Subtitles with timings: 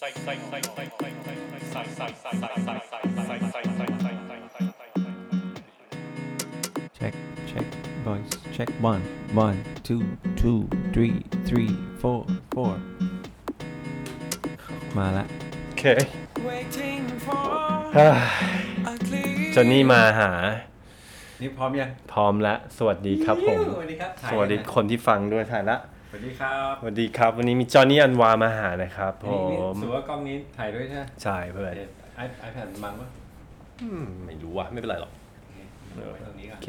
[0.00, 0.14] Check,
[7.50, 7.66] check,
[8.04, 8.30] boys.
[8.52, 9.02] Check one,
[9.34, 10.04] one, two,
[10.36, 12.24] two, three, three, four,
[12.54, 12.76] four.
[14.96, 15.24] มาละ
[15.66, 15.84] โอเค
[17.96, 18.08] ฮ่า
[19.54, 20.30] จอนนี่มาหา
[21.40, 25.76] นี่พร้อมยัง พร้อมแล้วสวัสดีครับผม สวัสดีครับถ่ายสวัสดียังไงคนที่ฟังด้วยถ่ายละ
[26.10, 31.74] สวัสดีครับสวัสดีครับ วันนี้มีจอห์นนี่อันวามาหานะครับผนี่นี่มถือว่ากล้องนี้ถ่ายด้วยใช่ไหมใช่เพื่อน
[32.16, 33.08] ไอไอแพดบังปะ
[33.82, 35.56] อืมไม่รู้ว่ะไม่เป็นไรหรอกโอเค
[35.92, 36.68] เอาไว้ตรงนี้ก่อนโอเค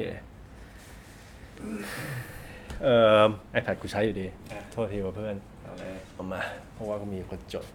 [2.84, 6.40] เอ่อไอแพดกูใช้อยู่ดีอะโทษทีว่าเพื่อนเอาเลยเอามา
[6.74, 7.66] เพราะว่าก็มีคนจด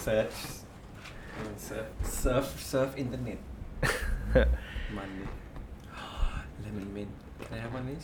[0.00, 0.32] search
[1.64, 1.86] surf
[2.18, 3.38] surf surf อินเทอร์เน็ต
[4.96, 5.24] มันดิ
[6.60, 7.08] เลมอนมิน
[7.50, 7.96] แล้ววันนี้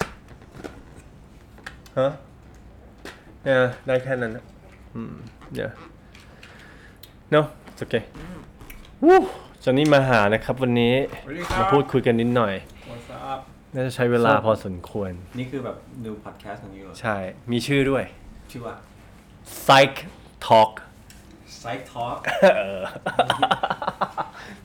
[1.99, 2.11] ฮะ
[3.45, 4.45] เนี่ยได้แค่นั้นนะ
[4.95, 5.15] อืม
[5.53, 5.71] เดี๋ยว
[7.35, 7.41] no
[7.71, 8.03] it's okay
[9.05, 9.19] วู้
[9.65, 12.55] จอนนี่มาหานะครับวันนี้สวัสดีครับ มาพูดคุยกันนิดหน่อย
[12.91, 13.41] What's up
[13.75, 17.17] น่าจะใช้เวลาพอสมควร นี่คือแบบดูพอดแคสต์ของยูเหรอใช่
[17.51, 18.05] มีชื่อด้วย
[18.51, 18.75] ชื่อว่า
[19.65, 19.95] Psych
[20.47, 20.73] Talk
[21.61, 22.19] Psych Talk
[22.57, 22.83] เออ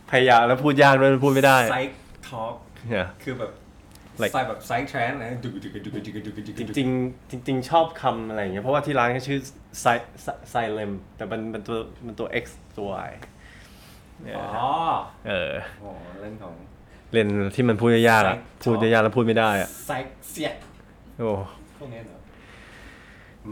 [0.09, 1.91] พยายามแล้วพูดยากด้วยพูดไม่ได้ Psych
[2.29, 2.53] Talk
[2.89, 3.51] เนี่ยคือแบบ
[4.21, 9.39] Like ไซแบบไซค์แทรนนะดุกดุกดุกดุกดุกดุกจริงๆจริง ๆ ชอบคำอะไรอย่างเงี้ยเพราะว่าที่ร้านก็ชื่อ
[9.81, 9.85] ไซ
[10.51, 12.45] ไซเลมแต่มันมันตัวมันตัว X
[12.77, 13.11] ตัว Y
[14.21, 14.69] เนี่ยอ๋อ
[15.27, 16.53] เออโอ้เรื่องของ
[17.11, 20.49] เล่นที่มันพูดยากๆอะพูดยากๆแล้วพูดไม่ได้อะไซค์เสีย
[21.19, 21.31] โอ้
[21.77, 22.17] พวกนี้เหรอ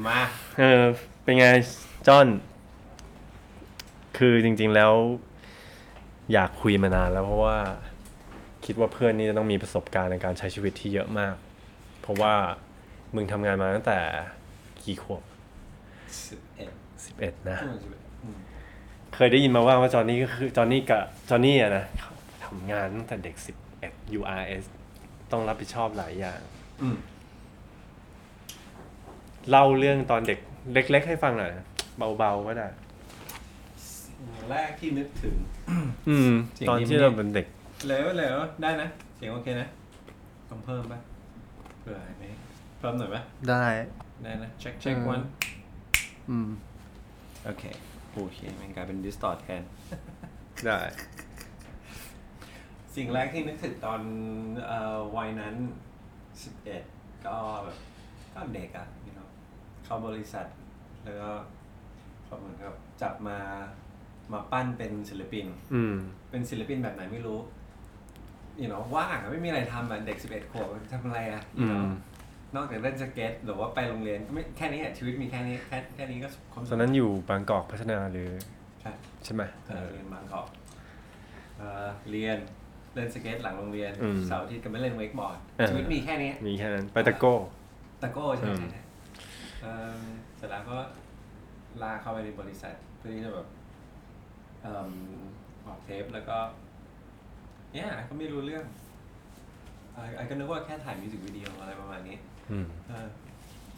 [0.07, 0.21] มา
[0.59, 0.83] เออ
[1.23, 1.45] เป็นไง
[2.07, 2.27] จอน
[4.17, 4.93] คือจริง ๆแล้ว
[6.33, 7.57] อยากคุยมานานแล้วเพราะว่า
[8.65, 11.35] คิดว่าเพื่อนนี่จะต้องมีประสบการณ์ในการใช้ชีวิตที่เยอะมาก
[12.01, 12.33] เพราะว่า
[13.15, 13.99] มึงทำงานมาตั้งแต่
[14.83, 15.23] กี่ขวบ
[16.27, 16.71] สิบเอ็ด
[17.05, 18.37] สิบเอ็ดนะสิบเอ็ดอืม
[19.15, 22.13] เคยได้ยินมาว่าว่าจอห์นนี่ก็คือจอห์นนี่กับจอห์นนี่อะนะเขา
[22.45, 24.63] ทำงานตั้งแต่เด็กสิบเอ็ด URS
[25.31, 26.39] ต้องรับผิดชอบหลายอย่าง
[26.81, 26.97] อืม
[29.49, 30.39] เล่าเรื่องตอนเด็ก
[30.73, 31.51] เล็ก ๆ ให้ฟังหน่อย
[32.17, 32.67] เบาๆก็ได้
[34.01, 35.35] สิ่งแรกที่นึกถึง
[36.09, 37.47] อืมเสียงตอนนิ่มๆที่เราเป็นเด็ก
[37.87, 39.67] เลยว่าเลยว่าได้นะ เสียงโอเคนะ
[40.49, 40.99] ต้องเพิ่มปะ
[41.79, 42.25] เผื่อไหม
[42.79, 43.65] เพิ่มหน่อยปะได้
[44.23, 45.21] ได้นะ check check อืม one
[46.29, 46.49] อืม
[47.45, 47.63] โอเค
[48.13, 49.63] โอเคมันกลายเป็น distort แทน
[50.65, 50.79] ได้
[52.95, 54.01] สิ่งแรกที่นึกถึงตอน
[54.67, 55.55] เอ่อวัยนั้น
[56.41, 57.77] 11 ก็แบบ
[58.33, 59.29] ก็เด็กอะนี่เนาะ
[59.83, 60.45] เข้าบริษัท
[61.03, 61.29] แล้วก็
[62.23, 63.39] เขาเหมือนกับจับมา
[64.33, 65.95] มาปั้นเป็นศิลปิน อืม
[66.29, 67.39] เป็นศิลปินแบบไหนไม่รู้
[68.57, 71.89] นี่เนาะว่างอะไม่มีอะไรทำอะเด็ก11ขวบทำอะไรอะอื you know ม
[72.55, 78.29] นอกจากเล่นสเก็ตหรือว่าไปโรงเรียนไม่แค่นี้อะชีวิตมีแค่นี้แค่แค่นี้ก็ความสุขตอนนั้นอยู่บางกอกพัฒนาหรือ
[78.81, 78.91] ใช่
[79.23, 80.47] ใช่ไหม เออเรียนบางกอก
[81.57, 82.37] เอ่อเรียน
[82.93, 87.33] เล่นสเก็ตหลังโรงเรียนอืมเสาร์อาทิตย์ก็ไม่เล่น wakeboard เออ ชีวิตมีแค่นี้ มีแค่นั้น ไปตะโก้
[88.01, 88.81] ตะโก้ใช่อืม ใช่ใช่
[89.61, 90.01] เอ่อ
[90.37, 90.77] เสร็จแล้วก็
[91.81, 93.47] ลากเข้าไปในบริษัทเพื่อที่จะแบบ
[94.61, 94.89] เอิ่ม
[95.65, 96.37] ออกเทปแล้วก็
[97.73, 98.65] เนี่ยก็ไม่รู้เรื่อง
[99.93, 102.17] ไอ้ไอ้ก็นึกว่าแค่ถ่ายมิวสิกวิดีโออะไรประมาณนี้
[102.51, 103.07] อืมเออ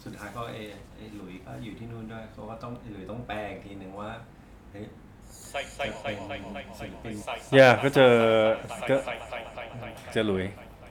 [0.04, 0.58] สุดท้ายก็เอ
[0.96, 4.12] ไอ้หลุยก็อยู่ที่นู่นด้วยเขาก็ต้องไอ้หลุยต้องแปลอีกทีหนึ่งว่า
[4.72, 4.86] เฮ้ย
[7.58, 8.16] ย่าก็เจอ
[8.90, 8.96] ก็
[10.14, 10.46] เจอหลุย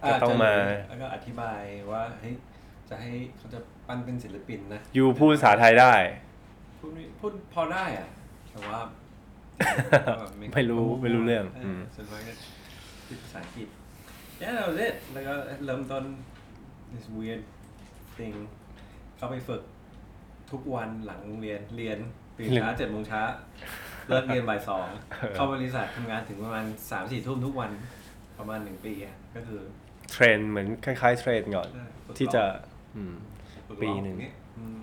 [0.09, 0.55] ก็ต้องมา
[0.89, 1.63] แล้วก็อธิบาย
[1.93, 2.35] ว่าเฮ้ย
[2.89, 3.59] จะให้เขาจะ
[3.89, 5.93] ปั้นเป็นศิลปินนะยูพูดภาษาไทยได้
[6.79, 8.09] พูดไม่พูดพอได้อะ
[8.51, 8.81] แต่ว่า
[10.55, 12.33] ไม่รู้ไม่รู้เรื่องอืม ส่วนมากก็
[13.13, 13.69] พูดภาษาอังกฤษ
[14.41, 15.35] yeah that was it แล้วก็
[15.65, 16.05] เริ่มต้น
[16.93, 17.43] this weird
[18.17, 18.37] thing
[19.17, 19.63] เข้าไปฝึก
[20.51, 21.99] ทุกวันหลังโรงเรียนเรียน
[22.37, 23.23] ตื่นเช้าเจ็ดโมงเช้า
[24.09, 24.87] เลิกเรียนบ่ายสอง
[25.35, 27.71] เข้าบริษัททำงานถึงประมาณสามสี่ทุ่มทุกวัน
[28.39, 29.61] ประมาณหนึ่งปีอะก็คือ
[30.11, 32.45] เทรนเหมือนคล้ายๆเทรนก่อนใช่ฝึกที่จะ
[32.97, 33.15] อืม
[33.69, 34.79] ฝึกปีร้อหนึ่งอย่าอืม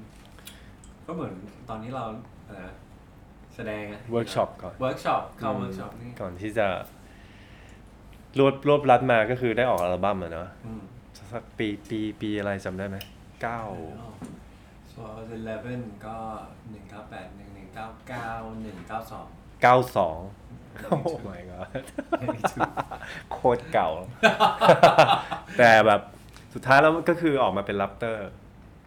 [1.05, 1.33] ก็เหมือน
[1.69, 2.05] ตอนที่เรา
[2.47, 2.69] เอ่อ
[3.55, 6.67] แสดงอะเวิร์กช็อปก่อนเวิร์กช็อปเข้าเวิร์กช็อปนี่ก่อนที่จะ
[8.37, 10.81] รวบรวบรัดมาก็คือได้ออกอัลบั้มอะเนาะอืม
[11.33, 12.97] สักปีปีปีอะไรจำได้ไหม
[13.41, 13.61] เก้า
[14.91, 15.27] so I was
[15.67, 16.17] 11 ก็
[16.71, 18.31] หนึ่งเก้าแปดหนึ่งหนึ่งเก้าเก้า
[18.63, 19.27] หนึ่งเก้าสอง
[19.61, 20.19] เก้าสอง
[20.89, 20.97] โอ้
[21.29, 21.69] my god
[23.31, 23.89] โคตรเก่า
[25.57, 26.01] แต่แบบ
[26.53, 28.27] สุดท้ายแล้วก็คือออกมาเป็นแร็พเตอร์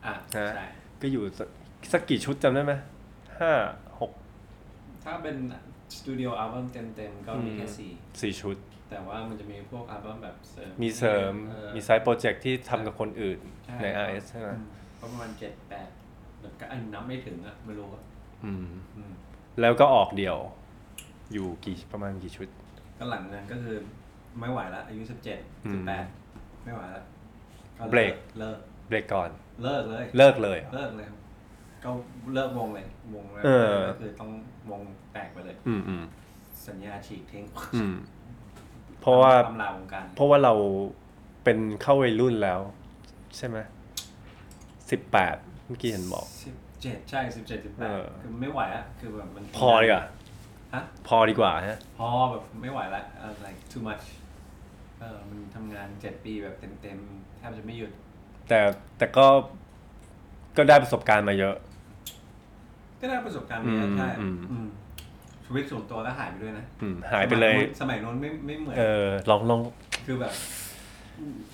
[0.07, 0.67] อะฮะใช่
[1.03, 1.49] ก็อยู่สัก
[1.93, 2.73] สักกี่ชุดจำได้ไหม
[3.41, 3.53] ห้า
[4.01, 4.13] หก
[5.05, 5.37] ถ้าเป็น
[5.97, 7.91] สตูดิโออัลบั้มเต็มๆ ก็มีแค่สี่
[8.21, 8.57] สี่ชุด
[8.93, 14.63] แต่ว่ามันจะมีพวกอัลบั้มแบบเสริมมีเสริมเออมีไซต์โปรเจกต์ที่ทำกับคนอื่นช่ใน RS ใช่ไหมอื
[15.01, 15.89] ก็ประมาณเจ็ดแปด
[16.41, 18.03] แบบก็อันนับไม่ถึงอะไม่รู้อะ
[18.45, 18.65] อืม
[18.97, 19.13] อืม
[19.61, 20.39] แล้วก็ออกเดี่ยว
[21.33, 22.49] อยู่กี่ประมาณกี่ชุด
[22.99, 23.77] ก็หลังนั้นก็คือ
[24.41, 26.05] ไม่ไหวละอายุสิบเจ็ดอืมสิบแปด
[26.65, 27.03] ไม่ไหวละ
[27.79, 29.31] ก็เบรก เลิกเบรกก่อน
[29.63, 31.19] เลิกเลย เลิกเลยเหรอ เลิกเลยครับ
[31.85, 31.91] ก็
[32.35, 34.31] เลิกวงเลยวงแล้วเออ ก็คือต้อง
[34.71, 34.81] วง
[35.13, 36.05] แตกไปเลย อืมอืม
[36.69, 37.95] สัญญาฉีกทิ้ง อืม
[39.03, 40.55] เพราะว่าอำลาวงการเพราะว่าเรา
[41.45, 42.61] เป็นเข้าวัยรุ่นแล้ว
[43.37, 43.59] ใช่ไหม
[44.91, 50.03] สิบแปดเมื่อกี้เห็นบอกสิบเจ็ดใช่สิบเจ็ดสิบแปเอดอคือไม่ไหวอะคือแบบมันพอดีกว่า
[50.75, 54.05] ฮะพอดีกว่าฮะพอแบบไม่ไหวละอะไร too much
[55.01, 57.91] เออมันทำงานเจ็ดปีแบบเต็มๆแทบจะไม่หยุด
[58.49, 58.61] แต่
[58.99, 59.27] แต่ก็
[60.57, 61.57] ก็ได้ประสบการณ์มาเยอะ
[63.01, 64.69] ก็ได้ประสบการณ์มาเยอะอืมใช่อืมอืม
[65.53, 69.61] ชีวิตส่วนตัวก็หายไปด้วยนะอืมหายไปเลย สมัยโน้นไม่ไม่เหมือน เออลองลอง
[70.07, 70.35] คือแบบ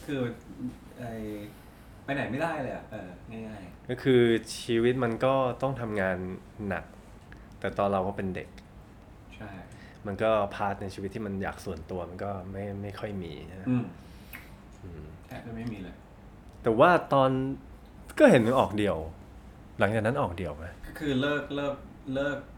[0.06, 0.20] คือ
[0.98, 1.04] ไอ
[2.04, 4.22] ไปไหนไม่ได้เลยอะเออง่ายก็คือ
[4.60, 6.16] ชีวิตมันก็ต้องทำงาน
[6.68, 6.84] หนัก
[7.60, 8.48] แต่ตอนเราก็เป็นเด็ก
[8.92, 9.50] ๆใช่
[10.06, 13.84] มันก็ part ในชีวิตที่มันอยากส่วนตัวมันก็ไม่ไม่ค่อยมีนะอืม
[14.82, 15.94] อืมแทบจะไม่มีเลย
[16.62, 17.30] แต่ว่าตอน
[18.18, 18.98] ก็เห็นมันออกเดี่ยว
[19.78, 21.76] หลังจากนั้นออกเดี่ยวไหม ก็คือเลิกเลิก
[22.14, 22.57] เลิกเอ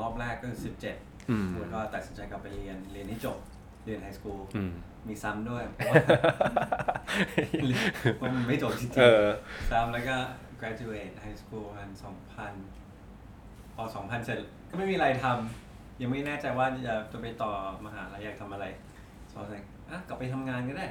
[0.00, 0.96] รอบแรกก็คือสิบเจ็ด
[1.30, 3.38] อืมแล้วก็ตัดสินใจกลับไปเรียนเรียนให้จบ
[3.84, 4.72] เรียน high school อืม
[5.08, 5.96] มีซ้ำด้วยเพราะว่า
[8.16, 10.16] เพราะมันไม่จบจริงเออ ๆซ้ำแล้วก็
[10.60, 12.52] graduate high school อันสองพัน
[13.74, 14.40] พอสองพันเสร็จ
[14.70, 17.50] ก็ไม่มีอะไรทำยังไม่แน่ใจว่าจะจะไปต่อ
[17.84, 18.66] มหาลัยอยากทำอะไร
[19.32, 20.86] สอนเลยอะกลับไปทำงานก็ได้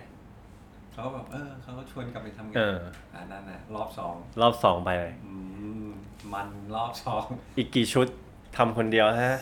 [0.92, 2.78] เขาก็แบบเออเขาก็ชวนกลับไปทำงาเอนอ
[3.14, 5.34] อ่านั่นน่ะรอบสองรอบสองไปเลย อื
[5.88, 5.90] ม
[6.34, 7.24] มันรอบสอง
[7.58, 8.08] อีกกี่ชุด
[8.58, 9.38] ทำคนเดียวฮะ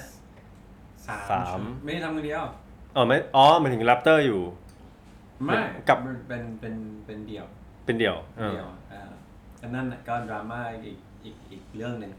[1.08, 2.44] สามสาม ไม่ได้ทำคนเดียว
[2.96, 4.42] อ๋อไม่อ๋อหมันถึงแรปเตอร์อยู่
[5.46, 5.56] ไม่
[5.90, 6.76] กับ มันเป็นเป็น
[7.06, 7.46] เป็นเดี่ยว
[7.86, 9.02] เป็นเดี่ยวเออเดี่ยวอ่า
[9.62, 12.12] อันนั้นน่ะก็ดราม่าอีกอีกอีกเรื่องหนึ่ง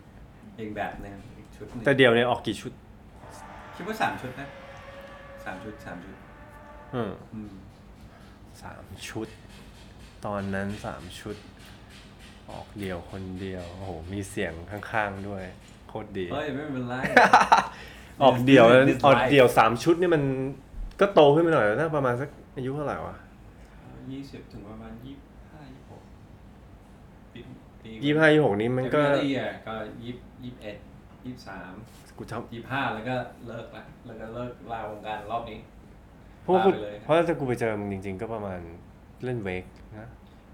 [0.58, 2.72] อีกแบบหนึ่งอีกชุดหนึ่งแต่เดี่ยวเนี่ยออกกี่ชุด
[3.74, 4.48] คิดว่าสามชุดนะ
[5.44, 6.16] สามชุดสามชุด
[6.94, 7.52] อืมอืม
[8.62, 9.28] สามชุด
[10.26, 11.36] ตอนนั้นสามชุด
[12.50, 15.63] ออกเดี่ยวคนเดียว โอ้โห มีเสียงข้างๆด้วยโค
[16.04, 16.94] ตรดี เฮ้ยไม่เป็นไร
[18.22, 20.22] ออกเดี่ยว This ออก life เดี่ยวสามชุดนี่มัน
[21.00, 23.16] ก็โตขึ้นไปหน่อยแล้วน่าประมาณสักอายุเท่าไหร่วะ
[24.12, 25.14] ยี่สิบถึงประมาณยี่
[25.52, 26.02] ห้ายี่หก
[27.32, 27.40] ปี
[27.82, 30.12] ปียี่ห้ายี่หกนี้มันก็แต่ปีละก็ยี่
[30.44, 30.76] ยี่สิบเอ็ด
[31.24, 31.72] ยี่สิบสาม
[32.16, 33.14] กูจยี่สิบห้าแล้วก็
[33.46, 38.60] เลิกละแล้วก็เลิกลาวงการรอบนี้ำเพราะว่ากูลาไปเลย เพราะถ้ากูไปเจอมึงจริง ๆ ก็ประมาณ
[39.24, 40.08] เล่นเวกนะ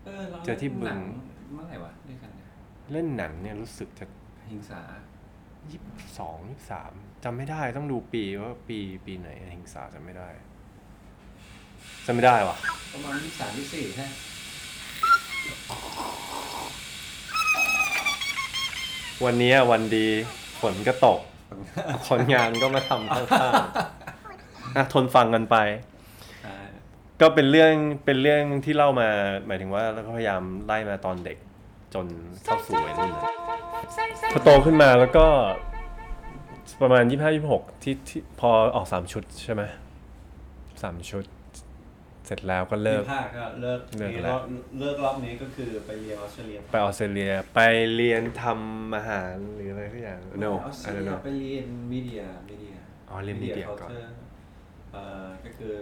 [0.05, 0.97] เออเราเจอที่บึง หนั
[1.55, 2.49] เมื่อไหร่วะด้วยกันเนี่ย
[2.93, 4.05] เล่นหนังเนี่ยรู้สึกจะ
[4.51, 4.81] หิงสา
[5.71, 5.81] ยี่
[6.19, 6.93] สองยี่สาม
[7.25, 10.29] จำไม่ได้ต้องดูปีว่าปีปีไหนหิงสาจำไม่ได้
[12.07, 12.57] จำไม่ได้ว่ะ
[12.93, 14.07] ประมาณยี่สามยี่สี่ใช่
[19.25, 20.07] วันนี้วันดี
[20.61, 21.21] ฝนก็ตก
[22.09, 25.57] ผลงานก็มาทำข้างๆอะทนฟังกันไป
[26.47, 26.55] อ่า
[27.21, 27.73] ก็เป็นเรื่อง
[28.05, 29.09] เป็นเรื่องที่เล่ามา
[29.47, 31.39] หมายถึงว่าเราก็พยายามไล่มาตอนเด็ก
[31.95, 32.07] จน
[32.45, 33.25] เข้าสู่วัยรุ่นเลย
[34.33, 35.27] พอโตขึ้นมาแล้วก็
[36.83, 39.63] ประมาณยี่ห้ายี่หกที่ที่พอออกสามชุดใช่ไหม
[40.83, 41.25] สามชุด
[42.27, 44.43] เสร็จแล้วก็เลิกยี่ห้าก็เลิกเลิกมีแล้วรอบ
[44.79, 47.61] เลิกรอบนี้ก็คือไปเรียนออสเตรเลียไปออสเตรเลียไป
[47.95, 52.75] เรียนทำอาหารหรืออะไรทุกอย่าง no ออสเตร I don't เลีย know ไปเรียนมีเดียมีเดีย
[53.11, 54.11] อ๋อเรียน media ก่อน culture
[54.93, 55.75] เอ่อก็คือ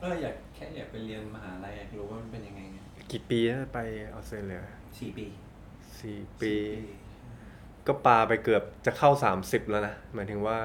[0.00, 2.78] เอออยากแค่อยากไปเรียนมหาลัยอยากรู้ว่ามันเป็นยังไงไง
[3.12, 3.80] กี่ปีแล้วไป
[4.14, 4.60] ออสเตรเลีย
[4.98, 5.26] สี่ปี
[6.00, 6.86] สี่ปี สี่
[7.86, 9.10] ก็ปาไปเกือบจะเข้า
[9.40, 10.58] 30 แล้วนะ หมายถึงว่า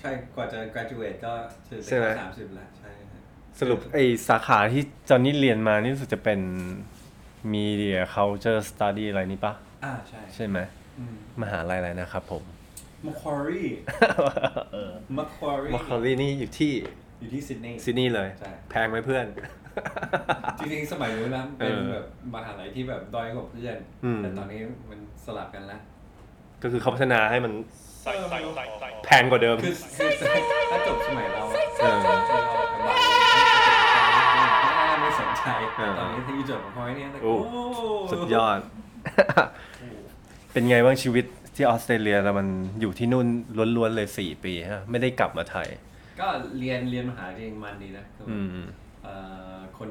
[0.00, 1.32] ใช่กว่าจะ graduate ก็
[1.68, 3.22] ถือใช่ไหม สามสิบแล้วใช่ครับ
[3.60, 3.98] สรุปไอ
[4.28, 6.40] สาขาที่จอนนี่เรียนมานี่รู้สึกจะเป็น
[7.54, 9.52] Media Culture Study อะไรนี่ปะ
[9.84, 10.58] อ่าใช่ใช่ไหม
[10.98, 12.44] อืม มหาลัยอะไรนะครับผม
[13.06, 13.70] Macquarie
[14.72, 16.72] เออ Macquarie มอคคารีนี่อยู่ที่
[17.20, 19.26] อยู่ที่ซิดนีย์ ซิดนีย์เลย ใช่ แพงไหมเพื่อน
[20.58, 24.60] จริงๆ สมัยนู้นนะเป็นเออแบบมหาลัยที่แบบด้อยกว่าเพื่อน อืม แต่ตอนนี้
[24.90, 25.80] มันสลับกันแล้ว
[26.62, 27.52] ก็คือเขาพัฒนาให้มัน
[29.04, 30.10] แพงกว่าเดิม คือคือ
[30.70, 31.98] ถ้าจบสมัยเราอะเออ
[32.28, 35.44] ที่เรากำลังไม่สนใจ
[35.76, 37.62] เออตอนนี้ที่จบพอยเนี่ยโอ้ โอ้
[38.12, 38.58] สุดยอด
[40.52, 41.24] เป็นไงบ้างชีวิต
[41.54, 42.46] ที่ออสเตรเลียแล้วมัน
[42.80, 43.26] อยู่ที่นู่น
[43.76, 45.68] ล้วนๆเลยสี่ปีฮะไม่ได้กลับมาไทย
[46.20, 48.46] ก็เรียนเรียนมหาลัยเองมันดีนะคืออืม
[49.04, 49.14] เอ่
[49.54, 49.90] อคน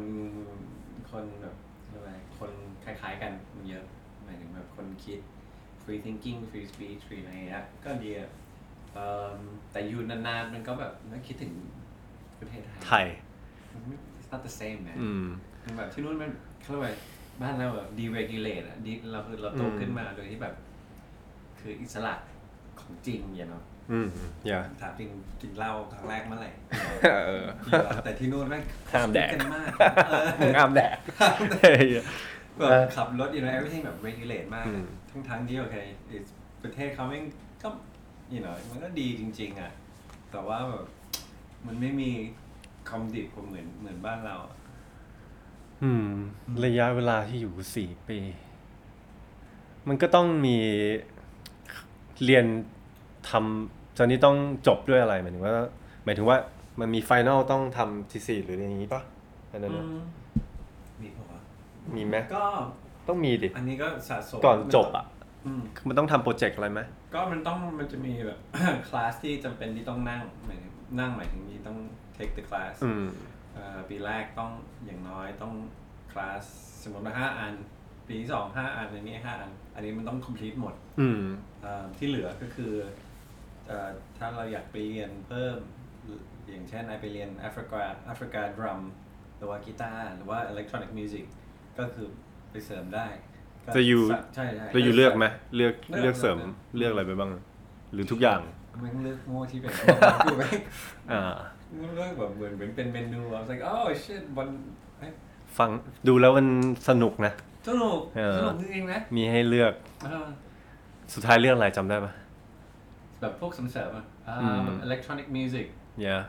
[1.11, 1.55] คนแบบ
[1.89, 2.51] เรียกว่าอะไรคน
[2.83, 3.31] คล้ายๆกัน
[3.69, 3.83] เยอะ
[4.23, 5.19] หมายถึงแบบคนคิด
[5.89, 8.29] free thinking free speech free อะไรอย่างเงี้ยก็ดีอะ
[8.93, 9.39] เอิ่ม
[9.71, 11.53] แต่อยู่นานๆ มันก็แบบนึกคิดถึง
[12.39, 13.05] ประเทศไทยไทย
[13.73, 15.25] มันไม่ it's not the same man อืม
[15.63, 16.31] มันแบบที่นู่นมัน
[16.61, 16.93] เขาเรียกว่า
[17.41, 20.53] บ้านเราแบบ deregulate อะ de เราคือเราโตอืม ขึ้นมาโดยที่แบบ
[21.59, 22.13] คืออิสระ
[22.79, 24.07] ของจริงอย่างเนาะอืม
[24.47, 25.09] อย่าถามจริง
[25.41, 26.51] กินเหล้าครั้งแรกเมื่อไหร่
[27.27, 29.67] เออกินเหล้าแต่ที่นู่นแม่งห้ามแดก กันมาก
[30.37, 30.97] เอองามแดด
[32.57, 35.75] แบบขับรถ you know everything แบบ regulate มากอืม ทั้งทั้งๆที่โอเค
[36.15, 36.29] it's
[36.63, 37.23] ประเทศเขาแม่ง
[37.61, 37.69] ก็
[38.33, 39.71] you know มันก็ดีจริง ๆ อะ
[40.31, 40.85] แต่ว่าแบบ
[41.65, 42.11] มันไม่มี
[42.89, 44.55] คอมดิบเหมือนเหมือนบ้านเราอะ
[45.83, 46.07] อืม
[46.65, 48.19] ระยะเวลาที่อยู่สี่ปี
[49.87, 50.57] มันก็ต้องมี
[52.23, 52.45] เรียน
[53.29, 54.37] ทำตอนนี้ต้อง
[54.67, 55.53] จบด้วยอะไรหมายถึงว่า
[56.05, 56.37] หมายถึงว่า
[56.79, 59.01] มันมีไฟนอลต้องทำทีสี่หรืออย่างนี้ปะ
[59.51, 60.03] อันนั้นน่ะอืม
[61.01, 61.39] มีปะวะ
[61.95, 62.45] มีไหมก็
[63.07, 65.05] ต้องมีดิ อันนี้ก็สะสมก่อนจบอะ
[65.45, 66.81] อืมมันต้องทำ project อะไรไหม
[67.13, 68.39] ก็มันต้องมันจะมีแบบ
[68.87, 71.77] คลาสที่จำเป็นที่ต้องนั่งหมายถึงนั่งหมายถึงที่ต้อง
[72.17, 73.07] take the class อืม
[73.53, 74.51] เอ่อปีแรกต้อง
[74.85, 75.53] อย่างน้อยต้อง
[76.11, 76.43] คลาส
[76.83, 77.53] สมมติว่าห้าอัน
[78.07, 81.23] ปีที่สองห้าอันอันนี้ห้าอัน อันนี้มันต้อง complete หมดอืม
[81.61, 82.73] เอ่อที่เหลือก็คือ
[83.67, 85.57] เอ่อถ้าเราอยากไปเรียนเพิ่ม
[86.49, 88.81] อย่างเช่นไอไปเรียน African African drum
[89.37, 91.25] หรือว่ากีตาร์หรือว่า electronic music
[91.79, 92.07] ก็คือ
[92.51, 93.05] ไปเสริมได้
[93.65, 94.01] ก็จะอยู่
[94.35, 95.25] ใช่ใช่แล้วอยู่เลือกไหม
[95.55, 97.29] เลือกเลือกเลือกเสริมเลือกเลือกอะไรไปบ้าง
[97.93, 98.39] หรือทุกอย่าง
[98.81, 99.71] ไม่เลือกโง่ที่เป็น
[100.25, 100.47] กูไม่
[101.11, 101.21] อ่า
[101.95, 104.47] เลือกแบบเหมือนเหมือนเป็นเมนู I was like oh shit วัน
[104.99, 105.11] เอ้ย
[105.57, 105.69] ฟัง
[106.07, 106.47] ดูแล้วมัน
[106.89, 107.33] สนุกนะ
[107.69, 109.73] สนุกเออ สนุกจริงๆนะมีให้เลือก
[110.05, 110.27] เออ
[111.13, 112.11] สุดท้ายเลือกอะไรจำได้ปะ
[113.21, 115.67] แบบพวกเสริมๆอะอ่าอืมแบบ electronic music
[115.99, 116.21] เนี่ย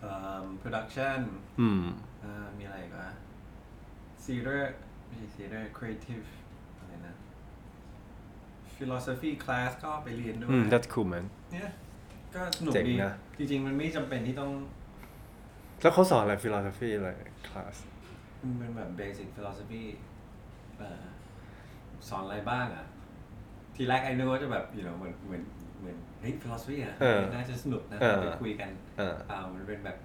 [0.00, 1.18] เอ่อ production
[1.60, 1.82] อืม
[2.24, 3.08] อ่ามีอะไรอีกวะ
[4.24, 4.60] theater
[5.12, 6.26] ไม่ใช่ theater creative
[6.78, 7.14] อะไรนะ
[8.76, 11.68] philosophy class ก็ไปเรียนด้วย อืม that's cool man เนี่ย
[12.34, 14.50] ก็สนุกเจ๋งดีนะ จริง ๆ มันไม่จำเป็นที่ต้อง
[15.82, 17.10] แล้วเขาสอนอะไร philosophy อะไร
[17.48, 17.74] class
[18.42, 19.84] มันเป็นแบบ basic philosophy
[20.78, 21.02] เอ่อ
[22.08, 22.86] สอนอะไรบ้างอะ
[23.76, 25.42] ทีแรกไอ้นึกว่าจะแบบ you know เหมือนเหมือน
[25.80, 29.98] เหมือนเฮ้ย philosophy อะเออน่าจะสนุกนะเออ ไปคุยกันเออเปล่ามันเป็นแบบ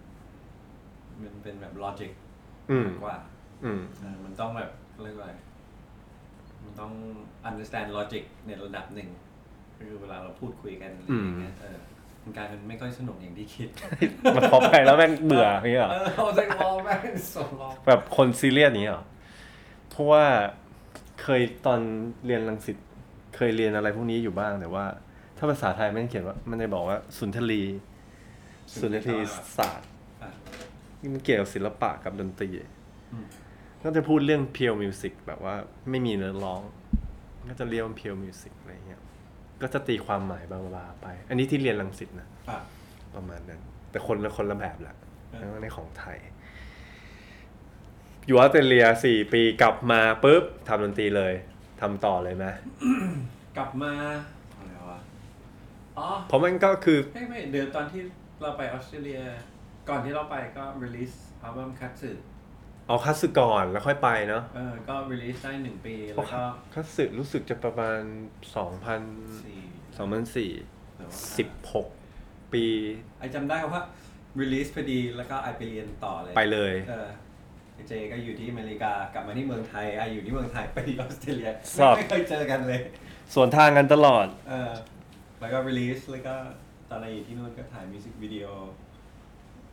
[1.22, 2.12] มันเป็นแบบ logic
[2.72, 3.18] อืม มากกว่า
[3.64, 4.72] อืม เออมันต้องแบบ
[5.04, 5.34] เรียกว่าอะไร
[6.64, 6.92] มันต้อง
[7.50, 9.10] understand logic ในระดับหนึ่ง
[9.78, 11.78] คือเวลาเราพูดคุยกันอะไรอย่างเงี้ยเออ
[12.24, 13.70] มันกลายเป็นไม่ค่อยสนุกอย่างที่คิด
[14.36, 19.06] มาพอไปแล้วแม่งเบื่ออย่างเงี้ยเหรอเออเอาใจวอลแม่งสองรอบแบบคนซีเรียสอย่างเงี้ยเหรอ
[19.90, 20.24] เพราะว่า
[21.22, 21.80] เคยตอน
[22.26, 22.78] เรียนรังสิต
[23.36, 24.86] เคยเรียนอะไรพวกนี้อยู่บ้างแต่ว่า
[25.38, 27.62] ถ้าภาษาไทยไม่ได้เขียนว่า มันจะบอกว่า สุนทรี
[28.80, 29.18] สุนทรีย
[29.58, 29.90] ศาสตร์
[30.24, 30.32] อะ
[31.02, 32.50] นี่มันเกี่ยวกับศิลปะกับดนตรี
[33.14, 33.26] อืม
[33.84, 35.56] ก็จะพูดเรื่อง pure music แบบว่า
[35.90, 36.62] ไม่มีเนื้อร้อง
[37.48, 39.02] ก็จะเรียกว่า pure music อะไรเงี้ย
[39.62, 42.60] ก็จะตีความหมายบางลาไป อันนี้ที่เรียนรังสิตนะอะ
[43.16, 44.96] ประมาณนั้น แต่คนละคนละแบบแหละ
[45.32, 46.18] เออแล้วในของไทย
[48.28, 51.34] อยู่ออสเตรเลียสี่ปีกลับมาปุ๊บทำดนตรีเลย
[51.82, 52.46] ทำต่อเลยไหม
[53.58, 53.94] กลับมา
[54.56, 55.00] อะไรวะ
[55.98, 58.02] อ๋อเพราะมันก็คือไม่ไม่เดี๋ยวตอนที่
[58.42, 59.22] เราไปออสเตรเลีย
[59.90, 62.12] ก่อนที่เราไปก็ release อัลบั้มคัตสึ
[62.88, 68.02] เอาคัตสึก่อนแล้วค่อยไปเนาะเออก็ release ได้หนึ่งปี เพแล้ราะวก็คัตสึรู้สึกจะประมาณ
[68.56, 69.02] สองพัน
[69.46, 69.62] สี่
[69.98, 70.52] สองพันสี่
[70.96, 71.88] หรือว่าสิบหก
[72.54, 72.66] ปี
[73.20, 73.82] ไอจำได้ว่า
[74.42, 77.10] release พอดีแล้วก็ I ไปเรียนต่อเลยไปเลย เออ
[77.74, 82.82] ไอ้เจก็อยู่ที่อเมริกากลับมาที่เมืองไทย I อยู่ที่เมืองไทยไปที่ออสเตรเลียสอบ ไม่เคยเจอกันเลย
[83.34, 84.74] สวนทางกันตลอด เออ
[85.40, 86.36] แล้วก็ release แล้วก็
[86.90, 88.46] ตอนเราอยู่ที่นู่นก็ถ่ายมิวสิกวิดีโอ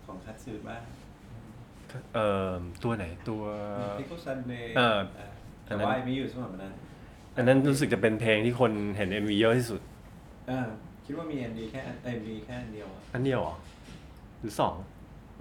[0.07, 0.83] ของคัตสึบ้าง
[2.15, 3.43] เอ่อตัวไหนตัว
[4.01, 5.33] Pickle Sunday เออเออ
[5.67, 6.73] อัแต่นนั้น ว่า I ไม่อยู่สมัยนั้น
[7.37, 9.81] อันนั้นรู้สึกจะเป็นเพลงที่คนเห็น MV เยอะที่สุด
[10.49, 10.67] เออ
[11.05, 11.81] คิดว่ามี MD แค่
[12.17, 13.57] MD แค่อันเดียวอะอันเดียวเหรอ
[14.41, 14.75] หรือสอง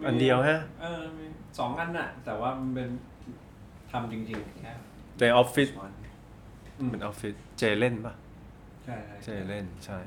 [0.08, 1.26] อันเดียวฮะ เออมี
[1.60, 2.90] สองอันน่ะ แต่ว่ามันเป็น
[3.92, 4.72] ทำจริงๆแค่
[5.20, 5.96] ในออฟฟิศ one
[6.80, 8.14] อืมเป็นออฟฟิศเจเล่นปะ
[8.86, 10.00] ใช่ใช่เจเล่นใช่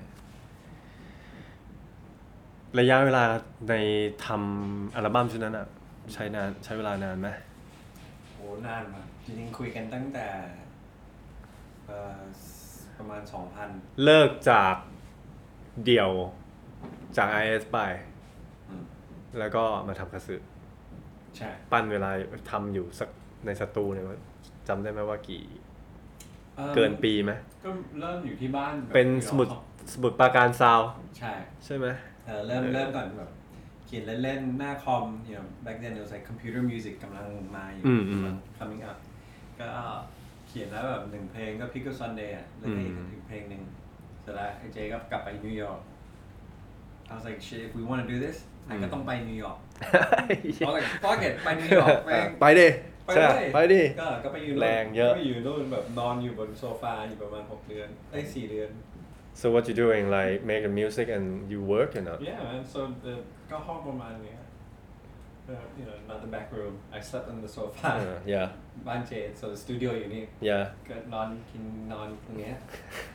[2.78, 3.24] ระยะเวลา
[3.68, 3.74] ใน
[4.24, 5.66] ทำอัลบั้มชุดนั้นอะ
[6.12, 7.28] ใช้นานใช้เวลานานไหม
[8.34, 10.26] โหนานมากจริงๆคุยกันตั้งแต่
[11.86, 12.20] เอ่อ
[12.98, 13.68] ประมาณสองพัน
[14.04, 14.74] เลิกจาก
[15.84, 16.10] เดี่ยว
[17.16, 17.78] จาก IS ไป
[19.38, 20.36] แล้วก็มาทำคาสึ
[21.36, 22.10] ใช่ ปั้นเวลา
[22.50, 23.08] ทำอยู่สัก
[23.46, 24.18] ในสตูเนี่ยว่า
[24.68, 25.44] จำได้ไหมว่ากี่
[26.58, 27.32] อ่อเกินปีไหม
[27.64, 27.70] ก็
[28.00, 29.48] เริ่มอยู่ที่บ้านแบบเป็นสมุด
[29.92, 30.80] สมุดปราการซาว
[31.18, 31.32] ใช่
[31.64, 31.86] ใช่ไหม
[32.26, 33.30] เออเริ่มเริ่มก่อนแบบ
[33.86, 37.26] เขียนเล่นๆหน้าคอม you know back then it was like computer music กำลัง
[37.56, 38.98] มาอยู่อืมอืม กำลัง coming up
[39.60, 39.68] ก็
[40.48, 43.62] เขียนแล้วแบบหนึ่งเพลงก็ Pickle Sunday อะแล้วก็อีกอืม อีกเพลงหนึ่ง
[44.22, 45.80] เสร็จแล้วไอ้เจก็กลับไปนิวยอร์ก
[47.10, 49.58] I was like shit if we want to do this I ก็ต้องไปนิวยอร์ก
[50.66, 52.68] I was like fuck it ไปนิวยอร์กแม่ง ไปดิ
[53.06, 58.70] ไปใช่เลยไปดิ ก็ก็ไปอยู่นู่นแรงเยอะ ก็ไปอยู่นู่นแบบนอนอยู่บนโซฟาอยู่ประมาณหกเดือนเอ้ยสี่เดือน
[59.40, 62.62] so what you doing like make the music and you work or not Yeah man
[62.72, 63.14] so the
[63.50, 64.40] ก็ห้องประมาณเนี้ย
[65.48, 66.74] Uh, you know, not the back room.
[66.92, 67.88] I slept on the sofa.
[67.88, 68.46] Uh, yeah.
[68.86, 70.64] บ้านเจ so the studio อยู่นี่ Yeah.
[70.88, 71.62] ก็นอนกิน
[71.92, 72.54] นอนตรงเนี้ย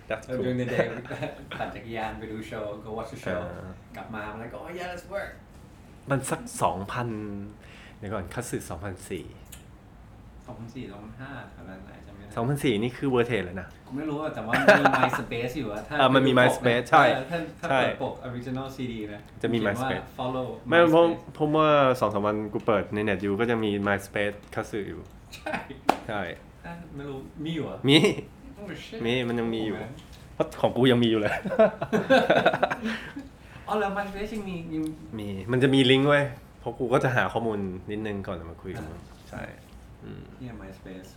[0.10, 0.44] That's cool.
[0.44, 0.86] During the day
[1.60, 3.42] ปั่นจักรยานไปดูโชว์ go watch the show
[3.96, 5.32] กลับมาแล้วก็ oh yeah let's work
[6.10, 7.10] มันสักสองพัน
[7.98, 9.26] เดี๋ยวก่อนคัตสึสองพันสี่
[10.46, 12.01] สองพันสี่สองพันห้าเท่านั้นแหละ
[12.36, 21.68] สองพันสี่นี่คือเวอร์เทสเลยนะ กูไม่รู้อะแต่ว่ามี MySpace อยู่อะถ้ามันมี MySpace ใช่ถ้าถ้าเปิดปก original CD นะจะมี MySpace follow ไม่เพราะ MySpace ผมว่า
[22.00, 25.02] สองสามวันกูเปิดในเน็ตอยู่ก็จะมี MySpace คัสื่ออยู่
[25.36, 26.22] ใช่
[26.62, 27.98] ใช่ไม่รู้ มีอยู่อะมี
[29.06, 29.76] มีมันยังมีอยู่
[30.34, 31.34] เพราะของกูยังมีอยู่เลย
[33.68, 34.80] อ๋อแล้ว MySpace ยังมียั
[35.20, 36.22] มีมันจะมีลิงก์ไว้
[36.60, 37.60] เพราะกูก็จะหาข้อมูล
[37.92, 38.86] นิดนึงก่อนจะมาคุยกัน
[39.30, 39.42] ใช่
[40.40, 41.10] เนี่ย MySpace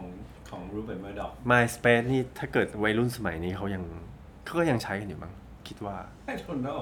[0.00, 0.10] ของ
[0.50, 3.82] ของ Rupert Murdoch MySpace นี่ถ้าเกิดวัยรุ่นสมัยนี้เขายัง
[4.44, 5.32] เขาก็ยังใช้กันอยู่มั้ง
[5.68, 5.96] คิดว่า
[6.32, 6.80] I don't know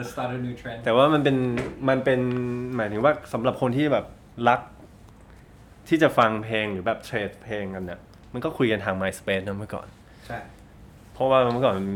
[0.00, 1.36] the start a new trend แต่ว่ามันเป็น
[1.88, 2.20] มันเป็น
[2.76, 4.06] หมายถึงว่าสำหรับคนที่แบบ
[4.48, 4.60] รัก
[5.88, 8.00] ที่จะฟังเพลงหรือแบบเทรดเพลงกันเนี่ย
[8.32, 9.86] มันก็คุยกันทาง MySpace นะเมื่อก่อน
[10.26, 10.38] ใช่
[11.12, 11.88] เพราะว่าเมื่อก่อนมัน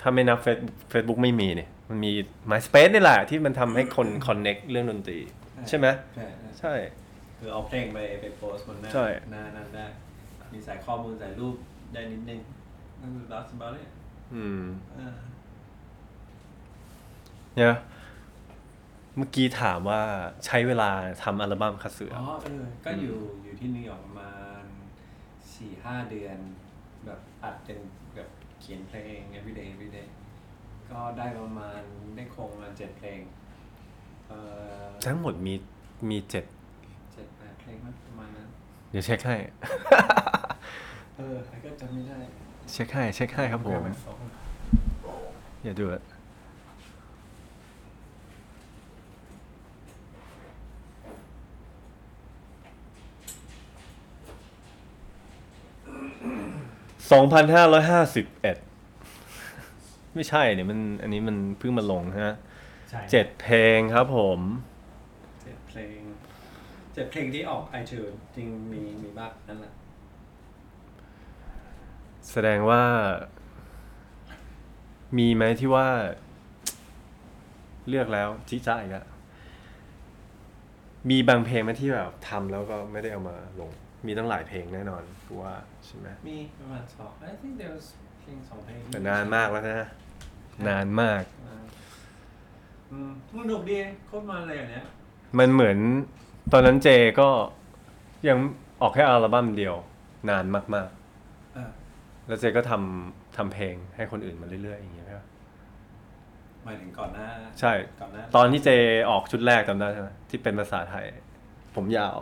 [0.00, 2.12] ถ้าไม่นับ Facebook Facebook ไม่มีเนี่ยมันมี
[2.50, 5.18] MySpace นี่แหละที่มันทำให้คน connect เรื่องดนตรี
[5.68, 6.74] ใช่ไหม ใช่ใช่ใช่
[7.38, 9.86] คือเอาเพลงไปไปโพสต์บนหน้าใช่ หน้านั้นได้
[10.52, 11.54] มีใส่ข้อมูลใส่รูป
[11.92, 12.40] ได้นิดนึง
[13.00, 13.88] นั่นคือ that's about it
[14.34, 14.62] อืม
[14.98, 15.14] อ่า
[17.56, 17.74] เนี่ย
[19.16, 20.00] เมื่อกี้ถามว่า
[20.46, 20.90] ใช้เวลา
[21.22, 24.62] ทำอัลบั้มคัตสึอ๋อเออ ก็อยู่อยู่ที่นิวยอร์กประมาณ
[25.54, 26.38] สี่ห้าเดือน
[27.04, 27.78] แบบอัดเป็น
[28.14, 28.28] แบบ
[28.60, 30.06] เขียนเพลง everyday everyday
[30.90, 31.80] ก็ได้ประมาณ
[32.14, 33.20] ได้คงมาเจ็ดเพลง
[34.28, 34.38] เอ่
[34.84, 35.54] อทั้งหมดมี
[36.10, 36.44] มีเจ็ด
[37.64, 38.48] เจ็ดแปดเพลงมั้งประมาณนั้น
[38.90, 39.36] เดี๋ยวเช็คให้
[41.16, 42.18] เออไอ้ก็จำไม่ได้
[42.72, 44.28] เช็คให้เช็คให้ครับผม Grab my phone
[45.64, 46.02] อย่าดูด
[57.12, 58.56] สองพันห้าร้อยห้าสิบเอ็ด
[60.14, 62.34] ไม่ใช่เนี่ยมันอันนี้มันเพิ่งมาลงฮะ
[62.90, 64.73] ใช่ เจ็ดเพลงครับผมเจ็ดเพลง
[66.94, 69.72] เจ็ดเพลงที่ออก iTunes จริงมีมีบ้างนั่นแหละ
[72.30, 72.82] แสดงว่า
[75.18, 75.86] มีไหมที่ว่า
[77.88, 79.06] เลือกแล้วจิจ้าอีกแล้ว
[81.10, 83.70] มีบางเพลงไหมที่แบบทำแล้วก็ไม่ได้เอามาลง
[84.06, 85.54] มีตั้งหลายเพลงแน่นอนกูว่า
[85.84, 87.86] ใช่ไหมมีประมาณสอง I think there was
[88.20, 89.88] เพลงสองเพลงแต่นานมากแล้วนะ
[90.68, 91.56] นานมากอ่า
[92.90, 94.84] อืมสนุกดีโคตรมันเลยอย่างเนี้ย
[95.38, 95.78] มันเหมือน
[96.52, 96.88] ตอนนั้นเจ
[97.20, 97.28] ก็
[98.28, 98.38] ยัง
[98.82, 99.74] ออกแค่อัลบั้มเดียว
[100.30, 100.88] นานมาก
[101.56, 105.26] อ่าๆแล้วเจก็ทำทำเพลงให้คนอื่นมาเรื่อยๆอย่างเงี้ยใช่ปะ
[106.64, 107.26] หมายถึงก่อนหน้า
[107.60, 108.70] ใช่ ก่อนหน้าตอนที่เจ
[109.10, 111.04] ออกชุดแรกจำได้ใช่ไหมที่เป็นภาษาไทย
[111.74, 112.16] ผมยาว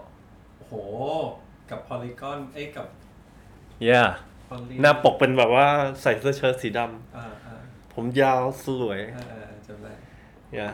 [0.58, 0.74] โอ้โห
[1.70, 2.86] กับ Polygon เอ้ยกับ
[3.84, 4.00] เย่
[4.50, 5.66] Poly หน้าปกเป็นแบบว่า
[6.02, 6.80] ใส่เสื้อเชิ้ตสีด
[7.16, 9.92] อ่าอ่าำผมยาวสวย อ่าอ่าจำได้
[10.58, 10.72] เ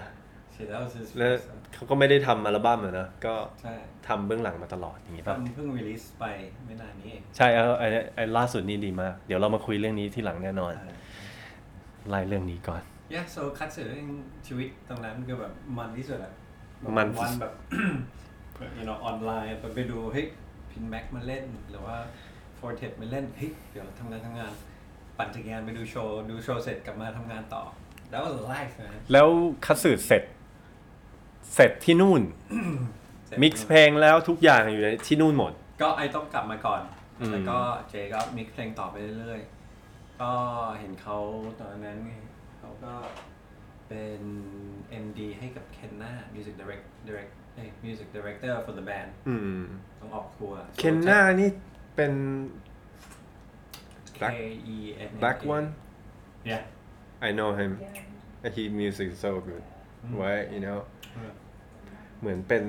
[0.64, 1.44] ย่ใช่ that was his แล้ว first
[1.75, 3.75] เขาก็ไม่ได้ทำอัลบั้มอะนะก็ใช่
[4.09, 6.25] ทำเบื้องหลังมาตลอดอย่างงี้ก็ป่ะ เพิ่ง release ไป
[6.66, 10.97] ไม่นานนี้เองใช่เอาไอ้ไอ้ล่าสุดนี่ดีมาก เดี๋ยวเรามาคุยเรื่องนี้ที่หลังแน่นอนอ่า
[12.09, 12.83] ไล่เรื่องนี้ก่อน
[13.14, 13.83] yeah so คัตสึ
[14.47, 16.33] ชีวิตตรงนั้นคือแบบมันที่สุดอะ
[16.97, 17.53] มัน วันแบบ
[18.59, 20.27] แบบ you know ออนไลน์ไปดูเฮ้ย
[20.70, 21.97] Pinback มาเล่น หรือว่า
[22.59, 24.53] Four Tet มาเล่นเฮ้ยเดี๋ยวทำงานทำงาน
[25.18, 27.62] ปั่นจักรยานไปดูโชว์ ดูโชว์เสร็จกลับมาทำงานต่อ
[28.11, 29.29] that was life นะแล้ว
[29.64, 30.23] คัตสึเสร็จ
[31.54, 32.22] เสร็จที่นู่น
[33.26, 36.80] เสร็จ mix เพลงแล้วทุกอย่างอยู่ในที่นู่นหมด ก็ I ต้องกลับมาก่อน
[37.20, 37.58] อืมแล้วก็
[37.90, 40.32] เจก็มิกซ์เพลงต่อไปเรื่อยๆ ก็
[40.78, 41.18] เห็นเขา
[41.58, 42.12] ตอนนั้นไง
[42.58, 42.94] เขาก็
[43.88, 44.22] เป็น
[45.04, 49.61] MD ให้กับ Kenna Music Direct Direct เอ้ย Music Director for the band อืม
[50.00, 51.50] ต้องออกทัวร์เคนนานี่
[51.96, 52.12] เป็น
[54.18, 54.22] K
[54.74, 54.76] E
[55.08, 55.66] N N black one
[56.50, 56.62] yeah
[57.26, 57.72] I know him
[58.44, 59.64] and he music is so good
[60.22, 60.78] right you know
[62.21, 62.64] เหมือนเป็น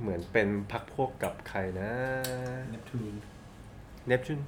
[0.00, 1.90] เหมือนเป็นพักพวกกับใครนะ
[2.72, 3.16] Neptune
[4.06, 4.40] เนปจูน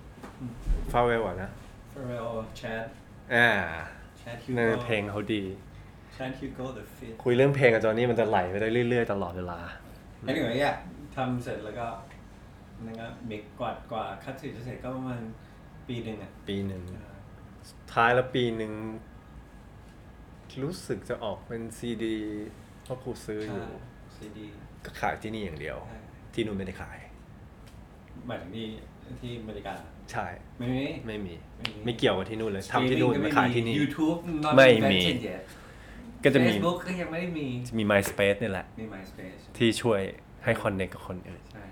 [0.92, 1.50] ฟาเวลอะนะ
[1.92, 2.86] Pharrell Chad
[3.34, 3.48] อ่า
[4.20, 5.42] Chad นั่น Hugo เพลงเขาดี
[6.16, 9.58] Chad Hugo the Fifth คุยเรื่องเพลงกับจอนี่มันจะไหลไปได้เรื่อยๆ ตลอดเวลา
[10.28, 10.76] anyway yeah
[11.16, 11.86] ทำเสร็จแล้วก็
[12.84, 15.20] นั่นก็มิกกวาดกว่าคัดสิจะเสร็จก็ประมาณ
[15.88, 16.82] ปีหนึ่งอะ ปีหนึ่ง
[17.92, 18.72] ท้ายแล้วปีหนึ่ง
[20.62, 22.16] รู้สึกจะออกเป็นซีดี
[22.84, 23.66] เพราะครูซื้ออยู่
[24.16, 24.46] ซีดี
[24.84, 25.98] ก็ขายที่นี่อย่างเดียวใช่
[26.34, 26.98] ที่นู่นไม่ได้ขาย
[28.26, 28.66] หมายถึงที่
[29.20, 29.74] ที่อเมริกา
[30.12, 30.26] ใช่
[30.58, 35.42] ไม่มี ไม่มี ไม่มีไม่เกี่ยวกับที่นู่นเลยทำที่นู่น Streaming ก็มาขายที่นี่ YouTube not ไม่มี invented yet
[36.24, 37.46] ก็จะมี Facebook ก็ยังไม่ได้มี
[37.78, 40.00] มี MySpace นี่แหละ มี MySpace ที่ช่วย
[40.44, 41.64] ให้คอนเนคกับคนอื่นใช่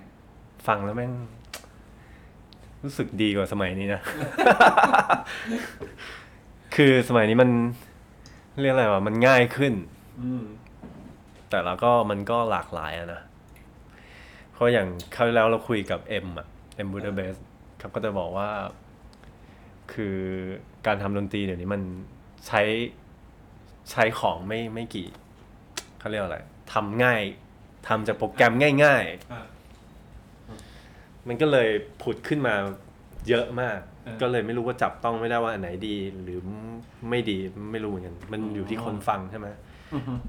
[0.66, 1.12] ฟังแล้วแม่ง
[2.84, 4.00] รู้สึกดีกว่าสมัยนี้นะ
[6.74, 7.50] คือสมัยนี้มัน
[8.62, 9.74] เรียกอะไรวะมันง่ายขึ้น
[10.20, 10.44] อืม
[11.50, 13.22] แต่แล้วก็มันก็หลากหลายอะนะ
[14.52, 16.46] เพราะอย่างคราวที่แล้วเราคุยกับเอ็มอะ
[16.76, 17.36] เอ็มบูดาเบส
[17.80, 18.48] ครับก็จะบอกว่า
[19.92, 20.16] คือ
[20.86, 21.82] การทำดนตรีเดี๋ยวนี้มัน
[22.46, 22.62] ใช้
[23.90, 25.08] ใช้ของไม่ไม่กี่
[25.98, 26.38] เขาเรียกว่าอะไร
[26.72, 27.22] ทำง่าย
[27.88, 28.52] ทำจากโปรแกรม
[28.84, 31.68] ง่าย อะๆมันก็เลย
[32.02, 32.54] ผุดขึ้นมา
[33.28, 33.89] เยอะมากเออ
[34.20, 36.40] ก็เลยไม่รู้ว่าจับต้องไม่ได้ว่าอันไหนดีหรือ
[37.10, 37.38] ไม่ดี
[37.72, 39.48] ไม่รู้เหมือนกันมันอยู่ที่คนฟังใช่ไหม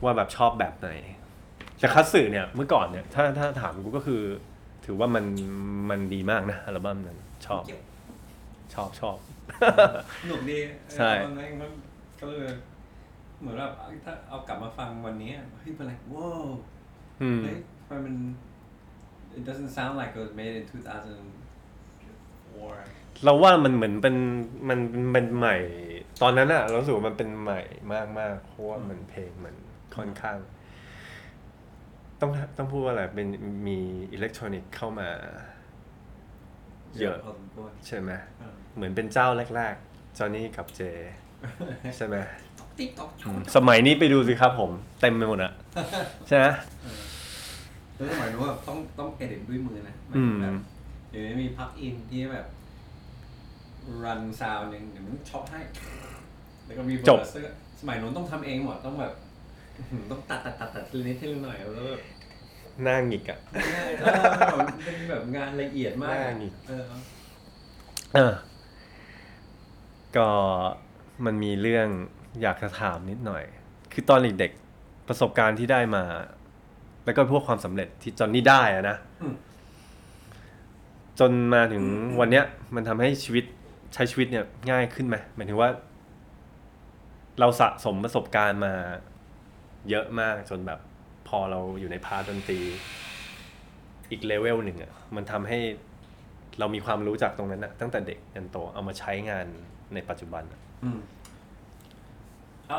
[0.03, 0.89] ว่าแบบชอบแบบไหน
[1.79, 4.21] แต่คัตสึเนี่ยเมื่อก่อนเนี่ยถ้าถ้าถามกูก็คือ
[4.85, 5.25] ถือว่ามัน
[5.89, 7.81] มันดีมากนะอัลบั้มนั้นชอบเกี่ยว
[8.73, 9.17] ชอบชอบ
[10.21, 10.59] สนุกดี
[10.95, 11.71] ใช่ตอนนั้นมัน
[12.19, 12.39] ก็เลย
[13.39, 13.73] เหมือนแบบ
[14.05, 16.45] ถ้าเอากลับมาฟังวันนี้เฮ้ยเป็นไรว้าว
[17.21, 17.57] อืมเฮ้ย
[17.89, 18.15] มันมัน
[19.37, 20.71] it doesn't sound like it was made in 2004
[23.23, 24.15] เราว่ามันเหมือนเป็น
[24.69, 24.79] มัน
[25.11, 25.57] เป็นใหม่
[26.21, 27.61] ตอนนั้นอะเรารู้สึกว่ามันเป็นใหม่
[27.93, 29.55] มากมากๆเพราะว่ามันเพลงมัน
[29.95, 30.37] ค่อนข้าง
[32.21, 33.27] ต้องต้องพูดว่าอะไรเป็น
[33.67, 33.79] มี
[34.13, 35.09] อิเล็กทรอนิกส์เข้ามา
[36.99, 40.81] เยอะพอสมควรใช่ไหมเออเหมือนเป็นเจ้าแรกๆจอห์นนี่กับเจ
[41.97, 42.15] ใช่ไหม
[42.77, 43.09] TikTok
[43.55, 45.51] สมัยนี้ไปดูสิครับผม เต็มไปหมดอะ
[46.27, 46.45] ใช่ไหม
[47.95, 50.53] แล้วสมัยนู้นแบบต้องต้อง edit ด้วยมือนะอืมแบบ
[51.09, 52.45] เดี๋ยวนี้มี plug-in ที่แบบ
[54.03, 55.61] run sound หนึ่งเดี๋ยวมัน chop ให้
[56.65, 59.13] แล้วก็มีเบอร์เซอร์สมัยนู้นต้องทำเองหมดต้องแบบ
[59.77, 62.03] อื้อหือต้องตัดตัดตัดตัดทีละนิดทีละหน่อยแล้วแบบ
[62.83, 63.39] หน้าหงิกอะ
[63.75, 66.83] ง่ายเออมันเป็นแบบงานละเอียดมากหน้าหงิก เออ
[68.15, 68.33] เออ
[70.15, 70.29] ก็
[71.25, 71.87] มันมีเรื่อง
[72.41, 73.43] อยากจะถามนิดหน่อย
[73.93, 76.03] คือตอนเด็กๆประสบการณ์ที่ได้มา
[77.05, 79.33] แล้วก็พวกความสำเร็จที่จอนนี่ได้อะนะ อืม
[81.19, 81.85] จนมาถึง
[82.19, 83.45] วันเนี้ย มันทำให้ชีวิต
[83.93, 85.69] ใช้ชีวิตเนี่ยง่ายขึ้นไหมหมายถึงว่า
[87.39, 88.73] เราสะสมประสบการณ์มา
[89.89, 90.79] เยอะมากจนแบบ
[91.27, 92.59] พอเราอยู่ใน part ดนตรี
[94.11, 95.59] อีกเลเวลหนึ่งอะมันทำให้
[96.59, 99.45] เรามีความรู้จากตรงนั้นอะตั้งแต่เด็กยันโตเอามาใช้งาน
[99.93, 100.99] ในปัจจุบันอะอืม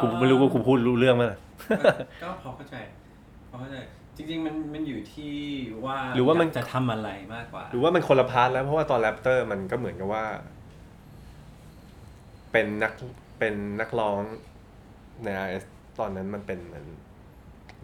[0.01, 1.39] กูไม่รู้ว่ากูพูดรู้เรื่องไหมล่ะ
[2.23, 2.77] ก็พอเข้าใจ
[3.51, 3.77] พอเข้าใจ
[4.17, 5.35] จริง ๆ มันมันอยู่ที่
[5.85, 10.25] ว่าหรือว่ามัน ยกจะทำอะไรมากกว่า หรือว่ามันคนละ part แล้วเพราะว่าตอนแรปเตอร์มันก็เหมือนกับว่า
[12.53, 12.93] เป็นนัก
[13.39, 14.21] เป็นนักร้อง
[15.25, 15.65] ใน RS
[15.99, 16.87] ตอนนั้นมันเป็นเหมือน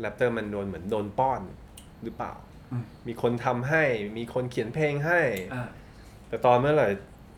[0.00, 1.40] แรปเตอร์มันโดนเหมือนโดนป้อน
[2.02, 2.32] หรือเปล่า
[2.72, 3.84] อืมมีคนทำให้
[4.16, 5.20] มีคนเขียนเพลงให้
[5.54, 5.68] อ่า
[6.28, 6.88] แต่ตอนเมื่อไหร่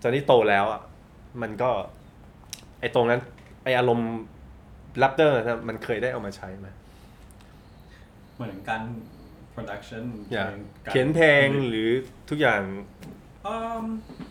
[0.02, 0.82] จอนนี่โตแล้วอะ
[1.42, 1.70] มันก็
[2.80, 3.20] ไอ้ตรงนั้น
[3.62, 4.10] ไอ้อารมณ์
[4.98, 6.68] แรปเตอร์นะมันเคยได้เอามาใช้ไหม
[8.36, 8.82] เหมือนการ
[9.54, 10.52] production อย่าง
[10.86, 11.88] การเขียนเพลงหรือ
[12.30, 12.62] ทุกอย่าง
[13.46, 13.84] อืม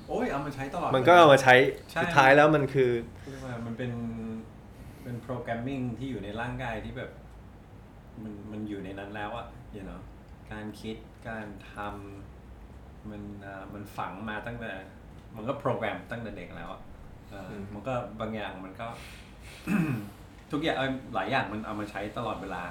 [0.07, 1.55] โอ้ยเอามาใช้ตลอด มันก็เอามาใช้
[1.91, 2.91] ใช่ สุดท้ายแล้วมันคือ
[3.29, 3.91] เรียกว่ามันเป็น
[5.03, 7.11] เป็นโปรแกรมมิ่งที่อยู่ในร่างกายที่แบบ
[8.23, 9.99] มันมันอยู่ในนั้นแล้วอะ you know
[10.51, 10.97] การคิด
[11.29, 14.71] การทำมันอ่ามันฝังมาตั้งแต่
[15.35, 16.81] มันก็โปรแกรมตั้งแต่เด็กแล้วอะ
[17.29, 18.87] เอออม มันก็บางอย่างมันก็
[20.51, 22.63] ทุกอย่างเอ่อหลายอย่างมันเอามาใช้ตลอดเวลา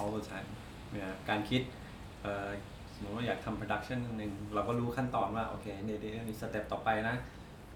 [0.00, 0.48] all the time
[0.92, 1.62] เนี่ยการคิด
[2.22, 2.48] เอ่อ
[2.96, 7.16] สมมติว่าอยากทำ production หนึ่งเราก็รู้ขั้นตอนว่าโอเคเดี๋ยวเดี๋ยวมีสเต็ปต่อไปนะ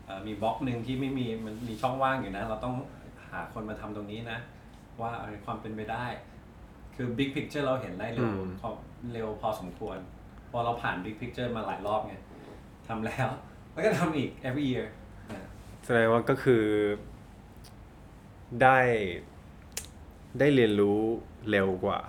[0.06, 2.74] เอ่อมีบล็อกหนึ่งที่ไม่มีมันมีช่องว่างอยู่นะ เราต้อง
[3.30, 4.38] หาคนมาทำตรงนี้นะ
[5.00, 6.06] ว่าเอ่อความเป็นไปได้
[6.96, 8.68] คือ big picture เราเห็นได้เร็วอืม พอ
[9.12, 9.98] เร็วพอสมควร
[10.50, 12.14] พอเราผ่าน big picture มาหลายรอบไง
[12.88, 13.28] ทำแล้ว
[13.72, 14.86] แล้วก็ทำอีก every year
[15.30, 15.48] นะ
[15.84, 16.64] แสดงว่าก็คือ
[18.62, 18.78] ได้
[20.38, 20.98] ได้เรียนรู้
[21.50, 22.00] เร็วกว่า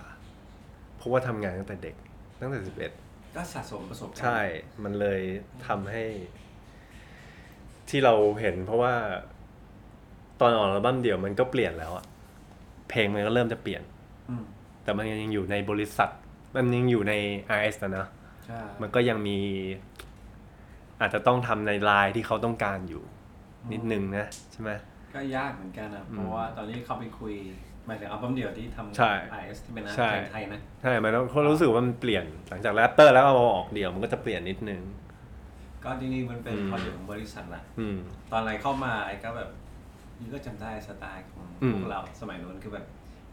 [0.95, 1.95] เพราะว่าทำงานตั้งแต่เด็ก
[2.39, 2.91] ตั้งแต่สิบเอ็ด
[3.35, 4.39] ก็สะสมประสบการณ์ ใช่
[4.83, 5.21] มันเลย
[5.67, 6.03] ทำให้
[7.89, 8.93] ที่เราเห็นเพราะว่า
[10.39, 12.05] ตอนออกอัลบั้มเดี่ยวมันก็เปลี่ยนแล้วอะ
[12.89, 13.83] เพลงมันก็เริ่มจะเปลี่ยน
[14.29, 14.43] อืม
[14.83, 16.09] แต่มันยังอยู่ในบริษัท
[16.55, 17.13] มันยังอยู่ใน
[17.57, 18.07] RS นะนะ
[18.45, 19.37] ใช่มันก็ยังมี
[20.99, 23.03] อาจจะต้องทำในลายที่เขาต้องการอยู่
[23.71, 24.71] นิดนึงนะ ใช่ไหม
[25.15, 27.33] ก็ยากเหมือนกันนะอืมเพราะว่าตอนนี้เข้าไปคุย
[27.85, 34.81] หมายถึงอัลบั้มเดี่ยวที่ทำใช่ IS ที่เป็นอาใช่หารไทยนะ ใช่มันต้องเขารู้สึกว่ามันเปลี่ยนหลังจากแรปเตอร์แล้วเอามาออกเดี่ยวมันก็จะเปลี่ยนนิดนึง
[35.83, 37.97] ก็จริงๆมันเป็นอืม พออยู่ของบริษัทแหละอืม
[38.31, 39.49] ตอนอะไรเข้ามาไอ้ก็แบบ
[40.19, 42.85] นี่ก็จำได้สไตล์ของอืมพวกเราสมัยนู้นคือแบบ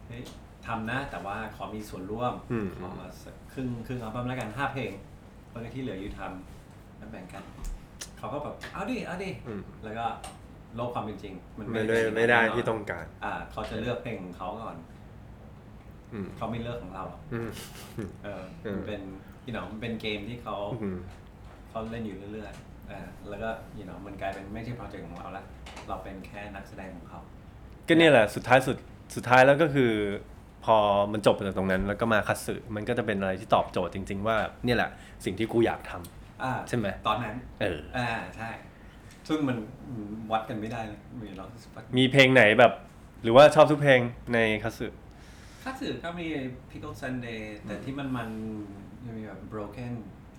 [0.07, 0.23] เฮ้ย
[0.67, 4.93] ทำนะ แต่ว่าขอมีส่วนร่วมอืม ขอมาสักครึ่งครึ่งอัลบั้มแล้วกันห้าเพลง
[5.51, 6.21] แล้วก็ที่เหลืออยู่ท
[6.99, 7.45] แล้วแบ่งกัน
[8.19, 10.07] เขาก็แบบเอาดิเอาดิ อืม แล้วก็
[10.77, 14.77] โลกความเป็นจริง มันไม่เป็นได้อย่างนั้นไม่ได้แน่นนที่ต้องการ อ่า เขาจะเลือกเพลงของเขาก่อน
[16.13, 17.51] อืมเขาไม่เลือกของเราหรอกอืม
[18.25, 19.03] เออเออมันเป็น
[19.47, 20.99] you know มันเป็นเกมที่เขาอืม
[21.69, 25.45] เขาเล่นอยู่เรื่อยๆอ่าแล้วก็ you know มันกลายเป็นไม่ใช่โปรเจกต์ของเราละ
[25.89, 27.21] เราเป็นแค่นักแสดงของเขา
[27.89, 28.77] ก็เนี่ยแหละสุดท้ายสุด
[29.15, 29.93] สุดท้ายแล้วก็คือ
[30.65, 30.77] พอ
[31.13, 34.91] มันจบจากตรงนั้น แล้วก็มาคัดสึมันก็จะเป็นอะไรที่ตอบโจทย์จริง ๆ ว่าเนี่ยแหละ
[35.25, 38.49] สิ่งที่กูอยากทำอ่าใช่ไหมตอนนั้น เอออ่าใช่
[39.29, 39.59] ซึ่งมัน
[40.33, 41.47] วัดกันไม่ได้เลยมีเรา
[41.99, 42.73] มีเพลงไหนแบบ
[43.23, 44.01] หรือว่าชอบทุกเพลง
[44.35, 44.87] ในคัตสึ
[45.65, 46.27] คัตสึก็มี
[46.71, 48.29] Pickle Sunday แต่ที่มันมัน
[49.05, 49.93] ยังมีแบบ Broken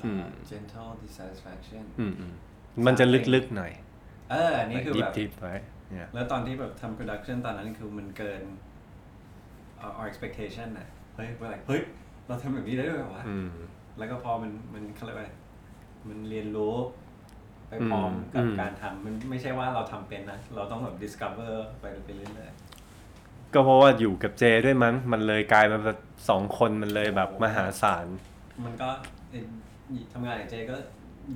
[0.04, 2.34] อืม Gentle Dissatisfaction อืมอืม
[2.86, 3.71] มันจะลึกๆหน่อย
[4.32, 5.56] เอออันนี้คือดิแบบดิบๆไว้
[5.89, 8.41] เนี่ยแล้วตอนที่แบบทำ production ตอนนั้นคือมันเกิน
[9.84, 11.82] our our expectation น่ะเฮ้ยเมื่อไหร่เฮ้ย
[12.28, 13.49] เราทำแบบนี้ได้ด้วยเหรอวะอืม
[13.97, 15.32] แล้วก็พอมันมันเขาเรียกว่าอะไร
[16.10, 16.75] มันเรียนรู้
[17.69, 22.51] ไปพร้อมกับอืมการทำมันไม่ใช่ว่าเราทำเป็นนะ เราต้องแบบ discover ไปไปเรื่อย
[23.53, 28.89] ก็เพราะว่าอยู่กับเจด้วยมั้ง มันเลยกลายมาแบบสองคนมันเลยแบบมหาศาลๆมันก็
[29.32, 29.45] เอ่อ
[30.13, 30.75] ทำงานกับเจก็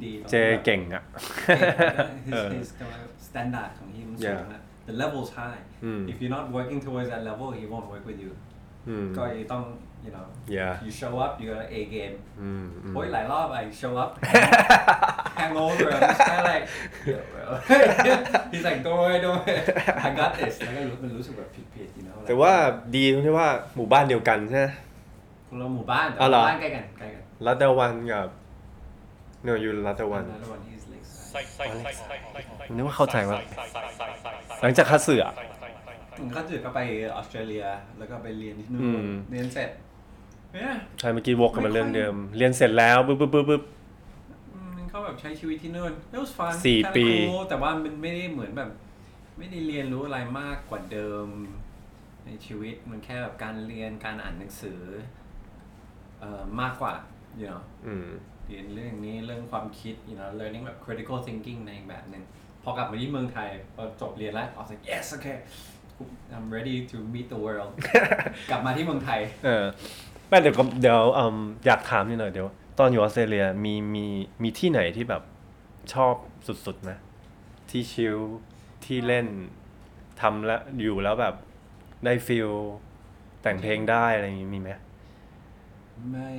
[0.03, 1.03] ดีตรงเจที่แบบเก่งอะ
[2.27, 2.67] his, เออ his
[3.27, 7.09] standard ของ him สูง Yeah นะ the level's high อืม if you're not working towards
[7.13, 8.31] that level he won't work with you
[8.89, 9.63] อืมก็ต้อง
[10.05, 10.25] you know
[10.57, 14.11] Yeah you show up you got A game อืมอืมโอ้ยหลายรอบ I show up
[15.39, 16.63] hangover I'm just kind of like
[17.09, 17.45] "Yo, bro."
[18.51, 19.57] he's like don't worry don't worry
[20.05, 22.53] I got this แล้วก็รู้มันรู้สึกแบบผิดๆ you know แต่ว่า
[22.95, 24.67] ดีตรงที่ว่าหมู่บ้านเดียวกันใช่ไหม
[25.47, 28.27] คนละหมู่บ้านแต่อ๋อเหรอบ้านใกล้กันใกล้กันรัตดาวันกับ
[29.43, 31.05] เนอยู่รัตดาวันแล้ววันที่ is like
[32.75, 33.39] นึกว่าเข้าใจว่า
[34.61, 35.23] หลังจากคัดเสือ
[36.19, 36.79] ผมก็จืดก็ไป
[37.15, 37.65] ออสเตรเลีย
[37.97, 39.69] แล้วก็ไปเรียนที่นู่อืนมเรียนเสร็จ
[40.53, 43.63] เนี่ยใช่เมื่อกี้วกกันมาเรื่องเดิม เรียนเสร็จแล้วปุ๊บปุ๊บปุ๊บปุ๊บ
[44.53, 48.69] อืมมันก็แบบใช้ชีวิตที่นู่น it was fun สี่ kinda ปี cool แต่ว่ามันไม่ได้เหมือนแบบ
[49.37, 51.27] ไม่ได้เรียนรู้อะไรมากกว่าเดิม
[52.25, 54.81] ในชีวิตมันแค่แบบการเรียนการอ่านหนังสือ
[56.19, 56.93] เอ่อมากกว่า
[57.39, 58.07] you know อืม
[58.47, 62.23] เรียนเรื่องนี้เรื่องความคิด you know learning แบบ critical thinking ในอีกแบบหนึ่ง
[62.63, 65.37] พอกลับมาที่เมืองไทยพอจบเรียนแล้ว I was like yes okay
[66.35, 67.71] I'm ready to meet the world
[68.49, 69.65] กลับมาที่เมืองไทย เออ
[70.12, 72.47] แม่เดี๋ยวก็เดี๋ยวอืมอยากถามนิดหน่อยเดี๋ยว
[72.79, 74.05] ตอนอยู่ออสเตรเลียมีมี
[74.43, 75.23] มีที่ไหนที่แบบ
[75.93, 76.13] ชอบ
[76.65, 76.91] สุดๆไหม
[77.69, 78.17] ที่ชิล
[78.85, 79.27] ที่เล่น
[80.21, 81.35] ทำแล้วอยู่แล้วแบบ
[82.05, 82.49] ได้ฟิล
[83.41, 84.69] แต่งเพลงได้อะไรอย่างงี้มีไหม
[86.11, 86.31] ไม่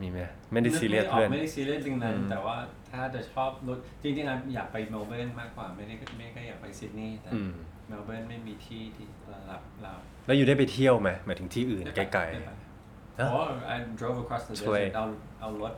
[0.00, 0.18] มีไหม
[0.52, 2.56] ไม่ได้ซีเรียสเพื่อน ไม่ได้ซีเรียสจริงนั้นอืมแต่ว่า
[2.94, 7.52] ถ้าจะชอบรถจริงๆอะอยากไปเมลเบิร์นมากกว่าไม่ได้ไม่ก็อยากไปซิดนีย์แต่อืม
[7.88, 9.06] เมลเบิร์นไม่มีที่ที่
[9.50, 9.92] รับเรา
[10.26, 13.42] แล้วอยู่ได้ไปเที่ยวไหมหมายถึงที่อื่นไกลๆฮะอ๋อ
[13.74, 15.04] I drove across the ช่วย desert เอา
[15.40, 15.74] เอารถ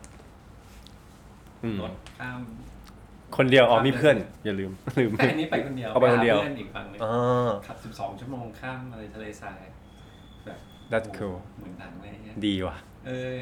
[0.81, 2.41] ๆอืมรถข้าม
[3.37, 9.61] คนเดียวอ๋อมีเพื่อน อย่าลืมลืม แต่อันนี้ไปคนเดียวเอาไปคนเดียว หาเพื่อนอีกฝั่งหนึงอ๋อ ขับ 12 ชั่วโมงข้ามอะไรทะเลทราย
[10.45, 10.59] แบบ
[10.93, 12.77] That's โอ้โห cool เหมือนหนังเลยเนี่ยดีว่ะ
[13.07, 13.37] เออ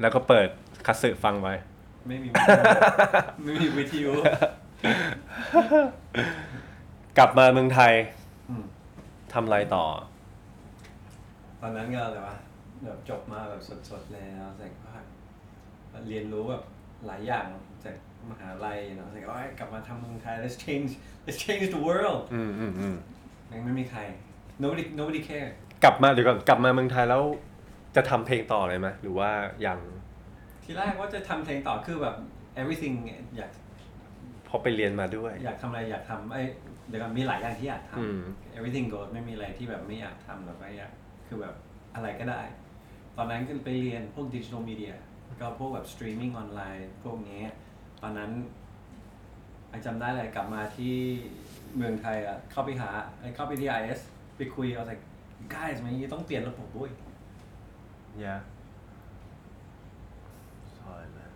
[0.00, 0.48] แล้วก็เปิด
[0.86, 1.54] คัตสึฟังไว้
[2.06, 2.62] ไม่มีวิทยุ
[3.44, 4.12] ไม่มีวิทยุ
[7.18, 7.92] กลับมาเมืองไทย
[8.50, 8.64] อืม
[9.32, 9.84] ทำอะไรต่อ
[11.60, 12.36] ตอนนั้นก็อะไรวะ
[12.84, 14.96] แบบจบมาแบบสดๆแล้วแต่ว่า
[16.08, 16.62] เรียนรู้แบบ
[17.06, 17.46] หลายอย่าง
[17.84, 17.94] จาก
[18.30, 20.90] มหาลัยเนาะแต่ก็กลับมาทำเมืองไทย let's change
[21.24, 22.96] let's change the world อืมอืมอืม
[23.52, 24.00] ยังไม่มีใคร
[24.62, 25.50] nobody nobody care
[25.84, 27.22] กลับมาเดี๋ยวก่อนกลับมาเมืองไทยแล้ว
[27.96, 29.30] จะทำเพลงต่อเลยไหมหรือว่า
[29.66, 29.78] ยัง
[30.62, 32.16] ทีแรกว่าจะทำเพลงต่อคือแบบ
[32.60, 32.96] everything
[33.36, 33.50] อยาก
[34.44, 36.42] เพราะไปเรียนมาด้วย อยากทำอะไรอยากทำไอ้
[36.88, 40.92] เดี๋ยวก่อนมีหลายอย่างที่อืมอยากทำ everything goes ไม่มีอะไรที่แบบไม่อยากทำหรอกไม่อยาก
[41.26, 41.54] คือแบบ
[41.94, 42.40] อะไรก็ได้
[43.16, 44.94] ตอนนั้นก็ไปเรียนพวก digital media
[45.40, 47.42] ก็พวกแบบสตรีมมิ่งออนไลน์พวกนี้
[48.02, 48.30] ตอนนั้น
[49.70, 50.94] I จำได้เลยกลับมาที่
[51.76, 54.00] เมืองไทยอะเข้าไปหาไอเข้าไปที่ IS
[54.36, 54.96] ไปคุยเอาแต่
[55.54, 56.90] guys มันนี้ต้องเปลี่ยนระบบด้วย
[58.24, 58.40] Yeah
[60.78, 61.32] sorry man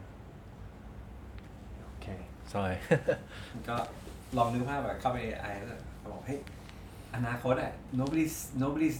[2.46, 2.76] okay sorry
[3.68, 3.76] ก็
[4.37, 5.18] ลองนึกภาพแบบเข้าไป
[5.52, 6.38] IS อะเขาบอกเฮ้ย
[7.14, 8.98] อนาคตอะ nobody's nobody's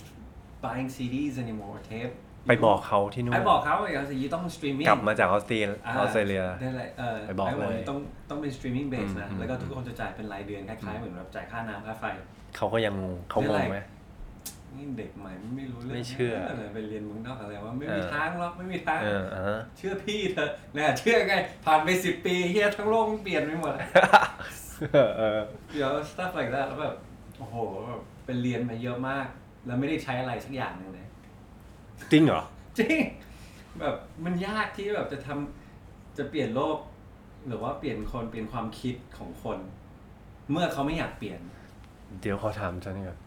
[0.65, 2.15] buying CDs anymore tape
[2.49, 7.99] ไปบอกเขาที่นู่น I บอกเขาไอ้สิยี่ต้องสตรีมมิ่งกลับมาจากออสเตรเลียออสเตรเลียได้เลยเออไปบอกไปบอกเลยต้อง
[8.31, 12.05] ต้องเป็น streaming based นะอืมแล้วก็ทุกคนจะจ่ายเป็นรายเดือนคล้ายๆเหมือนแบบจ่ายค่าน้ำค่าไฟ
[12.57, 13.85] เขาก็ยังงงเขางงไหมนี่
[14.99, 21.35] เด็กใหม่ไม่รู้เรื่องไม่เชื่อ เลยไปเรียนเมืองนอกอะไรว่าเออไม่มีทางหรอกไม่มีทาง เอออ่าฮะเชื่อพี่เถอะนะเชื่อไง
[21.65, 23.75] ผ่านไปสิบปีเฮียทั้งโลกมันเปลี่ยนไปหมด
[25.19, 25.41] เออ
[25.73, 26.95] เดี๋ยว stuff like that แล้วแบบ
[27.39, 29.27] โอ้โหแบบเป็นเรียนมาเยอะมาก
[29.67, 31.07] แล้วไม่ได้ใช้อะไรสักอย่างหนึ่งเลย
[32.13, 32.43] จริงเหรอ
[32.79, 32.99] จริง
[33.81, 36.79] แบบมันยากที่แบบจะทำจะเปลี่ยนโลก
[37.47, 39.59] หรือว่าเปลี่ยนคนเปลี่ยนความคิดของคน
[40.51, 41.41] เมื่อเขาไม่อยากเปลี่ยน
[42.21, 43.19] เดี๋ยวขอถามจอห์นนี่ก่อน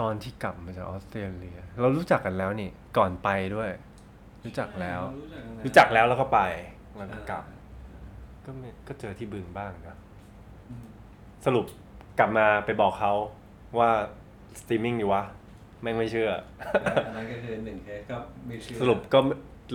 [0.00, 3.70] ตอนที่กลับมาจากออสเตรเลีย เรารู้จักกันแล้วนี่ ก่อนไปด้วย
[4.44, 6.40] รู้จักแล้วรู้จักกันแล้ว รู้จักแล้วแล้วก็ไป
[6.96, 7.44] แล้วก็กลับ
[8.44, 9.98] ก็ไม่ก็เจอที่บึงบ้างนะ
[11.46, 11.64] สรุป
[12.18, 13.12] กลับมาไปบอกเขา
[13.78, 13.90] ว่า
[14.60, 15.22] สตรีมมิ่งอยู่วะ
[15.82, 16.30] แม่งไม่เชื่อ
[17.06, 19.18] อันนั้นก็คือหนึ่งเคสก็ไม่เชื่อสรุปก็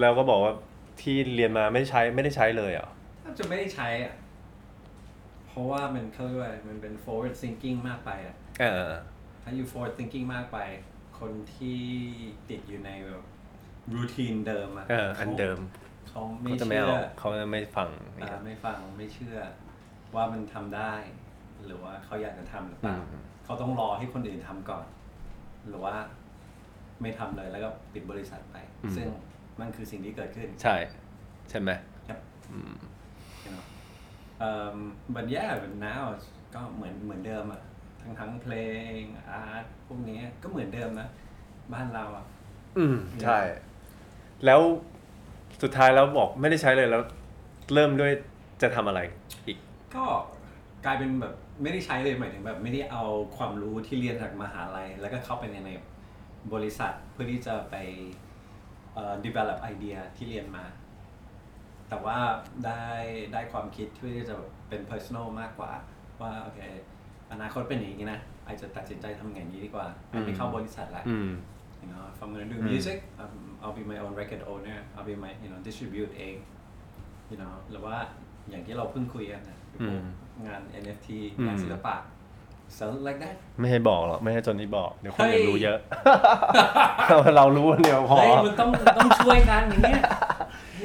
[0.02, 0.54] แล้วก็บอกว่า
[1.02, 2.90] ที่เรียนมาไม่ได้ใช้ไม่ได้ใช้เลยเหรอ
[3.24, 4.14] ถ้าจะไม่ได้ใช้อะ
[5.48, 8.94] เพราะว่ามันเขาเรียกว่ามันเป็น forward thinking มากไปอะเออ
[9.48, 10.58] ถ้าอยู่ forward thinking มากไป
[11.20, 11.80] คนที่
[12.50, 13.24] ติดอยู่ในแบบ
[13.96, 15.60] routine เดิมอะเอออันเดิม
[16.10, 17.90] เขาไม่เขาจะไม่เชื่เอาอเขาจะไม่ฟัง
[18.22, 19.38] อ่าไม่ฟังไม่เชื่อ
[20.16, 20.94] ว่ามันทำได้
[21.66, 24.86] หรือว่าเขาอยากจะทำหรือเปล่าอืมเขาต้องรอให้คนอื่นทำก่อน
[25.68, 25.96] หรือว่า
[27.02, 28.56] ไม่ทำเลยแล้วก็ปิดบริษัทไป
[28.96, 29.08] ซึ่ง
[29.60, 30.76] มันคือสิ่งที่เกิดขึ้น ใช่
[31.50, 31.70] ใช่ไหม
[32.10, 32.20] ครับ
[32.52, 32.74] อืม
[33.44, 33.64] you know
[34.48, 34.78] um
[35.16, 36.04] but yeah but now
[36.56, 37.62] ก็เหมือนเหมือนเดิมอะ
[38.06, 38.54] ทั้งทั้งเพล
[39.00, 41.08] งอาร์ตพวกนี้ก็เหมือนเดิมนะ
[41.74, 42.26] บ้านเราอะ
[42.78, 43.40] อืมใช่
[44.46, 44.62] แล้ว
[45.62, 47.02] สุดท้ายแล้วบอกไม่ได้ใช้เลยแล้ว
[47.74, 48.12] เริ่มด้วย
[48.62, 49.00] จะทำอะไร
[49.48, 49.58] อีก
[49.96, 50.06] ก็
[50.86, 53.04] กลายเป็นแบบไม่ได้ใช้เลยหมายถึงแบบไม่ได้เอา
[53.38, 55.72] ความรู้ที่เรียนจากมหาลัย แล้วก็เข้าไปในใน
[56.54, 57.76] บริษัทเพื่อที่จะไป
[58.94, 60.66] เอ่อ develop ไอเดียที่เรียนมา
[61.90, 62.18] แต่ว่า
[62.66, 62.84] ได้
[63.34, 64.36] ได้ความคิดที่จะ
[64.68, 65.72] เป็น personal มากกว่า
[66.22, 66.60] ว่าโอเค
[67.32, 71.30] อนาคตเป็นอย่างนี้นะไอจะตัดสินใจทำอย่างนี้ดีกว่าไอไม่เข้าบริษัทละ อืม
[71.82, 75.08] you know if I'm gonna do music um, I'll be my own record owner I'll
[75.12, 76.36] be my you know distribute เอง
[77.32, 77.96] you know หรือว่า
[78.50, 80.02] อย่างที่เราเพิ่งคุยกันนะอืม
[80.48, 81.08] งาน NFT
[81.38, 81.96] อืมงานศิลปะ
[82.78, 85.78] so like that ไม่ให้บอกหรอกไม่ให้จนนี่บอกเดี๋ยวคนเฮ้ยอื่นรู้เยอะ
[87.38, 90.02] เรารู้คนเดียวพอ เฮ้ยมันต้องต้องช่วยกันอย่างเงี้ย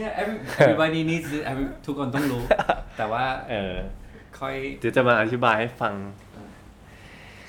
[0.01, 2.43] yeah every, everybody needs it every ทุกคนต้องรู้
[2.99, 3.75] แต่ว่าเออ
[4.41, 5.95] ค่อย เดี๋ยวจะมาอธิบายให้ฟัง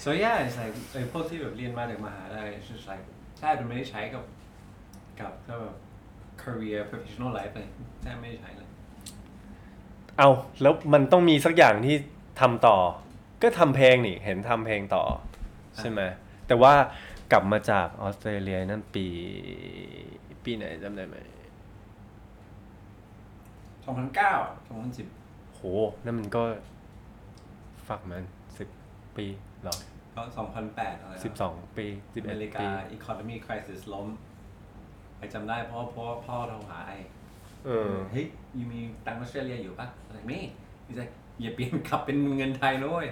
[0.03, 3.05] so yeah it's like ไอ้พวกที่แบบเรียนมาจากมหาลัย it's just like
[3.39, 4.23] ใช่มันไม่ได้ใช้กับ
[5.19, 5.75] กับก็แบบ
[6.41, 7.69] career professional life เลย
[8.01, 8.69] แทบไม่ได้ใช้เลย
[10.17, 10.29] เอา
[10.61, 11.95] แล้วมันต้องมีสักอย่างที่
[12.41, 12.77] ทำต่อ
[13.41, 15.03] ก็ทำเพลงนี่ เห็นทำเพลงต่อ
[15.77, 16.01] ใช่ไหม
[16.47, 16.73] แต่ว่า
[17.31, 19.05] กลับมาจากออสเตรเลียนั่นปี
[20.43, 21.15] ปีไหนจำได้ไหม
[23.85, 25.61] 2009 2010 โห
[26.03, 26.43] นั่นมันก็
[27.87, 28.23] ฝักมัน
[28.57, 28.69] สิบ
[29.15, 29.25] ปี
[29.61, 29.75] เหรอ
[30.15, 30.21] ก็
[30.61, 34.07] 2008 อะไรนะสิบสองปีสิบอเอ็เมดริปีกา economy crisis ล้ม
[35.17, 36.97] ไปจำได้เพราะเพราะว่าพ่อโทรหาไอ้
[37.65, 38.25] เออ เฮ้ย
[38.57, 40.39] ยูมีตังค์ออสเตรเลียอยู่ปะอะไรไม่
[40.85, 41.09] พี่แจ็ค
[41.41, 43.07] อย่าเปลี่ยนกลับเป็นเงินไทยนะเว้ย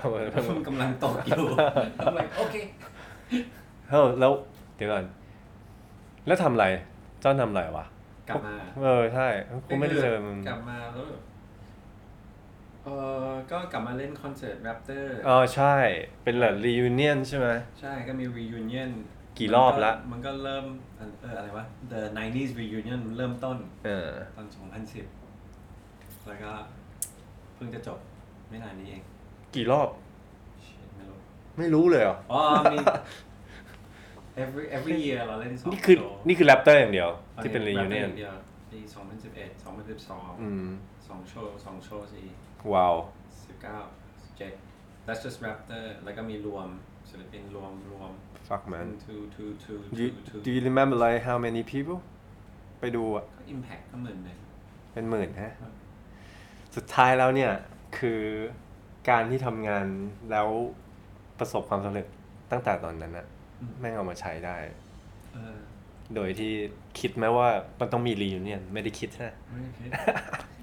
[0.00, 1.46] เพราะมันกำลังตกอยู่
[2.04, 2.56] I'm like โอเค
[3.88, 4.32] เฮ้ยแล้ว
[4.76, 5.04] เดี๋ยวก่อน
[6.26, 6.66] แล้วทำอะไร
[7.22, 7.86] จ้อนทำอะไรวะ
[8.28, 9.28] กลับมา เออใช่
[9.66, 11.20] กูไม่ได้เจอมึง กลับมาแล้วแบบ
[12.84, 12.88] เอ
[13.26, 15.74] อก็กลับมาเล่นคอนเสิร์ตแรปเตอร์อ๋อใช่
[16.24, 17.48] เป็นแบบ reunion ใช่ไหม
[17.80, 18.90] ใช่ก็มี reunion
[19.38, 20.64] กี่รอบละ มันก็เริ่ม
[21.22, 24.46] เอออะไรวะ the 90s reunion มันเริ่มต้นเออตอน
[25.32, 26.52] 2010 แล้วก็
[27.54, 27.98] เพิ่งจะจบ
[28.48, 29.02] ไม่นานนี้เอง
[29.54, 29.88] กี่รอบ
[30.66, 31.18] Shit ไม่รู้
[31.58, 32.40] ไม่รู้เลยเหรอ อ๋อ
[32.72, 32.78] มี
[34.42, 38.34] every every year เราเล่นสองนี่คือโชว์นี่คือแรปเตอร์อย่างเดียวตอนที่เป็น reunion เดียว
[38.72, 38.80] ปี
[39.40, 40.68] 2011 2012อืม
[41.08, 42.26] สองโชว์สองโชว์สี่
[42.72, 42.94] ว้าว
[43.62, 46.68] 19 17 that's just raptor แล้วก็มีรวม
[47.10, 48.10] ศิลปินรวมรวม
[48.48, 51.62] fuck man two two two do you, two two do you remember like how many
[51.72, 51.98] people
[52.80, 54.36] ไปดูอะก็ impact ก็เหมือนเลย
[54.92, 55.52] เป็นหมื่นฮะ
[56.76, 57.52] สุดท้ายแล้วเนี่ย
[57.98, 58.22] คือ
[59.10, 59.86] การที่ทำงาน
[60.30, 60.48] แล้ว
[61.38, 62.06] ประสบความสำเร็จ
[62.50, 63.26] ตั้งแต่ตอนนั้นอะ
[63.80, 64.56] แม่งเอามาใช้ได้
[65.34, 65.58] เออ
[66.14, 66.52] โดยที่
[67.00, 67.48] คิดไหมว่า
[67.80, 69.90] มันต้องมีรีวิเนียนไม่ได้คิดฮะไม่ได้คิด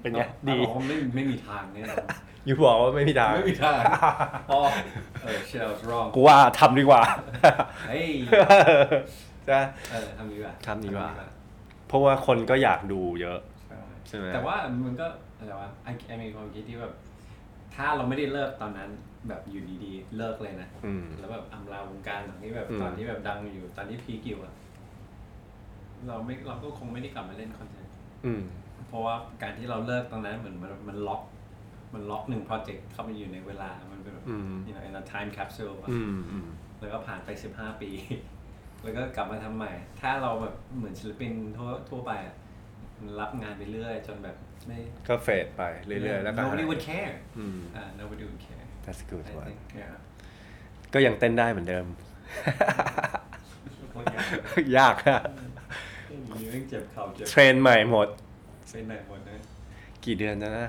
[0.00, 1.84] เป็นไงดีดีไม่ไม่มีทางเนี่ย
[2.46, 3.78] อยู่บอกว่าไม่มีทางไม่มีทาง
[4.52, 4.60] อ๋อ
[5.22, 7.02] เออ shit I was wrong กูว่าทำดีกว่า
[7.88, 8.08] เฮ้ย
[9.48, 11.08] จ้ะเออทำดีกว่าทำดีกว่า
[11.88, 13.38] เพราะว่าคนก็อยากดูเยอะ
[13.68, 13.78] ใช่
[14.08, 15.06] ใช่ไหมแต่ว่ามันก็
[15.38, 16.92] อะไรวะไอไอมีความคิดที่แบบ
[17.74, 18.90] ถ้าเราไม่ได้เลิกตอนนั้น
[19.28, 24.54] แบบอยู่ดีๆ เลิกเลยนะอืมแล้วแบบอำลาวงการตอนที่แบบอืมตอนที่แบบดังอยู่ตอนที่พีคอยู่อะ
[26.08, 27.88] เราไม่เราก็คงไม่ได้กลับมาเล่นคอนเสิร์ต
[28.26, 28.42] อืม
[28.88, 31.22] เพราะว่าการที่เราเลิกตรงนั้นเหมือนมันมันล็อก
[31.94, 36.46] มันล็อกหนึ่งโปรเจกต์เข้าไปอยู่ในเวลามันเป็นแบบอืม you know in a time capsule อะอืมอืม
[36.80, 37.90] แล้วก็ผ่านไปสิบห้าปี
[38.82, 42.36] แล้วก็กลับมาทำใหม่ ถ้าเราแบบเหมือนศิลปินทั่วทั่วไปอะ
[42.98, 44.36] มันรับงานไปเรื่อยจนแบบ
[44.66, 44.78] ไม่
[45.08, 49.94] ก็เฟดไปเรื่อยๆแล้วก็หาย nobody would care อืม อ่า nobody would care that's good I one think yeah
[50.94, 51.86] ก็ยังเต้นได้เหมือนเดิม
[53.94, 54.26] คนอยาก
[54.78, 55.20] ยากอะ
[56.40, 58.08] นี้เรื่องเจ็บเข่าเจ็บเทรนใหม่หมด
[58.70, 59.36] เป็นไหนหมดนะ
[60.04, 60.68] กี่เดือนแล้วนะ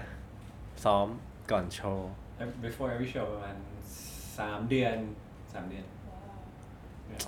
[0.83, 1.07] ซ้อม
[1.51, 2.09] ก่อนโชว์
[2.65, 3.55] before every show ประมาณ
[4.39, 4.97] สามเดือน
[5.53, 5.85] สามเดือน
[7.11, 7.25] Yeah.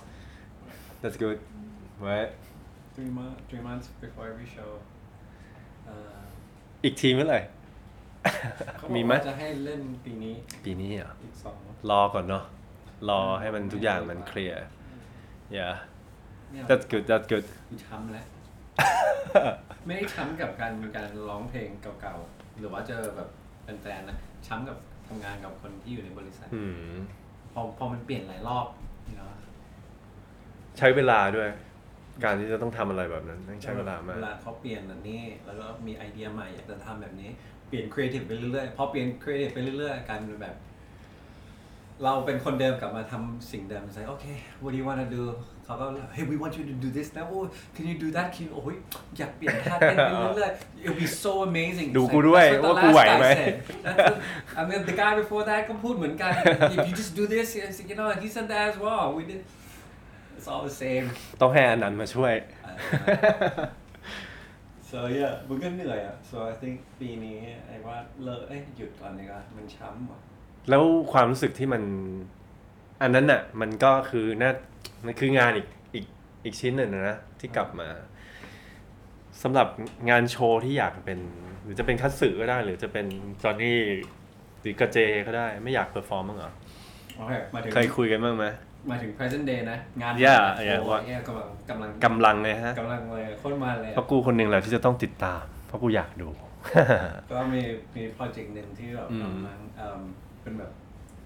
[1.02, 1.40] That's good
[2.10, 2.32] right
[2.96, 4.72] three months three months before every show
[5.86, 6.20] เอ่อ
[6.84, 7.40] อีกทีเมื่อไหร่
[8.78, 11.58] เขาบอกมีไหม ว่าจะให้เล่นปีนี้ปีนี้เหรอ อีกสอง
[11.90, 12.44] รอก่อนเนาะ
[13.10, 14.64] รอให้มันทุกอย่างมันเคลียร์
[15.58, 15.76] yeah
[16.56, 18.26] เนี่ย that's good that's good กูช้ำแล้ว
[19.86, 21.70] ไม่ได้ช้ำกับการการร้องเพลง
[22.01, 23.30] เก่าๆ หรือว่าเจอแบบ
[23.82, 24.78] แฟนๆนะช้ำกับ
[25.08, 26.95] ทำงานกับคนที่อยู่ในบริษัท อืม
[27.53, 28.68] พอพอมันเปลี่ยนหลายรอบ
[29.18, 29.32] เนาะ
[30.78, 31.49] ใช้เวลาด้วย
[32.24, 37.30] การที่จะต้องทำอะไรแบบนั้นต้องใช้เวลามาก เวลาเขาเปลี่ยนอันนี้ แล้วก็มีไอเดียใหม่อยากจะทำแบบนี้
[37.68, 40.56] เปลี่ยนครีเอทีฟไปเรื่อยๆ พอเปลี่ยนครีเอทีฟไปเรื่อยๆกลารเป็นแบบ
[42.03, 44.26] เราเป็นคนเดิมกลับมาทำสิ่งเดิมใส่โอเค
[44.62, 45.24] what do you want to do
[45.66, 45.86] เขาก็
[46.16, 47.43] hey we want you to do this นะ oh
[47.76, 48.76] can you do that can you โอ้ย
[49.18, 53.53] อยากเปลี่ยนท่าเต้นไปเรื่อยๆ it'll be so amazing ดูกูด้วย That's what the ว่ากูไหว last guy ไหม said.
[53.86, 54.22] That's what-
[54.59, 56.32] and then the guy before that ก็พูดเหมือนกัน
[56.76, 57.47] if you just do this
[57.89, 59.39] you know he said that as well we did
[60.38, 61.05] it's all the same
[61.41, 62.34] ต้องให้อันนั้นมาช่วย
[64.89, 67.38] so yeah มันก็เหนื่อยอะ so I think ปีนี้
[67.68, 70.20] ไอ้ว่าเลิกเอ้ยหยุดก่อนดีกว่ามันช้ำว่ะ
[70.70, 71.84] แล้วความรู้สึกที่มัน
[73.02, 74.52] อันนั้นน่ะ มันก็คือน่า
[75.06, 76.06] มันคืองานอีกอีก
[76.43, 77.89] อีกชิ้นหนึ่งนะที่กลับมา
[79.43, 79.68] สำหรับ
[80.10, 81.20] งานโชว์ที่อยากเป็น
[81.64, 83.06] หรือจะเป็นคัตสึก็ได้ หรือจะเป็น
[83.43, 83.80] จอห์นนี่
[84.62, 86.52] หรือกับเจก็ได้ไม่อยาก perform บ้างเหรอ
[87.18, 88.46] โอเคมาถึงเคยคุยกันบ้างไหม
[88.91, 91.02] มาถึง present day นะ งาน Yeah, โอ้ yeah, โห what?
[91.08, 96.30] เนี่ยกำลังกำลังกำลังไงฮะกำลังเลยโคตรมาเลยเพราะกูคนหนึ่งแหละที่จะต้องติดตาม เพราะกูอยากดู
[97.32, 97.62] ก็มี
[97.96, 100.02] มีโปรเจกต์หนึ่งที่แบบอืม กำลังเอิ่ม
[100.41, 100.72] เป็นแบบ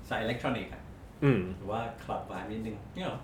[0.09, 0.81] สายอิเล็กทรอนิกส์อะ
[1.23, 3.19] อืมหรือว่า club vibe นิดนึงเนี่ยหรอ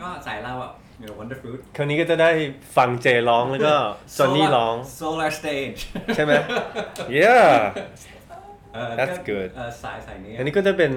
[0.00, 2.30] ก็สายเราอะเดี๋ยว Wonder Fruit คราวนี้ก็จะได้
[2.76, 3.74] ฟังเจร้องแล้วก็
[4.18, 5.80] จอห์นนี่ Solar- ร้อง Solar Stage
[6.16, 6.32] ใช่ไหม
[7.18, 7.50] yeah
[8.74, 10.92] เออ That's ก็ good เออสายสายนี้อันนี้ก็จะเป็น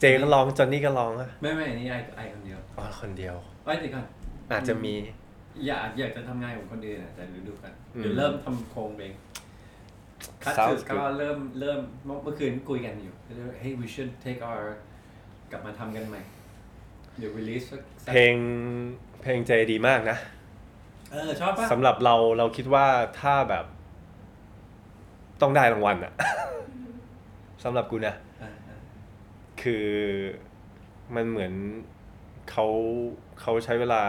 [0.00, 3.34] เจก็ร้องจอห์นนี่ก็ร้องอะไม่ไม่อันนี้ไอไอคนเดียวอ๋อคนเดียว
[3.64, 4.04] ไว้เดี๋ยวก่อน
[4.50, 4.94] อาจจะมี
[5.66, 9.14] อยากอยากจะทำงานกับคนอื่นอะแต่ดูดูกันอืมเดี๋ยวเริ่มทำโครงเอง
[10.44, 14.76] คัตสึ Sounds ก็ good เริ่มเริ่มเมื่อคืนคุยกันอยู่ก็เลยว่า hey we should take our ก
[15.54, 16.20] ลับมาทำกันใหม่
[17.18, 18.34] เดี๋ยว release สักสักเพลง
[19.22, 20.16] เพลงเจดีมากนะ
[21.10, 22.86] เออชอบปะสำหรับเราเราคิดว่า
[23.20, 23.64] ถ้าแบบ
[25.40, 26.12] ต้องได้รางวัลอะ
[27.64, 28.78] สำหรับกูนะ อ่าอ่า
[29.62, 29.86] คือ
[31.14, 31.52] มันเหมือน
[32.50, 32.66] เขา
[33.40, 34.02] เขาใช้เวลา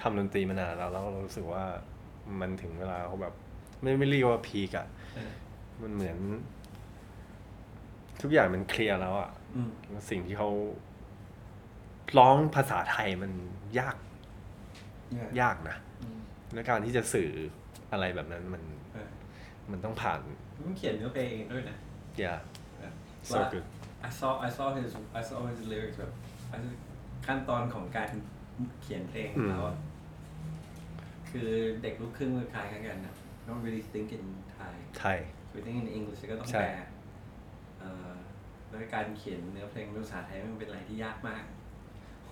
[0.00, 1.64] ทำดนตรีมานานแล้วแล้วเรารู้สึกว่า
[2.40, 3.34] มันถึงเวลาเขาแบบ
[3.82, 5.30] ไม่ไม่เรียกว่าพีกอะเออ
[5.82, 6.18] มันเหมือน
[8.22, 9.43] ทุกอย่างมันเคลียร์แล้วอะอืม
[10.10, 10.50] สิ่งที่เขา
[12.18, 13.32] ร้องภาษาไทยมัน
[13.78, 13.96] ยาก
[15.12, 16.18] เนี่ยยากนะอืม
[16.54, 17.30] ในการที่จะสื่อ
[17.92, 19.08] อะไรแบบนั้นมันเออ
[19.70, 20.20] มันต้องผ่าน
[20.64, 21.76] มันเขียนเนื้อเพลงเองด้วยนะ
[22.18, 22.34] อย่า
[22.78, 22.92] เออ
[23.32, 23.66] so good
[24.08, 24.90] I saw I saw his
[25.20, 26.12] I saw his lyrics แบบ
[27.26, 28.10] ขั้นตอนของการ
[28.82, 29.76] เขียนเพลงของเขาอะ
[31.30, 31.50] คือ
[31.82, 33.14] เด็กลูกครึ่งมันคล้ายกันนะ
[33.46, 34.24] don't really think in
[34.56, 35.18] Thai ไทย
[35.54, 36.82] we think in English ก็ต้องใช่แปล
[37.80, 38.13] เอ่อ
[38.74, 41.42] แล้วการเขียนเนื้อเพลงเป็นภาษาไทยมันเป็นอะไรที่ยากมาก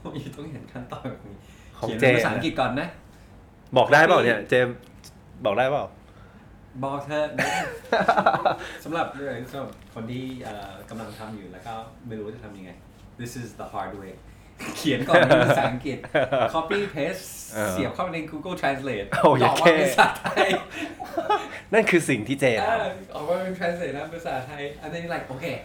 [0.01, 1.36] โอ้ยต้องเห็นขั้นตอนแบบนี้
[1.78, 2.88] ของเขียนเจเป็นภาษาอังกฤษก่อนนะ
[3.76, 4.76] บอกได้เปล่าเนี่ย เจมส์
[5.45, 5.84] บอกได้เปล่า
[6.84, 7.26] บอกเธอะ
[8.84, 11.74] สำหรับเรื่องสำหรับคนที่เอ่อกำลังทำอยู่แล้วก็
[12.07, 12.70] ไม่รู้ว่าจะทำยังไง
[13.20, 14.12] this is the hard way
[14.76, 15.99] เขียนก่อนเป็นภาษาอังกฤษ
[16.55, 20.49] copy paste เออเสียบเข้าไปใน Google Translate โอ้ยออกแค่มาเป็นภาษาไทย
[21.72, 22.74] นั่นคือสิ่งที่เจเอทอ
[23.14, 25.57] ออกมาเป็น translate นะภาษาไทย and then you're like okay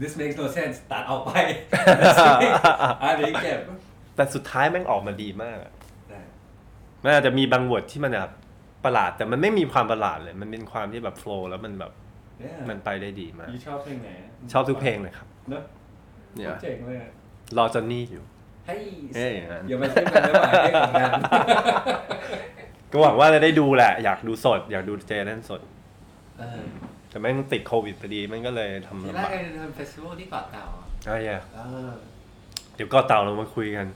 [0.00, 1.30] this makes no sense ตัดออกไป
[3.02, 5.72] อันนี้เก็บแต่สุดท้ายแม่งออกมาดีมากอะ
[6.10, 6.20] ได้
[7.02, 8.32] มันอาจจะมีบาง word ที่มันแบบ
[8.84, 11.92] ประหลาดแต่มันไม่มีความประหลาดเลย มันเป็นความที่แบบ flow แล้วมันแบบ
[12.44, 14.10] Yeah มันไปได้ดีมาก you ชอบเพลงไหน
[14.52, 15.62] ชอบทุกเพลงเลยครับเนอะ
[16.36, 17.10] เนี่ยเจ๋งเลยอะ
[17.56, 18.22] รอจอนนี่อยู่
[18.66, 18.82] เฮ้ย
[19.16, 21.12] เอ้ยอย่างนั้นอย่ามาเทียบกันได้ไหมให้ของกัน
[22.92, 25.60] ก็หวังว่าจะได้ดูแหละ อยากดูสด อยากดูเจเล่นสด
[26.38, 26.60] เออ
[27.14, 31.90] แต่แม่งติดโควิดพอดีมันก็เลยทำทีลำแรกบากไอ้ทำเฟสติวัลที่เกาะเต่าอะอะแย่เออ
[32.74, 33.86] เดี๋ยวก็เต่าเรามาคุยกัน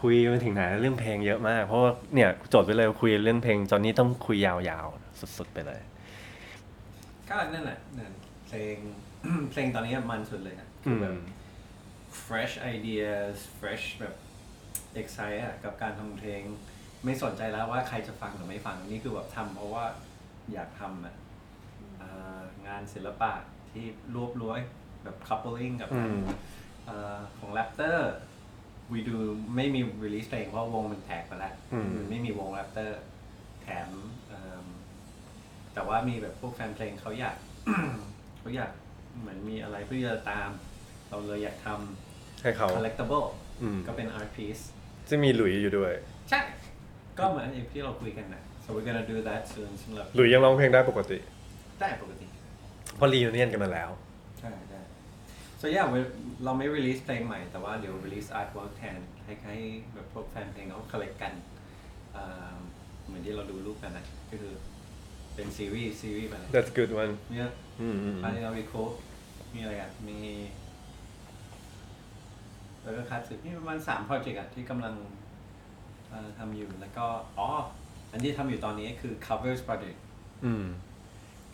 [0.00, 5.80] คุยมาถึงไหนเรื่องเพลงเยอะมาก เพราะว่าเนี่ยจดไปเลยคุยเรื่องเพลงจอนนี้ต้องคุยยาวๆ สุดๆไปเลย
[7.28, 8.12] ก็นั่นแหละนั่น
[8.46, 8.76] เพลง
[9.50, 11.18] เพลงตอนนี้มันสุดเลยอะคือือแบบม
[12.26, 14.14] fresh ideas fresh แบบ
[15.00, 16.42] excite อะกับการทำเพลง
[17.04, 19.84] ไม่สนใจแล้วว่าใครจะฟังหรือไม่ฟังนี่คือแบบทำเพราะว่า
[20.52, 21.27] อยากทำอะเอ่อ
[22.66, 23.32] งานศิลปะ
[23.70, 23.84] ที่
[24.14, 24.60] รวบรวย
[25.04, 26.18] แบบ coupling กับอืม
[26.86, 27.98] เอ่อของ Raptor
[28.92, 29.16] we do
[29.56, 33.00] ไม่มี release เพลงเพราะวงมันแตกไปแล้วอืม มันไม่มีวงแรปเตอร์
[33.62, 33.88] แถม
[34.28, 34.66] เอิ่ม
[35.74, 37.36] แต่ว่ามีแบบพวกแฟนเพลงเขาอยาก
[38.38, 38.70] เขาอยาก
[39.20, 40.48] เหมือนมีอะไรเพื่อจะตาม
[41.08, 41.68] เราเลยอยากท
[42.42, 43.26] ให้เขาำ collectible
[43.62, 44.62] อืม ก็เป็น art piece
[45.10, 45.92] จะมีหลุยอยู่ด้วย
[46.30, 46.40] ใช่
[47.18, 51.18] ก็เหมือนอย่างที่เราคุยกันนะ so we're gonna do that soon สำหรับ หลุยยังร้องเพลงได้ปกติ
[51.80, 52.26] ได้ปกติ
[52.96, 53.90] เพราะรียูเนียนกันมาแล้ว
[54.40, 54.80] ใช่ได้
[55.60, 56.12] so yeah we-
[56.44, 59.56] เราไม่ release เพลงใหม่แต่ว่าเดี๋ยว release artwork แทนให้ให้
[59.94, 61.32] แบบพวกแฟนเพลงเขา collect กัน
[62.16, 62.54] อ่า
[63.06, 64.54] เหมือนที่เราดูรูปกันนะก็คือ
[65.34, 67.50] เป็นซีรีส์ซีรีส์ไปเลย that's good one เนี่ย
[67.80, 68.92] อืมอืมอันนี้เรามีโค้ด
[69.54, 70.18] มีอะไรกันมี
[72.82, 74.94] แล้วก็คัดสึมีประมาณสามโปรเจกต์อะที่กำลัง
[76.08, 77.06] เอ่อทำอยู่แล้วก็
[77.38, 77.48] อ๋อ
[78.12, 79.98] อันที่ทำอยู่ตอนนี้คือ covers project
[80.44, 80.66] อืม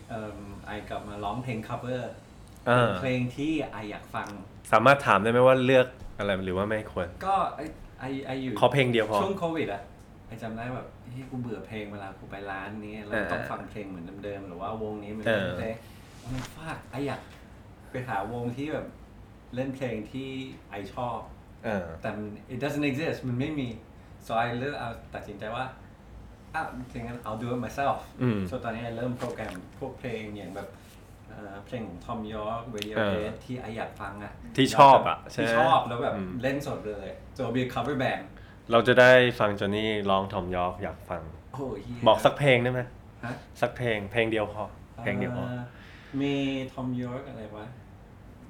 [0.08, 2.02] เอ่อไอกลับมาร้องเพลง cover
[2.68, 4.28] อ่าเป็นเพลงที่ไออยากฟัง
[4.72, 5.86] สามารถถามได้ไหมว่าเลือก
[6.18, 7.60] อะไรหรือว่าไม่ควร ก็ไอ
[8.00, 9.82] ไอไออยู่ขอเพลงเดียวพอ ช่วงโควิดอะ
[10.26, 15.74] ไอจำได้แบบเฮ้ยกูเบื่อเพลงเวลากูไปร้านนี้แล้วต้องเออฟังเพลงเหมือนเดิมๆหรือว่าวงนี้มันเอเล่อนเพลง
[16.22, 17.20] มันฟากไออยาก
[17.90, 18.86] ไปหาวงที่แบบ
[19.54, 20.28] เล่นเพลงที่
[20.70, 21.18] ไอชอบ
[21.66, 23.68] อ่าแต่มัน it doesn't exist มันไม่มี
[24.26, 25.64] so I เลือกเอาตัดสินใจว่า
[26.54, 30.68] อ้าวถ้างั้น I'll do it myself อืม so ตอนนี้ไอเริ่มโปรแกรมพวกเพลงอย่างแบบ
[31.28, 38.24] เอ่อเพลงของทอมยอร์กเ a ี o เอเ e อที่ไออยากฟังอะที่ชอบอะใช่ไหมที่ชอบแล้วแบบอืม เล่นสดเลย so it'll be a cover band
[38.72, 41.22] เราจะได้ฟังจอห์นนี่ร้องทอมยอร์กอยากฟัง
[41.54, 42.80] โอ้ยเหี้ยบอกสักเพลงได้ไหม
[43.24, 44.64] ฮะสักเพลงเพลงเดียวพอ
[45.02, 45.62] เพลงเดียวพออ่า
[46.20, 46.34] มี
[46.72, 47.66] ทอมยอร์กอะไรวะ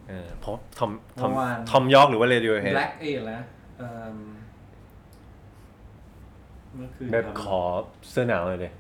[0.09, 0.91] เออเพราะทอม
[1.21, 3.43] ทอมเมื่อวาน ทอมยอร์กหรือว่าเรดิโอเฮด Black เอแล้ว
[3.79, 4.17] เอิ่ม
[6.77, 7.61] เมื่อคืนแบบทำขอ
[8.11, 8.73] เสื้อหนาวเลยเดย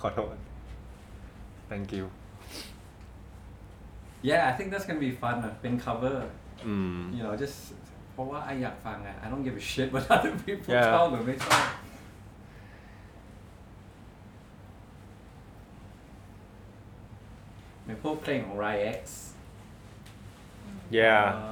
[0.00, 0.36] ขอโทษ
[1.70, 2.04] thank you
[4.28, 6.18] yeah I think that's gonna be fun อะเป็น cover
[6.66, 7.58] อืม you know just
[8.12, 10.90] เพราะว่าไออยากฟังอะ I don't give a shit what other people Yeah.
[10.94, 11.66] ชอบหรือไม่ชอบ
[17.86, 19.00] ในพวกเพลงของ Ryex
[20.98, 21.46] yeah เอ่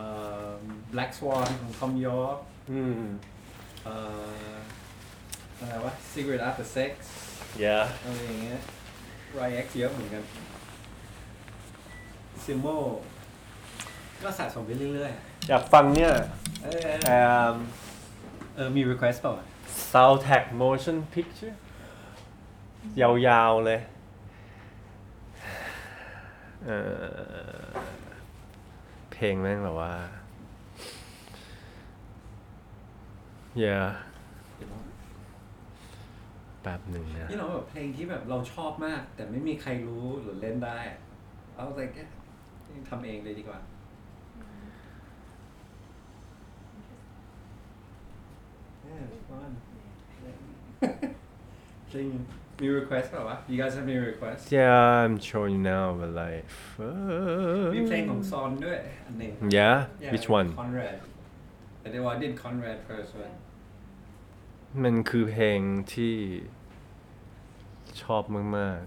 [0.46, 0.50] อ
[0.92, 2.38] Black Swan ของ Tom York
[2.72, 3.02] อืม
[3.84, 3.96] เอ่
[4.50, 4.54] อ
[5.58, 6.92] อะไรวะ Secret After Sex
[7.64, 8.60] yeah อะไรอย่างเงี้ย
[9.38, 10.22] Ryex เยอะเหมือนกัน
[12.44, 12.76] Simo
[14.22, 15.12] ก็สะสมไปเรื่อย
[15.48, 17.18] อยากฟังเนี่ยๆ เออเอ่
[17.50, 17.54] อ
[18.54, 19.46] เออมี request เปล่าอะ
[19.92, 21.56] soundtrack motion picture
[23.00, 23.80] ยาวๆเลย
[26.66, 26.70] เอ
[27.62, 27.62] อ
[29.12, 29.92] เพลงแม่งแบบว่า
[33.64, 33.86] yeah
[36.64, 40.98] แป๊บหนึ่งนะนี่เราแบบเพลงที่แบบเราชอบมาก แต่ไม่มีใครรู้หรือเล่นได้อะ
[41.56, 42.02] เอาแต่แค่
[42.88, 43.60] ทำเองเลยดีกว่า
[48.86, 49.52] Yeah, it's fun.
[51.92, 52.08] จริง
[52.60, 56.44] มี request เปล่าวะ You guys have any request yeah I'm showing now but like
[57.74, 60.96] มีเพลงของซอนด้วยอันหนึ่ง yeah Yeah, which one Conrad
[61.80, 63.34] แต่เดี๋ยวว่า did Conrad first one
[64.82, 65.60] มันคือเพลง
[65.92, 66.14] ที่
[68.02, 68.82] ชอบมาก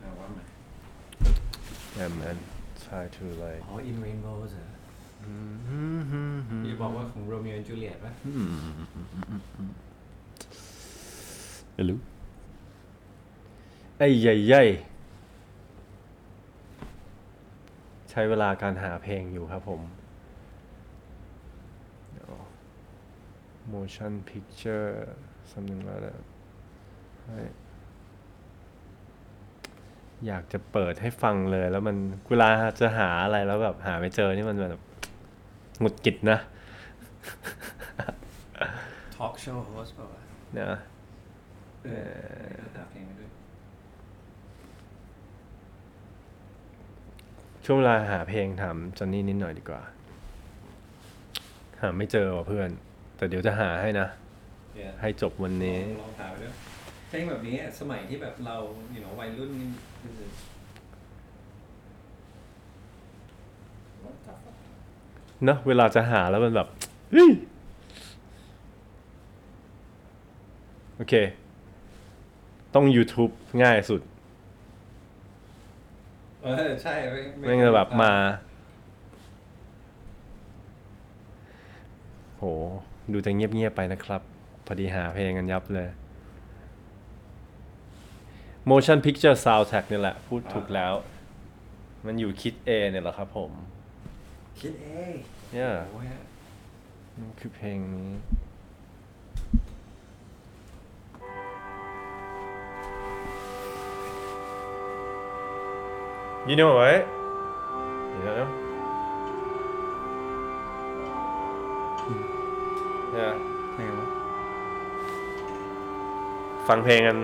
[0.00, 2.36] เอาว่ามาๆ yeah man
[2.84, 4.68] try to like อ๋อ In Rainbows เหรอ
[6.64, 8.12] ที่บอกว่าของ Romeo and Juliet ป่ะ
[11.74, 11.98] ไม่รู้
[13.96, 14.90] ไอ้ใหญ่ๆ
[18.10, 19.80] ใช้เวลาการหาเพลงอยู่ครับผม
[22.12, 22.32] เดี๋ยว
[23.74, 24.90] motion picture
[25.52, 26.22] something like that
[27.24, 27.40] ให้
[30.26, 31.96] อยากจะเปิดให้ฟังเลยแล้วมัน
[32.30, 32.48] เวลา
[32.80, 34.82] จะหาอะไรแล้วแบบหาไม่เจอนี่มันแบบ
[35.80, 36.38] หงุดหงิดนะ
[39.16, 40.20] Talk show host เปล่าวะ
[40.58, 40.80] นะ
[41.84, 41.90] เอ
[42.50, 43.30] อหาเพลงไปด้วย
[47.64, 49.82] ช่วงเวลาหาเพลงถามจอนนี่นิดหน่อยดีกว่า
[51.80, 52.70] หาไม่เจอว่ะเพื่อน
[53.20, 54.06] แต่เดี๋ยวจะหาให้นะ
[54.80, 56.52] Yeah ให้จบวันนี้ลองลองหาไปด้วย
[57.08, 58.56] เพลงแบบนี้สมัยที่แบบเรา
[58.92, 59.68] อยู่เนาะวัยรุ่นนี่
[60.00, 60.12] คือ
[65.44, 66.68] เนอะเวลาจะหาแล้วมันแบบ
[67.12, 67.30] เฮ้ย
[70.96, 71.14] โอเค
[72.74, 74.00] ต้อง YouTube ง่ายสุด
[76.42, 78.12] เออใช่ไม่ไม่งั้นแบบมา
[82.38, 82.44] โห
[83.12, 84.22] ดูจะเงียบๆไปนะครับ
[84.66, 85.88] พอดีหาเพลงกันยับเลย
[88.70, 90.92] motion picture soundtrack นี่แหละ พูดถูกแล้ว
[92.06, 93.50] มันอยู่คิด A เนี่ยแหละครับผม
[94.60, 95.14] คิดเอง
[95.52, 96.06] เนี่ย โอ้ย
[97.18, 98.10] มันคือเพลงนี้
[106.48, 107.06] You know what?
[108.16, 108.46] You know?
[113.18, 113.34] Yeah.
[113.72, 114.02] ใช่ไหม
[116.68, 117.18] ฟังเพลงกัน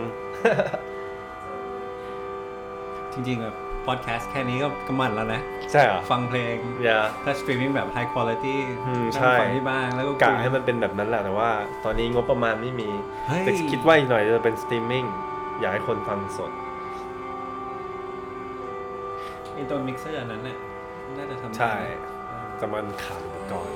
[3.12, 3.56] จริงๆแบบ
[3.86, 5.40] พอดแคสต์แค่นี้ก็กำมันแล้วนะ
[5.72, 8.56] ใช่เหรอฟังเพลง อย่า ถ้าสตรีมมิ่งแบบ high quality
[8.86, 11.50] อืมนั่งใช่ ฟังที่บ้านแล้วก็กะคุยให้มันเป็นแบบนั้นแหละแต่ว่า
[11.84, 12.88] ตอนนี้งบประมาณไม่มี
[13.28, 15.04] เฮ้ยแต่คิดว่าอีกหน่อยจะเป็นสตรีมมิ่ง
[15.60, 16.50] อยากให้คนฟังสด
[19.52, 20.58] ไอตัวมิกเซอร์อันนั้นเนี่ย
[21.18, 21.74] น่าจะทำได้ใช่
[22.28, 23.74] เออแต่มันขาดอุปกรณ์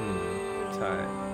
[0.00, 0.24] อืม
[0.78, 1.25] ใ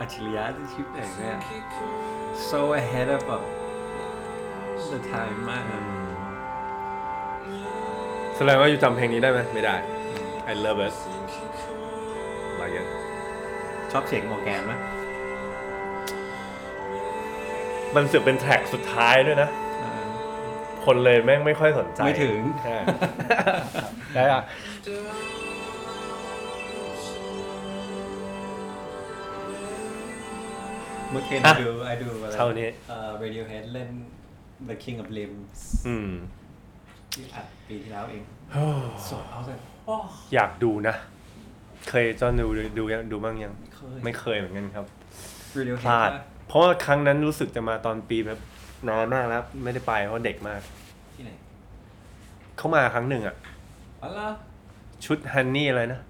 [0.00, 1.36] อัจฉริยะที่ชิปไหนเนี่ย
[2.50, 3.22] so ahead of
[4.92, 5.80] the time มากอะ
[8.36, 9.76] แสดงว่าอยู่จำเพลงนี้ได้ไหมไม่ได้
[10.50, 10.94] I love it
[12.50, 12.88] อะไรเงี้ย
[13.92, 14.72] ชอบเสียงออแกนไหม
[17.94, 19.48] มันเสือกเป็นแทร็กสุดท้ายด้วยนะ
[20.84, 22.76] คนเลยแม่งไม่ค่อยสนใจ ไม่ถึงใช่
[24.14, 24.42] ได้อะ
[31.16, 33.90] เมื่อคืนอะดูไอดูอะไรเท่านี้ เอ่อ Radiohead เล่น
[34.68, 36.10] The King of Limbs อืม
[37.12, 38.22] ที่อัดปีที่แล้วเอง
[39.08, 39.94] สดเอาเลยโอ้
[40.34, 40.94] อยากดูนะ
[41.88, 42.46] เคยจอนดู
[42.78, 44.86] ดูยังดูบ้างยัง เคย ไม่เคยเหมือนกันครับ
[45.58, 48.38] Radiohead พลาดปะเพราะว่าครั้งนั้นรู้สึกจะมาตอนปีแบบ
[48.88, 50.60] นานมากแล้ว ไม่ได้ไปเพราะเด็กมาก
[51.14, 51.32] ที่ไหน
[52.56, 53.36] เขามาครั้งหนึ่งอะ
[54.02, 54.28] อ๋อเหรอ
[55.04, 56.00] ชุดฮันนี่อะไรนะ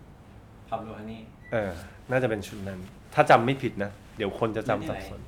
[0.69, 1.21] Pablo Honey
[1.53, 1.71] เออ
[2.11, 2.79] น่าจะเป็นชุดนั้น
[3.15, 5.21] ถ้าจำไม่ผิดนะ เดี๋ยวคนจะจำสับสน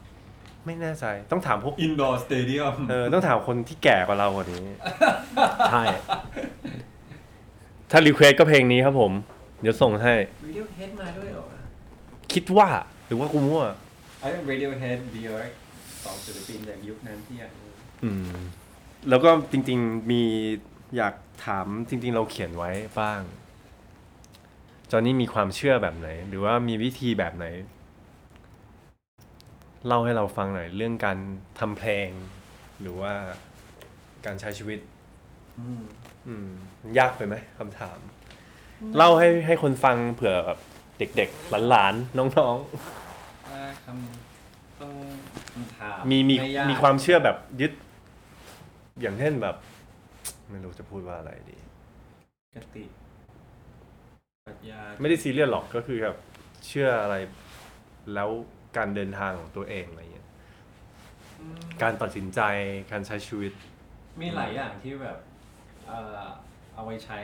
[0.67, 4.65] ไม่แน่ใจต้องถามพวก Indoor Stadium เออต้องถามคนที่แก่กว่าเรากว่านี้
[5.71, 5.85] ใช่
[7.91, 9.13] ถ้า request ก็เพลงนี้ครับผม
[9.61, 10.15] เดี๋ยวส่งให้
[10.47, 11.45] Radiohead มาด้วยเหรอ
[12.33, 12.69] คิดว่า
[13.07, 13.65] หรือว่ากูมั่ว
[14.21, 15.51] ไอ้ Radiohead Björk
[16.05, 17.71] สองศิลปินจากยุคนั้นที่อยากรู้
[18.05, 18.37] อืม
[19.09, 20.23] แล้วก็จริง ๆมี
[20.97, 21.15] อยาก
[21.47, 22.71] ถามจริง ๆ เราเขียนไว้
[23.01, 23.21] บ้าง
[24.91, 27.47] จอนนี่มีความเชื่อแบบไหน หรือว่ามีวิธีแบบไหน
[29.87, 31.19] เล่าให้เราฟังหน่อยเรื่องการ
[31.59, 32.09] ทำเพลง
[32.81, 33.13] หรือว่า
[34.27, 34.79] การใช้ชีวิต
[35.59, 35.83] อืม
[36.29, 36.49] อืม
[36.99, 37.99] ยากไปไหมคำถาม
[38.97, 40.59] เล่าให้ให้คนฟังเผื่อแบบ
[40.99, 44.93] เด็กๆหลานๆน้องถ้าคำต้อง
[45.53, 47.73] คำถามๆ มีมีไยกมีความเชื่อแบบยึด
[49.01, 49.57] อย่างเช่นแบบ
[50.51, 51.57] ไม่รู้จะพูดว่าอะไรดี
[52.55, 52.85] กติ
[54.47, 56.17] ปรัชญาไม่ได้ซีเรียสหรอกก็คือแบบ
[56.67, 57.17] เชื่ออะไร
[58.15, 58.31] แล้ว
[58.77, 60.29] การเดินทางของตัวเองอะไรเงี้ย
[61.41, 62.41] อืมการตัดสินใจ
[62.93, 63.53] การใช้ชีวิต
[64.21, 65.19] มีหลายอย่างที่แบบ
[65.87, 66.25] เอ่อ
[66.75, 67.19] เอาไว้ใช้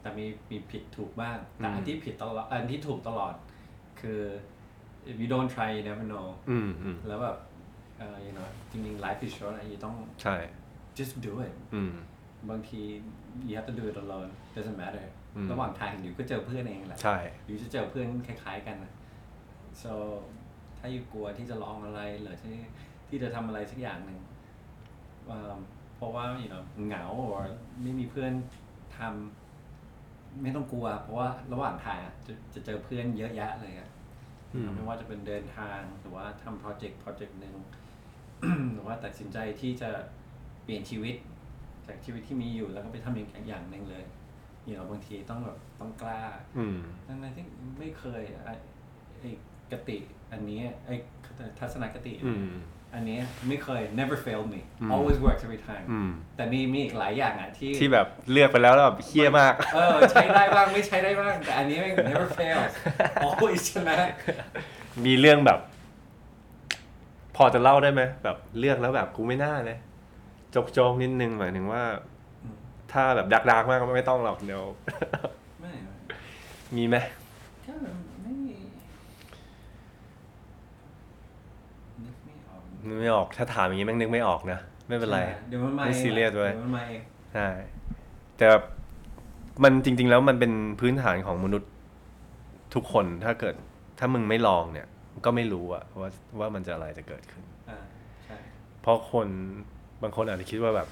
[0.00, 3.34] แต่มีมีผิดถูกบ้าง แต่อันอืม ที่ผิดตลอดอันที่ถูกตลอด
[4.00, 4.20] คือ
[5.10, 7.36] if you don't try you never know อืมอืมแล้วแบบ
[7.98, 10.36] เอ่อ you know จริงๆ life is short อะ you ต้อง ใช่
[10.98, 11.94] just do it อืม
[12.50, 12.82] บางที
[13.48, 15.06] you have to do it alone doesn't matter
[15.36, 17.16] อืม ระหว่างทางอยู่ก็เจอเพื่อนเองแหละ ใช่
[17.46, 18.92] อยู่จะเจอเพื่อนคล้าย ๆ กันนะ
[19.82, 19.92] so
[20.80, 22.56] ถ้าอยู่กลัวที่จะลองอะไรหรือที่
[23.08, 24.18] ที่จะทำอะไรสักอย่างหนึ่ง
[25.26, 25.58] เอิ่ม
[25.96, 27.04] เพราะว่า you know เหงา
[27.42, 28.32] หรือไม่มีเพื่อน
[28.98, 33.90] ทำไม่ต้องกลัว เพราะว่าระหว่างทางอะจะจะเจอเพื่อนเยอะแยะเลยอะ
[34.54, 37.54] อืม ไม่ว่าจะเป็นเดินทางหรือว่าทำโปรเจกต์โปรเจกต์หนึ่ง
[38.72, 39.90] หรือว่าตัดสินใจที่จะ
[40.64, 41.16] เปลี่ยนชีวิต
[41.86, 44.04] จากชีวิตที่มีอยู่แล้วก็ไปทำอย่างอย่างหนึ่งเลย
[44.68, 46.22] you know บางทีต้องแบบต้องกล้า
[46.58, 47.44] อืม นั่นที่
[47.78, 48.54] ไม่เคยไอ้
[49.18, 49.30] ไอ้
[49.72, 49.98] กติ
[50.32, 50.94] อันนี้ไอ้
[51.58, 52.50] ทัศนคติอืม
[52.94, 53.18] อันนี้
[53.48, 62.72] ไม่เคย never failed me อืม always works every time อืมแต่มีมีอีกหลายอย่างอะที่ที่แบบเลือกไปแล้วแล้วแบบเฮี้ยมาก เออ ใช้ได้บ้างไม่ใช้ได้บ้าง แต่อันนี้ไม่ never fails
[63.26, 63.96] always ชนะ
[65.06, 65.58] มีเรื่องแบบ
[67.36, 69.78] พอจะเล่าได้ไหมแบบเลือกแล้วแบบกูไม่น่าเลย
[70.54, 71.82] จกโจกๆนิดนึงหมายถึงว่า
[72.42, 72.56] อืม
[72.92, 74.64] ถ้าแบบดักดักๆมากก็ไม่ต้องหรอกเดี๋ยว
[75.60, 75.72] ไม่
[76.76, 76.96] มีไหม
[77.66, 77.72] ก็
[78.22, 78.32] ไม่
[82.04, 82.14] นึก
[82.86, 87.02] ไม่ออกนึกไม่ออกถ้าถามอย่างนี้แม่งนึกไม่ออกนะ ไม่เป็นไร เดี๋ยวมันมาไม่องซีเรียสเว้ย ดี๋วมันมาเอง
[87.34, 87.48] ใช่
[88.36, 88.62] แต่แบบ
[89.64, 91.70] มันจริง ๆ แล้วมันเป็นพื้นฐานของมนุษย์
[92.74, 93.54] ทุกคนถ้าเกิด
[93.98, 94.86] ถ้ามึงไม่ลองเนี่ย
[95.24, 97.78] ก็ไม่รู้อะว่าว่ามันจะอะไรจะเกิดขึ้น อ่า
[98.24, 98.36] ใช่
[98.82, 99.28] เพราะคน
[100.02, 100.88] บางคนอาจจะคิดว่าแบบ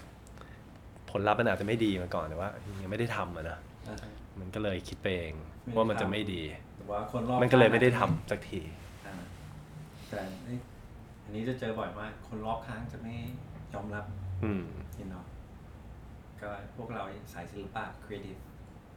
[1.10, 2.50] ผลลัพธ์มันอาจจะไม่ดีมาก่อนแต่ว่า
[2.82, 3.58] ยังไม่ได้ทำอะนะ
[3.88, 4.10] อ่าฮะ
[4.40, 6.42] มันก็เลยคิดไปเองไม่ได้ว่ามันจะทำไม่ดี
[6.76, 8.60] หรือว่าคนรอบมันก็เลยไม่ได้ข้างทำสักที
[9.06, 9.14] อ่า
[10.08, 13.14] แต่เอ้ยอันนี้จะเจอบ่อยมาก คนรอบข้างจะไม่
[13.74, 14.04] ยอมรับ
[14.44, 14.62] อืม
[15.00, 15.24] you know
[16.40, 17.02] ก็พวกเรา
[17.32, 18.40] สายศิลปะ creative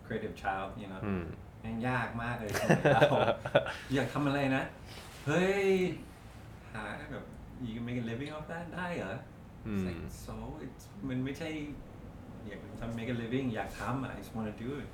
[0.05, 1.25] creative child you know อืม
[1.61, 3.03] แม่งยากมากเลยสมัยเรา
[3.93, 4.63] อยากทำอะไรนะ
[5.25, 5.67] เฮ้ย
[6.73, 7.25] หาแบบ
[7.65, 9.15] you can make a living off that ได้เหรอ
[9.67, 11.49] อืม It's like, so it's มันไม่ใช่
[12.47, 14.89] อยากทำ make a living อยากทำอะ I just wanna do it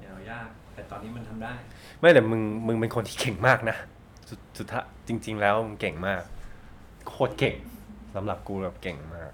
[0.00, 1.54] you know ยาก แต่ตอนนี้มันทำได้
[2.00, 3.76] ไม่แต่มึงมึงเป็นคนที่เก่งมากนะ
[4.28, 6.22] สุดสุดท้ายจริง ๆ แล้วมึงเก่งมาก
[7.08, 7.56] โคตรเก่ง
[8.14, 9.30] สำหรับกูแบบเก่งมาก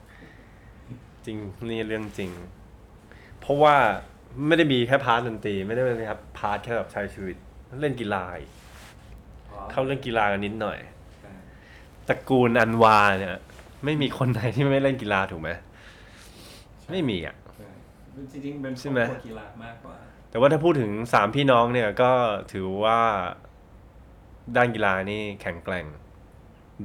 [1.24, 1.36] จริง
[1.70, 2.30] นี่เรื่องจริง
[3.40, 3.74] เพราะว่า
[4.46, 7.36] ไม่ได้มีแค่ part ดนตรีไม่ได้เป็นครับ part แค่แบบใช้ชีวิต
[7.80, 8.50] เล่นกีฬาอีก
[9.70, 10.78] เข้าเรื่องกีฬากันนิดหน่อย
[11.20, 11.32] ใช่
[12.08, 13.36] ตระกูลอันวาเนี่ย
[13.84, 15.50] ไม่มีคนไหนที่ไม่เล่นกีฬาถูกไหม
[16.90, 17.68] ไม่มีอะใช่
[18.32, 19.96] จริงๆเป็นใช่ไหมครอบครัวกีฬามากกว่า
[20.30, 22.12] แต่ว่าถ้าพูดถึงสามพี่น้องเนี่ยก็
[22.52, 23.00] ถือว่า
[24.56, 25.86] ด้านกีฬานี่แข็งแกร่ง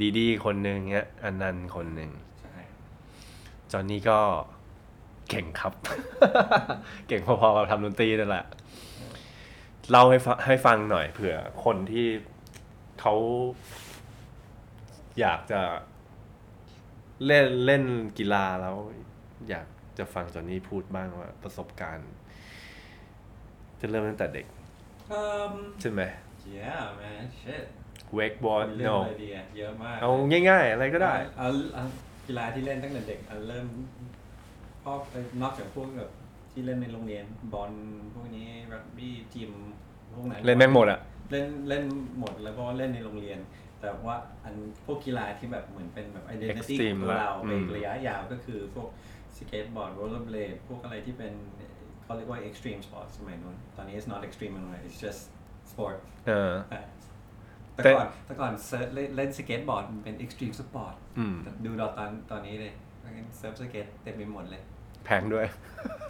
[0.01, 2.57] ดีดีคนหนึ่งเนี้ยอันนันต์คนหนึ่งใช่
[3.71, 4.19] จอห์นนี่ก็
[5.29, 5.73] เก่งครับ
[7.07, 8.45] เก่งพอๆกับทำดนตรีนั่นแหละ
[9.89, 12.07] เล่าให้ฟังให้ฟังหน่อยเผื่อคนที่
[12.99, 13.13] เขา
[15.19, 15.61] อยากจะ
[17.25, 17.83] เล่นเล่น
[18.17, 18.77] กีฬาแล้ว
[19.49, 22.09] อยากจะฟังจอห์นนี่พูดบ้างว่า ประสบการณ์
[23.79, 24.45] จะเริ่มตั้งแต่เด็ก
[25.11, 25.21] อื
[25.51, 26.01] มใช่ไหม
[26.57, 27.65] yeah man shit
[28.15, 30.11] เวกบอลเล่นโนอะไรดีอะเยอะมากเอา
[30.49, 31.83] ง่ายๆ อะไรก็ได้ เอาเอา
[32.27, 33.67] กีฬาที่เล่นตั้งแต่เด็กเอาเริ่ม
[34.83, 34.99] พอก
[35.41, 36.11] นอกจากพวกแบบ
[36.51, 37.71] ที่เล่นในโรงเรียนบอล
[38.13, 39.51] พวกนี้รักบี้จิม
[40.13, 40.99] พวกนั้นเล่นแม่งหมดอะ
[41.31, 41.83] เล่นเล่น
[42.19, 43.39] หมดแล้วก็เล่นในโรงเรียน
[43.81, 44.55] แต่ว่าอัน
[44.85, 48.87] พวกกีฬาที่แบบเหมือนเป็นแบบ identity Extreme ของเราละเป็นอืมระยะยาวก็คือพวก
[49.37, 51.33] สเก็ตบอร์ดโรลเลอร์เบลดพวกอะไรที่เป็น
[52.03, 55.21] เขาเรียกว่า extreme sport สมัยนู้นตอนนี้ it's not extreme anymore it's just
[55.71, 55.95] sport
[56.27, 56.81] เออ อะ
[57.83, 62.73] แต่แต่ก่อนแต่ก่อนเซิร์ฟเล่นเล่นสเก็ตบอร์ดมันเป็น extreme sport อืมดูดอตอนตอนนี้เลย
[63.37, 64.61] เซิร์ฟสเก็ตเต็มไปหมดเลย
[65.05, 65.45] แพงด้วย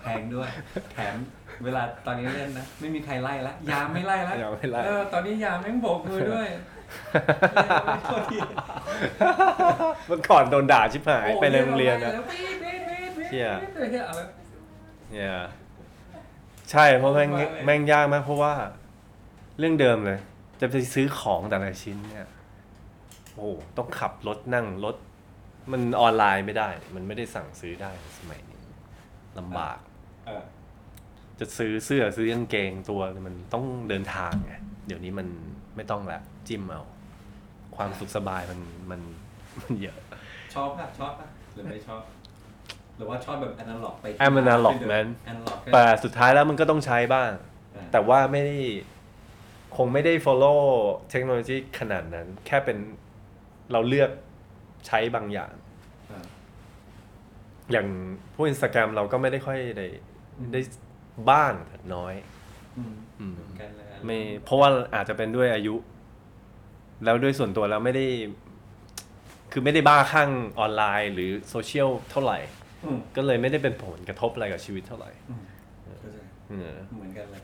[0.03, 0.49] แพงด้วย
[0.93, 1.15] แถม
[1.63, 6.47] เวลาตอนนี้เล่นนะ ไม่มีใครไล่ละยามไม่ไล่ละยามไม่ไล่เออตอนนี้ยามแม่งโบกมือด้วย
[7.53, 8.37] เล่นไม่โทษที
[10.07, 14.21] เมื่อก่อนโดนด่าชิบหายโอ้ไปในโรงเรียนนะแล้วปี๊ดปี๊ดปี๊ดปี๊ดเหี้ยปี๊ดเหี้ยอะไร
[15.11, 15.39] เนี่ย
[16.71, 18.53] ใช่เพราะแม่งว่าเลยแม่งยากมากเพราะว่า
[19.59, 20.19] เรื่องเดิมเลย
[20.59, 22.27] จะไปซื้อของแต่ละชิ้นเนี่ย
[23.33, 24.95] โอ้โหต้องขับรถนั่งรถ
[25.71, 28.61] มันออนไลน์ไม่ได้ มันไม่ได้สั่งซื้อได้สมัยนี้
[29.37, 29.77] ลำบาก
[30.27, 30.43] เออ
[31.39, 34.53] จะซื้อเสื้อซื้อกางเกงตัวมันต้องเดินทางไง
[34.87, 35.27] เดี๋ยวนี้มัน
[35.75, 36.83] ไม่ต้องละจิ้มเอา
[37.75, 38.59] ความสุขสบายมัน
[38.91, 39.01] มัน
[39.59, 39.97] มันเยอะ
[40.55, 42.01] ชอบป่ะชอบป่ะหรือไม่ชอบ
[42.97, 47.29] หรือว่าชอบแบบอนาล็อกไป I'm analog man อนาล็อกแต่สุดท้ายแล้วมันก็ต้องใช้บ้าง
[47.91, 48.57] แต่ว่าไม่ได้
[49.75, 50.59] คงไม่ได้ follow
[51.09, 52.77] เทคโนโลยีขนาดนั้น แค่เป็น
[53.71, 54.11] เราเลือก
[54.87, 55.51] ใช้บางอย่าง
[57.71, 57.87] อย่าง
[58.33, 59.87] พวกอินสตาแกรมเราก็ไม่ได้ค่อยได้
[60.53, 60.61] ได้
[61.31, 62.13] บ้างแต่น้อย
[62.77, 65.75] อืมอืมเหมือนกันเลยไม่เพราะว่าอาจจะเป็นด้วยอายุ
[67.03, 68.05] แล้วด้วยส่วนตัวแล้วไม่ได้
[69.51, 72.39] คือไม่ได้บ้าข้างออนไลน์ หรือโซเชียลเท่าไหร่
[72.85, 75.43] อืมก็เลยไม่ได้เป็นผลกระทบอะไรกับชีวิตเท่าไหร่อืม
[75.99, 76.17] เข้าใจ
[76.49, 77.41] เออเหมือนกันเลย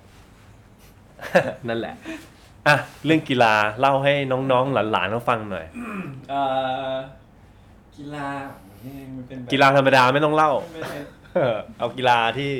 [1.68, 1.96] นั่นแหละ
[2.68, 5.66] อะเรื่องกีฬาเล่าให้น้องๆหลานๆเขาฟังหน่อย
[6.30, 6.42] เอ่
[6.92, 6.94] อ
[7.98, 8.28] กีฬา
[8.86, 10.98] นี่มันเป็นแบบกีฬาธรรมดาไม่ต้องเล่า ไม่ใช่
[11.80, 12.52] เอากีฬาที่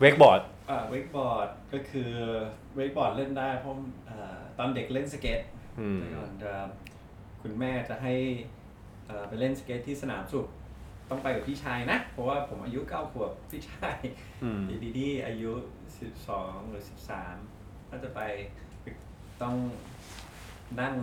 [0.00, 0.40] wakeboard
[0.70, 2.10] อ่า wakeboard ก็คือ
[2.74, 3.72] wakeboard เล่นได้เพราะ
[4.08, 5.40] อ่าตอนเด็กเล่นสเก็ต
[5.80, 6.52] อืม แต่ก่อนจะ
[7.42, 8.14] คุณแม่จะให้
[9.06, 10.46] เอ่อไปเล่นสเก็ตที่สนามสุข
[11.10, 13.96] ต้องไปกับพี่ชายนะ เพราะว่าผมอายุเก้าขวบพี่ชาย
[14.44, 15.50] อืมดีดีดีอายุ
[16.06, 17.36] สิบสองหรือสิบสาม
[17.90, 18.20] ก็จะไป
[19.42, 19.54] ต้อง
[20.80, 20.94] นั่ง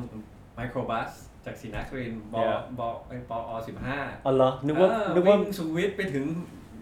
[0.55, 1.09] ไมโครบัส
[1.45, 2.59] จากศรีนครินทร์บอ Yeah.
[2.79, 6.25] บอไปปอสิบห้าอ๋อเหรอ นึกว่าเออนึกว่าวิ่งสุขุมวิทไปถึง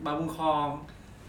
[0.05, 0.67] บางบุงคลอง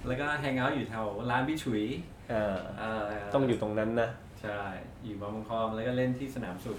[0.07, 1.83] แล้วก็แฮงเอาท์อยู่แถวร้านพี่ฉุย
[2.31, 4.09] เออเอ่อต้องอยู่ตรงนั้นนะ
[4.43, 4.61] ใช่
[5.05, 6.79] อยู่บางบุงคลองแล้วก็เล่นที่สนามสุข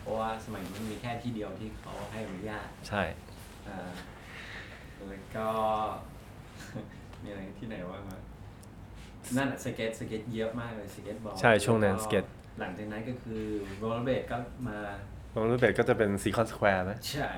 [0.00, 3.02] เพราะว่าสมัยนี้มันมีแค่ที่เดียวที่เขาให้อนุญาต ใช่
[3.68, 3.90] อ่า
[5.08, 5.48] แล้วก็
[7.22, 12.24] มีอะไรที่ไหนว่างมานั่นอะสเก็ตสเก็ตเยอะมากเลยสเก็ตบอร์ดใช่ช่วงนั้นสเก็ต
[12.60, 13.42] หลังจากนั้นก็คือ
[13.78, 14.36] โรลเลอร์เบลดก็
[14.68, 14.78] มา
[15.32, 17.30] ตรงนู้นเป็ดก็จะเป็นซีคอนสแควร์ไหมใช่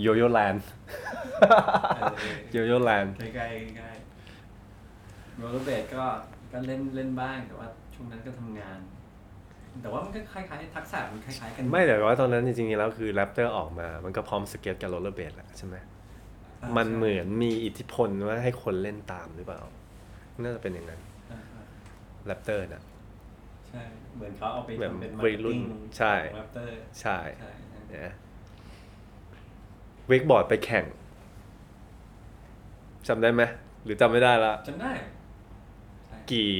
[0.00, 0.64] โยโย่แลนด์
[1.96, 2.14] เออ
[2.52, 3.90] โยโย่แลนด์ใกล้ๆใกล้
[5.36, 6.04] โรลเลอร์เบลดก็
[6.52, 8.78] ก็เล่นเล่นบ้างแต่ว่าช่วงนั้นก็ทำงาน
[9.82, 15.76] แต่ว่ามันก็คล้ายๆทักษะมันคล้ายๆกัน ไม่แต่ว่าตอนนั้นจริงๆแล้วคือแรปเตอร์ออกมา มันก็พร้อมสเก็ตกับโรลเลอร์เบลดแหละใช่ไหม
[16.62, 19.60] อ่ามันใช่เหมือนมีอิทธิพลว่าให้คนเล่นตามหรือเปล่า
[20.44, 21.62] น่าจะเป็นอย่างนั้นอ่าอ่า
[22.26, 22.82] แรปเตอร์นะ
[23.68, 23.82] ใช่
[24.14, 25.58] เหมือนเขาเอาไปแบบทำเป็นวัยรุ่น
[25.98, 28.14] ใช่ แรปเตอร์ใช่ใช่ใช่นะ
[30.08, 30.84] wakeboard ไปแข่ง
[33.08, 33.42] จำได้ไหม
[33.84, 34.92] หรือจำไม่ได้ละ จำได้
[36.08, 36.52] ใช่ กี่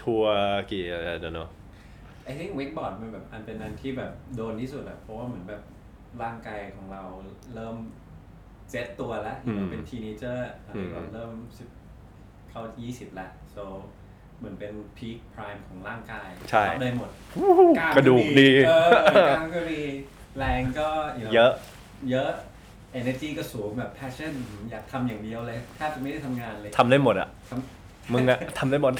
[0.00, 0.36] ทัวร์
[0.70, 0.84] กี่
[1.20, 1.48] เดี๋ยวเนาะ
[2.24, 5.62] ไอ้ที่ wakeboard มันแบบอันเป็นอันที่แบบโดนที่สุดอะเพราะว่าเหมือนแบบ
[6.22, 7.02] ร่างกายของเรา
[7.54, 7.76] เริ่ม
[8.70, 11.68] เซ็ตตัวแล้วอืมเป็น teenager อะไรอืมก็เริ่มสิบ
[12.50, 13.64] เข้ายี่สิบแล้ว so
[14.38, 17.10] เหมือนเป็น peak prime ของร่างกายใช่รับได้หมด
[17.96, 18.88] กระดูกดี เออ
[19.28, 19.82] กล้ามก็ดี
[20.38, 20.88] แรงก็
[21.20, 21.52] you know เยอะ
[22.10, 22.30] เยอะ
[23.00, 24.32] energy ก็สูงแบบ passion
[24.70, 28.92] อยากทำอย่างเดียวเลยแทบจะไม่ได้ทำงานเลยทำได้หมดอะทำ มึงอะทำได้หมด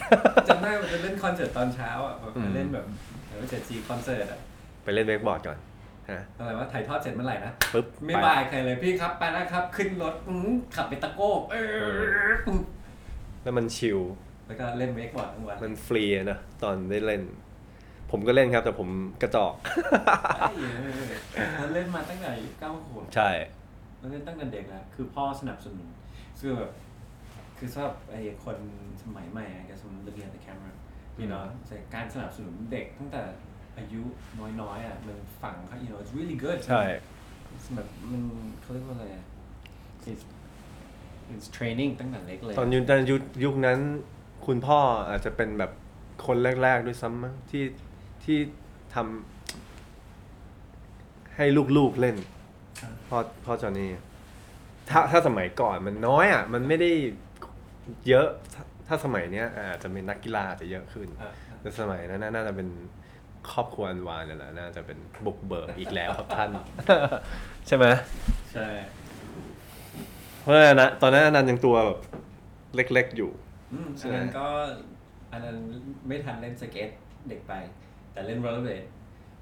[0.49, 2.87] จำได้ว่าจะเล่นคอนเสิร์ตตอนเช้าอะแบบอืมเล่นแบบ
[3.27, 4.41] เดี๋ยวเจ็ดจีคอนเสิร์ตอะ
[4.85, 5.59] ไปเล่น wakeboard ก่อน
[6.11, 11.99] ฮะอะไรว่าถ่ายทอดเสร็จเมื่อไหร่นะปุ๊บไม่ไป bye ใครเลยพี่ครับ ไปนะครับ ขึ้นรถอื้อขับไป Taco เออ
[13.43, 13.99] แล้วมันชิล
[14.47, 17.23] แล้วก็เล่น wakeboard ทั้งวันมันฟรีอะนะตอนได้เล่น
[18.11, 18.89] ผมก็เล่นครับ แต่ผม
[19.23, 19.55] กระจอก
[20.37, 21.21] ไอ้เหี้ย
[21.59, 23.31] แล้วเล่นมาตั้งแต่อายุเก้าขวบใช่
[23.99, 25.89] แล้วเล่นตั้งแต่เด็กแล้วคือพ่อสนับสนุน
[26.41, 26.71] คือแบบ
[27.59, 28.57] คือสำหรับไอ้คน
[29.03, 30.73] สมัยใหม่อะแกสม looking at the camera
[31.21, 33.21] you know แต่การสนับสนุนเด็กตั้งแต่
[33.79, 34.03] อายุ
[34.61, 36.83] น้อยๆอะมันฝังเขา you know it's really good ใช่
[37.75, 38.23] แบบมัน
[38.61, 39.25] เขาเรียกว่าอะไรอะ
[41.35, 43.79] it's it's training ตั้งแต่เล็กเลย ตอนยุคนั้นยุคยุคนั้น
[44.47, 44.79] คุณพ่อ
[45.11, 45.73] อาจจะเป็นแบบ
[46.27, 47.65] คนแรก ๆ ด้วยซ้ำมั้งที่
[48.25, 48.39] ที่
[48.95, 52.17] ทำให้ลูกๆเล่น
[53.09, 53.91] พ่อพ่อจอห์นนี่
[54.91, 56.91] ถ้าถ้าสมัยก่อนมันน้อยอะ มันไม่ได้
[58.09, 62.69] เยอะถ้าถ้าสมัยเนี้ยอาจจะเป็นนักกีฬาอาจจะเยอะขึ้น อะแต่สมัยนั้นน่าน่าจะเป็น
[63.51, 66.51] ครอบครัวอันวานเนี่ยแหละน่าจะเป็นบุกเบิกอีกแล้วครับท่าน
[67.67, 67.87] ใช่ไหม
[68.53, 68.69] ใช่
[69.00, 69.00] เพ
[70.51, 71.99] ราะฉะนั้นนะตอนนั้นอนันต์ยังตัวแบบ
[72.75, 73.31] เล็กๆอยู่
[73.73, 74.47] อืมใช่ อันนั้นก็
[75.33, 75.57] อันนั้น
[76.09, 76.91] ไม่ทันเล่นสเก็ต
[77.29, 77.53] เด็กไป
[78.13, 78.85] แต่เล่นโรลเลอร์เบด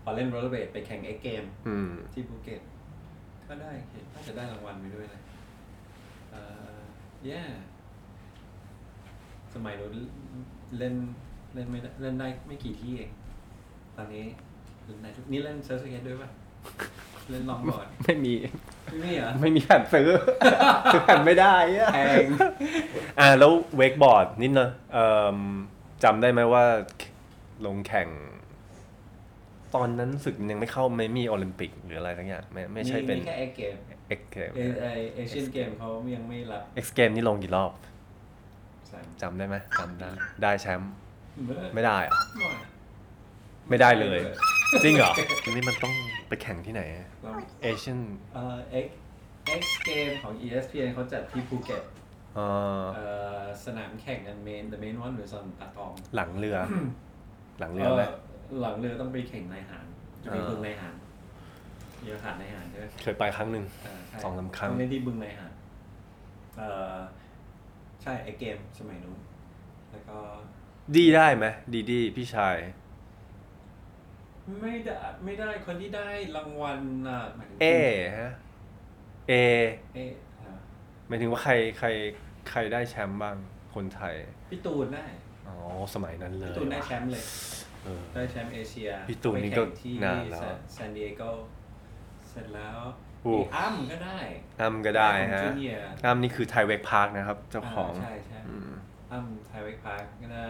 [0.03, 2.61] พอเล่นโรลเลอร์เบดไปแข่ง X Game อืม ที่ภูเก็ต
[3.49, 5.23] ก็ได้เห็นน่าจะได้รางวัลไปด้วยเลย
[6.31, 6.41] เอ่
[6.77, 6.79] อ
[7.29, 7.51] yeah
[9.55, 9.95] สมัยนู้น
[10.79, 10.95] เล่น
[11.55, 13.11] เล่นไม่ได้เล่นได้ไม่กี่ที่เอง
[13.97, 14.25] ตอนนี้
[14.85, 16.31] เล่นได้ทุกนี่เล่น surf skate ด้วยป่ะ
[17.31, 18.35] เล่น longboard ไม่มี
[18.91, 20.09] ไม่มีเหรอ ไม่มีแผ่นซื้อ
[20.93, 22.27] ซื้อแผ่นไม่ได้อะแพง
[23.21, 25.39] อ่าแล้ว wakeboard นิดเนอะเอิ่ม
[26.05, 26.65] จำได้ไหมว่า
[27.67, 28.09] ลงแข่ง
[29.75, 33.77] ตอนนั้นรู้สึกยังไม่เข้าไม่มีโอลิมปิกหรืออะไรทั้งอย่างไม่ไม่ใช่เป็นมีแค่เอ็กเกม
[34.09, 37.73] เอ็กเกมเอไอเอเชียนเกมเขายังไม่รับเอ็กเกมนี่ลงกี่รอบ
[38.91, 40.11] สามจำได้ไหมจำได้
[40.43, 40.93] ได้แชมป์
[41.45, 42.57] เมื่อไม่ได้อะหน่อย
[43.71, 44.19] ไม่ได้เลย
[44.85, 45.13] จริงเหรอ
[45.45, 45.95] ทีนี้มันต้อง
[46.29, 46.83] ไปแข่งที่ไหน
[47.23, 48.01] เราเอเชียน
[48.35, 48.87] เอ่อ X
[49.61, 51.83] X เกมของ ESPN เขาจัดที่ภูเก็ต
[52.35, 52.47] เอ่
[52.81, 53.07] อเอ่
[53.41, 56.59] อสนามแข่งกันเมน the main one หรือซอนปาตอง หลังเรือ
[57.61, 58.03] หลังเรือไหม
[58.61, 59.87] หลังเรือต้องไปแข่งนายหาร
[60.25, 60.95] จะมีอ่าบึงนายหาร
[62.03, 65.53] มีอาหารนายหารใช่ไหมเคยไปครั้งหนึ่งาใช่สองสามครั้งต้องเล่นที่บึงนายหาร
[66.59, 66.97] เอ่อ
[68.03, 69.19] ใช่ไอเกมสมัยนู้น
[69.91, 70.19] แล้วก็
[70.97, 72.57] ดีได้ไหมดีดีพี่ชาย
[74.61, 74.95] ไม่ได้
[75.25, 77.67] ไม่ได้คนที่ได้รางวัลอะหมายถึงเอ
[78.19, 78.33] ฮะ
[79.29, 79.35] เอ
[79.95, 79.99] เอ
[80.41, 80.57] เหรอ
[81.09, 81.89] หมายถึงว่าใครใคร
[82.51, 83.37] ใครได้แชมป์บ้าง
[83.75, 84.15] คนไทย
[84.51, 85.05] พี่ตูนได้
[85.49, 85.57] อ๋อ
[85.95, 87.25] สมัยนั้นเลยพี่ตูนได้แชมป์เลย
[87.85, 90.43] เออ ได้แชมป์เอเชียพี่ตูนนี่ก็ไปแข่งที่นานแล้ว
[90.77, 91.23] ซานดิเอโก
[92.29, 92.79] เสร็จแล้ว
[93.23, 94.19] โอ้มีอ้ำก็ได้
[94.61, 98.71] อ้ำก็ได้ฮะของ Junior อ้ำนี่คือ Thai Wake Park นะครับ เจ้าของใช่ใช่อืม
[99.11, 100.49] อ้ำ Thai Wake Park ก็ได้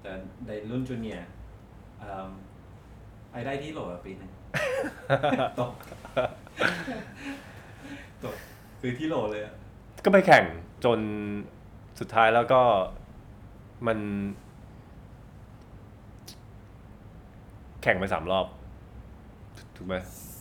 [0.00, 0.12] แต่
[0.46, 1.28] ในรุ่น junior
[2.02, 2.30] อืม
[3.34, 4.30] I ได้ที่โหลอะปีหนึ่ง
[5.60, 5.72] ตก
[8.24, 8.36] ตก
[8.80, 9.54] คือที่โหลเลยอะ
[10.04, 10.44] ก็ไปแข่ง
[10.84, 11.00] จน
[12.00, 12.60] สุดท้ายแล้วก็
[13.86, 13.98] มัน
[17.82, 18.46] แข่งไปสามรอบ
[19.76, 19.94] ถูกไหม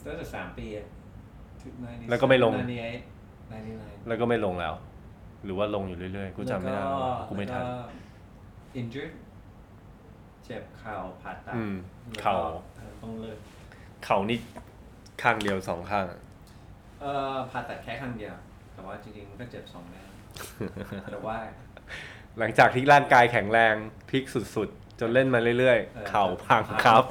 [0.06, 0.86] ตั้งแต่สามปีอะ
[1.62, 2.58] ถึง90แล้วก็ไม่ลง98
[3.52, 4.74] 99แล้วก็ไม่ลงแล้ว
[5.44, 7.76] หรือว่าลงอยู่เรื่อยๆ กูจำไม่ได้แล้วว่ากูไม่ทันแล้วก็
[8.80, 9.14] injured
[10.46, 11.76] เจ็บเข่าผ่าตัดอืม
[12.10, 12.73] แล้วก็เข่าออ
[13.04, 13.38] ต้องเลิก
[14.06, 14.40] เขานี่
[15.22, 16.20] ข้างเดียวสองข้างอะ
[17.02, 18.34] เอ่อผ่าตัดแค่ครั้งเดียว
[18.74, 20.02] แต่ว่าจริงๆมันก็เจ็บสองแน่
[21.12, 21.38] แต่ว่า
[22.40, 23.76] หลังจากที่ร่างกายแข็งแรง
[24.10, 24.24] พลิก
[24.56, 27.04] สุดๆ จนเล่นมาเรื่อยเออ ๆ เข่าพังครับ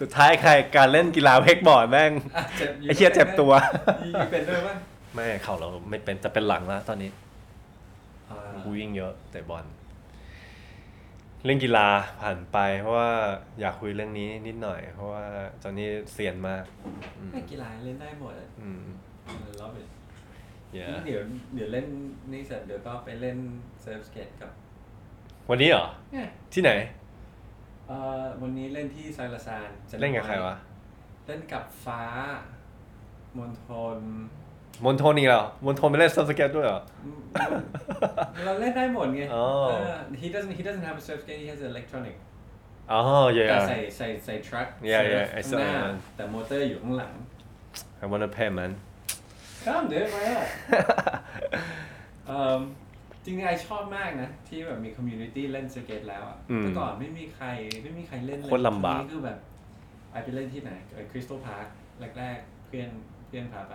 [0.00, 3.52] สุดท้ายใครการเล่นกีฬาเวกบอร์ดแม่ง อะเจ็บไอ้เหี้ยเจ็บตัว
[4.06, 4.74] ยีเป็นด้วยป่ะ
[5.14, 7.10] ไม่เข่าเราไม่เป็นจะเป็นหลังแล้วตอนนี้
[8.30, 8.40] อ่า
[8.76, 9.64] วิ่งเยอะแต่บอล
[11.44, 11.88] เรื่องกีฬา
[12.20, 13.10] ผ่านไปเพราะว่า
[13.60, 15.24] อยากคุยเรื่องนี้นิดหน่อย เพราะว่า
[15.62, 16.64] ตอนนี้เซียนมาก
[17.18, 18.80] อืมไม่กีฬาเล่นได้หมดอะอืม
[19.60, 19.86] รอบเลย
[20.78, 21.20] yeah เดี๋ยว
[21.54, 21.86] เดี๋ยวเล่น
[22.32, 23.38] นี่เสร็จเดี๋ยวก็ไปเล่น
[23.82, 24.50] เซิร์ฟสเก็ตกับ
[25.50, 26.70] วันนี้เหรอ เนี่ยที่ไหน
[27.88, 29.68] เอ่อวันนี้เล่นที่ไซลาซาน
[30.00, 30.56] เล่นกับใครวะ
[31.26, 32.02] เล่นกับฟ้า
[33.38, 33.98] มณฑล
[34.84, 36.80] มณฑลอีกเหรอมณฑลไม่เล่นเซิร์ฟสเก็ตด้วยเหรอ
[38.44, 42.16] เราเล่นได้หมดไงอ๋อเออ he doesn't he doesn't have a surf skate he has an electronic
[42.92, 43.00] อ๋อ
[43.38, 45.94] yeah แต่ใส่ใส่ใส่ทรัค Yeah, yeah, I ข้าง saw หน้า that.
[46.16, 47.12] แต่มอเตอร์อยู่ข้างหลัง
[48.02, 48.72] I wanna pay man
[49.64, 50.44] ข้ามเดือดไปอะ
[52.26, 52.60] เอิ่ม
[53.24, 57.46] จริงๆไอชอบมากนะ ที่แบบมีคอมมูนิตี้เล่นสเก็ตแล้วอะอืมแต่ก่อนไม่มีใคร
[57.82, 59.38] ไม่มีใครเล่นเลยโคตรลำบาก ทีนี้คือแบบ
[60.12, 60.70] I ไปเล่นที่ไหน
[61.10, 61.66] Crystal Park
[62.18, 62.90] แรกๆ เพื่อน
[63.26, 63.74] เพื่อนพาไป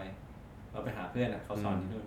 [0.72, 2.06] เราไปหาเพื่อนอะเขาสอนที่นู่น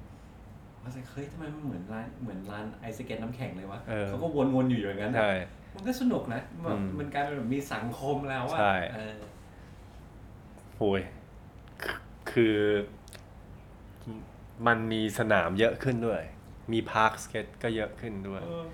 [0.83, 5.33] ว่าใเฮ้ยทำไมมันเหมือนร้านเหมือนร้าน ice skate น้ำแข็งเลยวะเออเขาก็วนๆอยู่อย่างนั้นอะใช่
[5.75, 9.17] มันก็สนุกนะแบบอืมมันกลายเป็นแบบมีสังคมแล้วอะใช่เออ
[10.79, 11.01] โอ้ย
[12.31, 12.59] คือ
[14.03, 14.17] คือ
[14.67, 16.23] มันมีสนามเยอะขึ้นด้วย
[16.73, 18.65] มี park skate ก็เยอะขึ้นด้วยเออ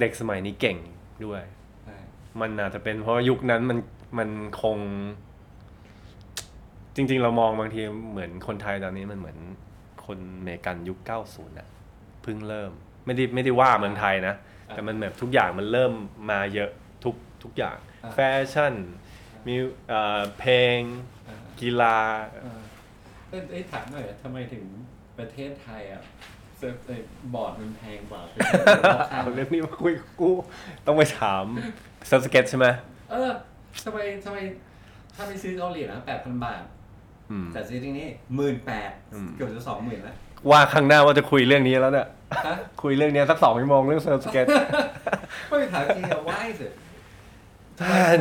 [0.00, 0.78] เด็กสมัยนี้เก่ง
[1.24, 1.42] ด้วย
[1.84, 1.96] ใช่
[2.40, 3.78] มันอาจจะเป็นเพราะยุคนั้นมัน
[4.18, 4.30] มัน
[4.62, 4.78] คง
[6.96, 7.80] จริง ๆ เรามองบางที
[8.10, 9.38] เหมือนคนไทยตอนนี้มันเหมือน
[10.06, 11.68] คนอเมริกันยุค 90น่ะ
[12.22, 12.70] เพิ่งเริ่ม
[13.06, 14.34] ไม่ได้ไม่ได้ว่าเมืองไทยนะ
[14.68, 15.92] แต่มันแบบทุกอย่างมันเริ่ม
[16.30, 16.70] มาเยอะ
[17.04, 17.76] ทุกทุกอย่าง
[18.14, 18.18] แฟ
[18.52, 18.74] ชั่น
[19.46, 19.54] มี
[19.88, 20.78] เอ่อเพลง
[21.28, 21.98] อ่ากีฬา
[22.32, 22.60] เออ
[23.30, 24.64] เอ้ยเอ้ยถามหน่อยทำไมถึง
[25.18, 26.02] ประเทศไทยอะ
[26.58, 27.00] surf เอ้ย
[27.34, 30.30] บอร์ดมันแพงกว่าประเทศอื่นรอบข้างเอาเรื่องนี้มาคุยกับกู
[30.86, 31.44] ต้องไปถาม
[32.06, 32.66] surf skate ใช่ไหม
[33.10, 33.30] เออ
[33.84, 34.38] ทำไมทำไม
[35.14, 36.62] ถ้าไปซื้อเกาหลีนะแปดพันบาท
[37.30, 40.16] อืม แต่ซื้อที่นี่หมื่นแปดอืม เกือบจะสองหมื่นแล้ว
[40.50, 42.08] ว่าข้างหน้าว่าจะคุยเรื่องนี้แล้วเนี่ย
[42.46, 44.46] ฮะคุยเรื่องนี้สักสองชั่วโมงเรื่อง surf skate
[45.48, 46.66] ไม่ถามจริงอะว่ายสิ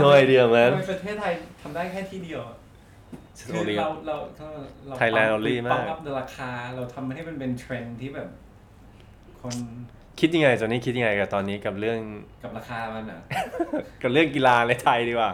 [0.04, 1.32] no idea man ทำไมประเทศไทย
[1.62, 2.56] ทำได้แค่ที่เดียวอะ
[3.47, 4.47] คือ Only เราเราเรา
[4.88, 8.28] เรา Thailand only มาก ปั๊มอัพราคาเราทำให้มันเป็นเทรนด์ที่แบบ
[9.41, 9.54] คน
[10.20, 11.99] คิดยังไงตอนนี้คิดยังไงกับตอนนี้กับเรื่อง
[12.43, 13.22] กับราคามันอะ
[14.02, 15.32] กับเรื่องกีฬาในไทยดีกว่า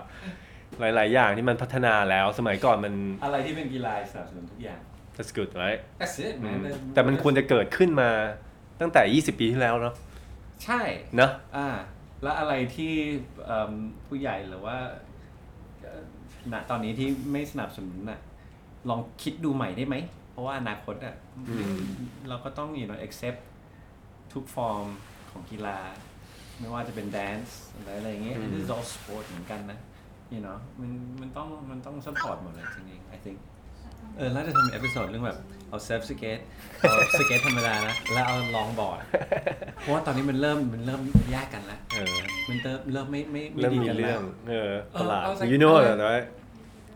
[0.79, 4.79] หลาย ๆ อย่างที่มันพัฒนาแล้วสมัยก่อนมัน อะไรที่เป็นกีฬาสนับสนุนทุกอย่าง
[5.15, 8.09] that's good right That's it อื man มแต่มันควรจะเกิดขึ้นมา
[8.81, 9.95] ตั้งแต่ 20 ปีที่แล้วเนาะ
[10.63, 10.81] ใช่
[11.15, 11.69] เนอะอ่า
[12.23, 12.93] แล้วอะไรที่
[13.45, 13.71] เอิ่ม
[14.07, 14.77] ผู้ใหญ่หรือว่า
[15.81, 16.01] เอ่อ
[16.51, 18.19] ณตอนนี้ที่ไม่สนับสนุนน่ะ
[18.89, 19.95] ลองคิดดูใหม่ได้ไหม
[20.31, 21.15] เพราะว่าอนาคตอะ
[22.29, 23.39] เราก็ต้อง you know accept
[24.33, 24.85] ทุกฟอร์ม
[25.31, 25.77] ของกีฬา
[26.59, 29.79] ไม่ว่าจะเป็น dance อะไรอะไรอย่างเงี้ย this is all sport เหมือนกันนะ
[30.33, 33.37] you know มันมันต้องมันต้อง support หมดเลยจริงๆ I think
[34.17, 36.39] เออแล้วจะทำ episode เรื่องแบบเอา surf skate
[36.79, 39.01] เอาสเก็ตธรรมดานะ แล้วเอา longboard
[39.79, 41.01] เพราะว่าตอนนี้มันเริ่มมันเริ่ม
[41.31, 42.15] แยกกันแล้ว เออ
[42.49, 46.27] มันเริ่มเริ่มไม่ไม่ไเริ่มดีมีกันเรื่แล้องว เออประหลาด เออ I was like, you know อะไร that right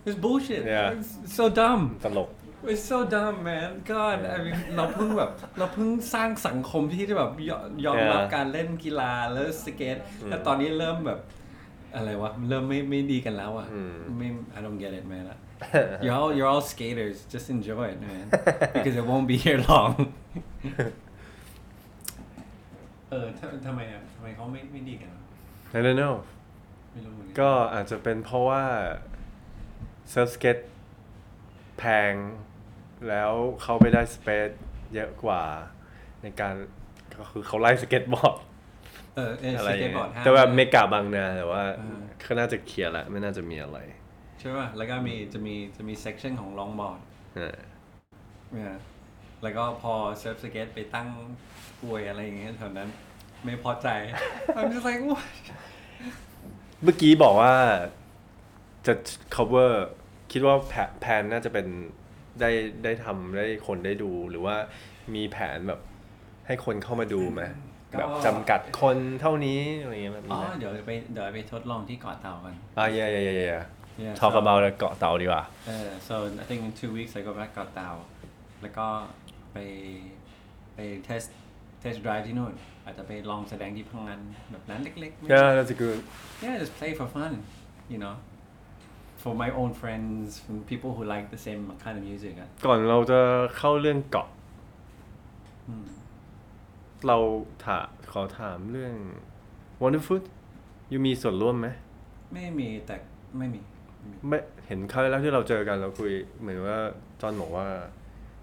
[0.08, 0.96] It's bullshit Yeah.
[0.96, 2.30] It's so dumb ตลก
[2.72, 8.34] It's so dumb man God I mean เราเพิ่งแบบ เราเพิ่งสร้างสังคมที่จะแบบยอยอมรับ Yeah.
[8.36, 9.98] การเล่นกีฬาแล้วสเก็ต
[10.30, 11.20] แล้วตอนนี้เริ่มแบบ
[11.96, 15.26] อะไรวะมันเริ่มไม่ไม่ดีกันแล้วอะอืมไม่ I don't get it man
[16.04, 18.26] you're all you're all skaters just enjoy it man
[18.76, 19.92] because it won't be here long
[23.10, 25.22] เออทำทำไมอะทำไมเขาไม่ไม่ดีกันวะ
[25.78, 26.16] I don't know
[26.92, 28.64] ไม่รู้เหมือนกันก็อาจจะเป็นเพราะว่า
[30.10, 30.58] surf skate
[31.80, 32.14] แพง
[33.08, 33.32] แล้ว
[33.62, 34.50] เขาไปได้ space
[34.94, 35.44] เยอะกว่า
[36.22, 36.54] ในการ
[37.20, 38.36] ก็คือเขาไล่สเก็ตบอร์ด
[39.16, 43.80] เออเอออะไรอย่างเงี้บอร์ดยห้ามแต่ว่านะเมกาบางนาแต่ว่าอ่าเขาน่าจะเคลียร์แล้วไม่น่าจะมีอะไร
[44.40, 47.00] ใช่ป่ะแล้วก็มีจะมีจะมีเซ c ชั o นของลองบอร์ด
[47.40, 47.58] อ่า
[48.52, 48.76] เนี่ย
[49.44, 51.10] แล้วก็พอ surf skate ไปตั้ง
[51.82, 52.90] กลวยอะไรอย่างเงี้ยแถวนั้น
[53.46, 53.88] ไม่พอใจ
[54.58, 55.26] I'm just like what
[56.84, 57.54] เมื่อกี้บอกว่า
[58.86, 58.94] จะ
[59.36, 59.72] cover
[60.32, 61.68] คิดว่าแผแผนน่าจะเป็น
[62.40, 62.50] ได้
[62.84, 64.56] ได้ทำได้คนได้ดูหรือว่า
[65.16, 65.82] มีแผนแบบ
[66.48, 67.54] ให้คนเข้ามาดูไหมก็
[67.98, 73.62] แบบจำกัดคนเท่านี้อะไรเงี้ยแบบอ๋นี้อไหมเดี๋ยวไปเดี๋ยวไปทดลองที่เกาะเต่ากัน อ่าเย่เย่เย่เย่
[74.04, 77.90] Yeah, talk so- about เกาะเต่าดีกว่าเออ so I think in two weeks I go back เกาะเต่า
[78.62, 78.88] แล้วก็
[79.54, 79.58] ไป
[80.76, 81.28] ไป test
[81.84, 82.54] test drive ที่นู่น
[82.86, 84.20] อาจจะไปลองแสดงที่พังงาน
[84.52, 86.00] แบบนั้นเล็กๆไม่ yeah that's good
[86.44, 87.34] Yeah, just play for fun,
[87.94, 88.16] you know.
[89.24, 92.34] For my own friends, from people who like the same kind of music.
[92.42, 93.20] อะก่อนเราจะ
[93.58, 94.28] เข้าเรื่องเกาะ
[95.68, 95.86] อืม
[97.08, 97.18] เรา
[97.64, 97.80] ถา
[98.12, 98.96] ขอถามเรื่อง
[99.82, 100.24] Wonderfood
[100.92, 101.68] ยูมีส่วนร่วมไหม
[102.34, 102.96] ไม่มีแต่
[103.38, 103.60] ไม่มี
[104.28, 104.38] ไม่
[104.68, 106.80] เห็นครั้งแรกที่เราเจอกันเราคุยเหมือนว่า
[107.22, 107.68] จอห์นบอกว่า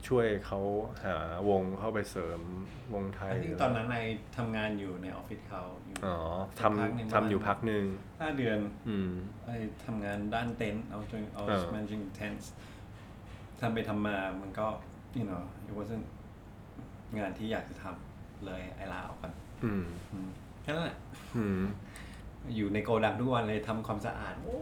[0.08, 0.60] ช่วยเขา
[1.04, 1.16] หา
[1.48, 2.40] วงเข้าไปเสริม
[2.94, 3.98] วงไทยไอ้ที่ตอนนั้นใน
[4.36, 6.16] ทำงานอยู่ในออฟฟิศเขาอยู่อ๋อ
[6.58, 7.84] สักพักหนึ่งทำทำอยู่พักหนึ่ง
[8.20, 9.10] ห้าเดือน อืม
[9.44, 12.46] ไอ้ทำงานด้านเต็นท์เอาจนเอาเออ managing tents
[13.60, 14.66] ทำไปทำมามันก็
[15.18, 16.06] you know it wasn't
[17.18, 18.07] งานที่อยากจะทำ
[18.46, 19.32] เลยไอ้ลาออกกัน
[19.64, 20.28] อืมอืม
[20.62, 20.98] แค่นั้นแหละ
[21.36, 21.62] อืม
[22.56, 24.56] อยู่ในโกดังทุกวันเลยทำความสะอาดโอ้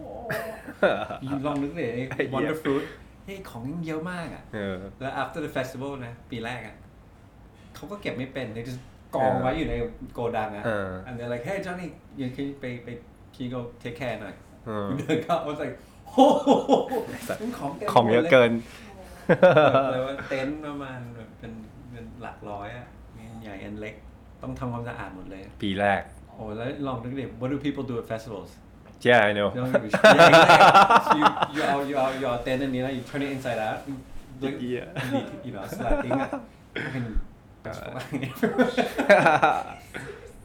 [1.47, 2.85] ลองนึกเลยไอ้ไอ้เหี้ย Wonder Fruit
[3.25, 6.77] เฮ้ยของยังเยอะมากอะเออแล้ว after the festival นะ ปีแรกอะ
[7.75, 8.65] เขาก็เก็บไม่เป็นเลย
[9.17, 9.75] กองไว้อยู่ใน
[10.15, 11.87] โกดังอะเออ and they're like hey Johnny
[12.21, 12.89] ยังคิดไปไป
[13.35, 14.35] คีโก take care หน่อย
[14.67, 16.51] เออเดินเข้า I was like โอ้โห
[17.41, 18.51] มันของเต็มของเยอะเกิน
[19.93, 21.53] เลยว่าเต็นท์ประมาณแบบเป็น
[21.91, 22.96] เป็นหลักร้อยอะมี
[23.47, 23.95] ใหญ่อันเล็ก
[24.43, 28.51] ต้องทำความสะอาดหมดเลย ปีแรก โอ้แล้วลองนึกดิ what do people do at festivals
[29.09, 30.05] yeah I know They don't give a shit.
[30.19, 30.69] Yeah, exactly.
[31.07, 33.95] So you you are you are you are เต็นท์อันนี้นะ you turn it inside out you
[34.43, 34.89] look Yeah.
[35.47, 36.31] you know สลัดทิ้งอะ
[36.93, 37.05] เป็น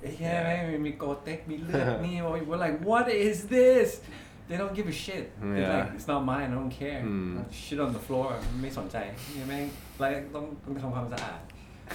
[0.02, 2.16] ไอ้แค่ไม่งมีโกเต็กมีเลือดนี่
[2.50, 3.88] we're like what is this
[4.48, 5.76] they don't give a shit they're Yeah.
[5.76, 7.32] like it's not mine I don't care อืม
[7.62, 8.28] shit on the floor
[8.62, 8.98] ไม่สนใจ
[9.36, 9.66] นี่แม่ง
[10.00, 11.40] แล้วต้องต้องทำความสะอาด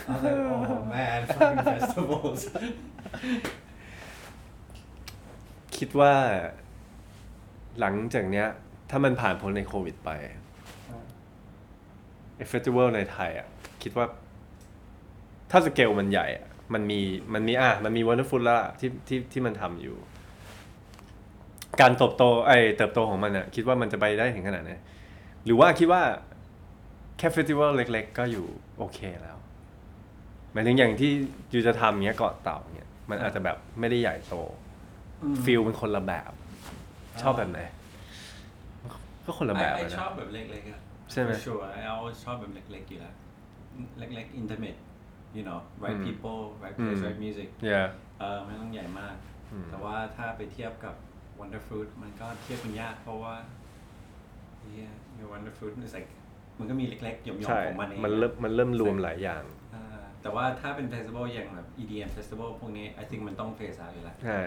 [0.09, 2.43] I was like oh man fucking festivals
[5.77, 6.15] คิดว่า
[7.81, 8.47] หลังจากเนี้ย
[8.91, 10.11] ถ้ามันผ่านพ้นในโควิดไป
[12.37, 13.47] ไอ้ festival ในไทยอะ
[13.83, 14.07] คิดว่า
[15.51, 17.01] ถ้าสเกลมันใหญ่อะมันมี
[17.35, 19.97] มันมีอะ มันมี Wonderfruit แล้วล่ะที่ที่ที่มันทำอยู่
[21.81, 24.73] การเติบโตไอ้เติบโตของมันอะ คิดว่ามันจะไปได้ถึงขนาดไหน
[25.45, 26.03] หรือว่าคิดว่า
[27.19, 28.47] แค่ festival เล็ก ๆ ก็อยู่
[28.79, 29.36] โอเคแล้วห
[30.57, 31.11] มายถึงอย่างที่
[31.53, 34.35] you จะทำเงี้ยเกาะเต่าเงี้ยมันอาจจะแบบไม่ได้ใหญ่โต
[35.45, 36.33] feel เป็นคนละแบบ
[37.23, 37.61] ชอบแบบไหน
[39.25, 40.81] ก็คนละแบบ I อะชอบแบบเล็กๆอะ
[41.13, 43.15] ใช่ไหม For sure I always ชอบแบบเล็กๆอยู่แล้ว
[43.99, 44.79] เล็กๆ intimate
[45.37, 47.87] you know right อืม people right place อืม right music yeah
[48.21, 49.17] เออไม่ต้องใหญ่มาก
[49.53, 50.95] อืม แต่ว่าถ้าไปเทียบกับ
[51.39, 53.35] Wonder Fruit มันก็เทียบกันยากเพราะว่า
[54.77, 56.11] yeah your Wonder Fruit is like
[56.59, 59.43] มันก็มีเล็กๆหย่อมใช่ๆของมันเองมันเริ่มมันเริ่มรวมหลายอย่าง
[59.75, 59.96] อ่า
[60.27, 64.41] แต่ว่าถ้าเป็น festival อย่างแบบ EDM festival พวกนี้ I think มันต้อง phase out อยู่แล้ว ใช่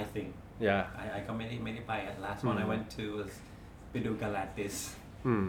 [0.00, 0.28] I think
[0.66, 3.32] yeah I I ก็ไม่ได้ไม่ได้ไปอะ last one I อืม went to was
[3.90, 4.76] ไปดู Galatis
[5.26, 5.46] อืม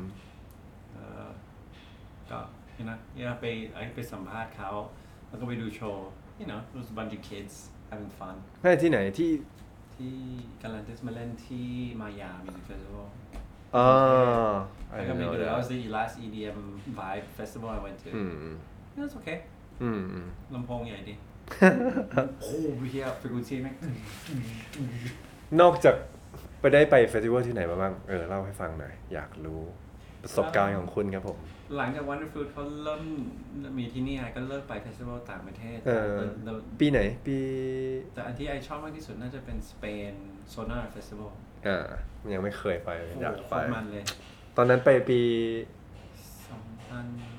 [0.94, 1.30] เอ่อ
[2.30, 2.40] ก็
[2.78, 4.72] you know yeah ไปไอไปสัมภาษณ์เขา
[5.28, 6.10] แล้วก็ไปดูโชว์
[6.42, 7.54] you know it was a bunch of kids
[7.92, 9.32] having fun ไม่ที่ไหนที่
[9.96, 10.14] ที่
[10.62, 11.68] กาลันติสมาเล่นที่
[12.02, 13.06] มายา Music Festival
[13.76, 13.88] อ๋อ
[14.92, 16.60] แล้วก็ไปดู that was the last EDM
[17.00, 18.56] vibe festival I went to อืม
[18.96, 19.38] it was okay
[19.84, 21.14] อืมอืมลำโพงใหญ่ดี
[22.42, 23.76] โอ้โหเฮียฟิกูซี่แม่ง
[25.62, 25.96] นอกจาก
[26.60, 29.62] ไปได้ไปเฟสติวัลที่ไหนมาบ้าง เออ เล่าให้ฟังหน่อย อยากรู้
[30.24, 31.38] ประสบการณ์ของคุณครับผม
[31.78, 33.04] หลังจาก Wonder Fruit เขาเริ่ม
[33.78, 37.38] มีที่นี่ I ก็เลิกไป festival ต่างประเทศเออแต่ปีไหน ปี
[38.14, 40.14] แต่อันที่ I ชอบมากที่สุดน่าจะเป็นสเปน
[40.50, 41.32] Sónar festival
[41.68, 41.78] อ่า
[42.34, 42.90] ยังไม่เคยไป
[43.22, 44.04] อยากไปมันเลย
[44.58, 47.35] ตอนนั้นไปปี2013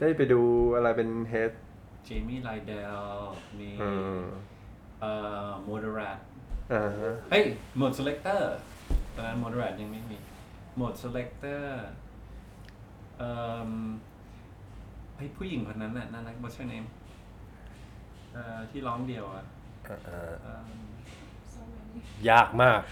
[0.00, 0.40] ได้ไปดู
[0.74, 1.52] อะไรเป็น head
[2.04, 3.02] Jamie Lidell
[3.58, 3.90] มีอื
[4.20, 4.22] ม
[5.00, 5.12] เอ่
[5.46, 6.18] อ Moderat
[6.72, 7.44] อ่าฮะเฮ้ย
[7.76, 8.42] โหมด selector
[9.14, 10.18] ตอนนั้นโมเดรัตยังไม่มี
[10.74, 11.62] โหมด selector
[13.18, 13.30] เอ่
[13.68, 13.70] อ
[15.16, 16.86] ไอ้ผู้หญิงคนนั้นน่ะน่ารัก what's her name
[18.32, 19.44] เอ่อที่ร้องเดียวอะ
[19.88, 20.68] อ่าอ่าเอิ่ม
[22.30, 22.82] ยากมาก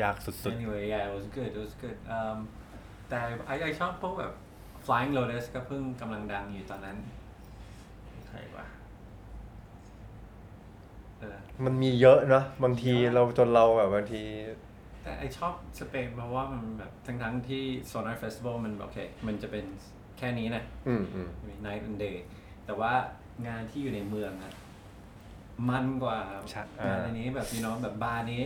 [0.00, 2.38] ยากสุด anyway yeah it was good it was good um
[3.08, 4.32] แต่ไอไอชอบพวกแบบ
[4.88, 6.96] flying lotus ก็เพิ่งกำลังดังอยู่ตอนนั้น
[8.28, 8.66] ใครวะ
[11.20, 14.22] เออๆมันมีเยอะเนอะบางทีเราจนเราแบบบางที
[15.02, 19.64] แต่ไอชอบสเปนเพราะว่ามันแบบทั้งทั้งๆที่ Sonar Festival มันโอเค มันจะเป็น
[20.18, 22.16] แค่นี้นะ อืมอืม มี Night and Day
[22.66, 22.92] แต่ว่า
[23.48, 24.54] งานที่อยู่ในเมืองอะ
[25.68, 26.18] มันกว่า
[26.50, 28.44] ใช่งานอันนี้แบบพี่น้องแบบบาร์นี้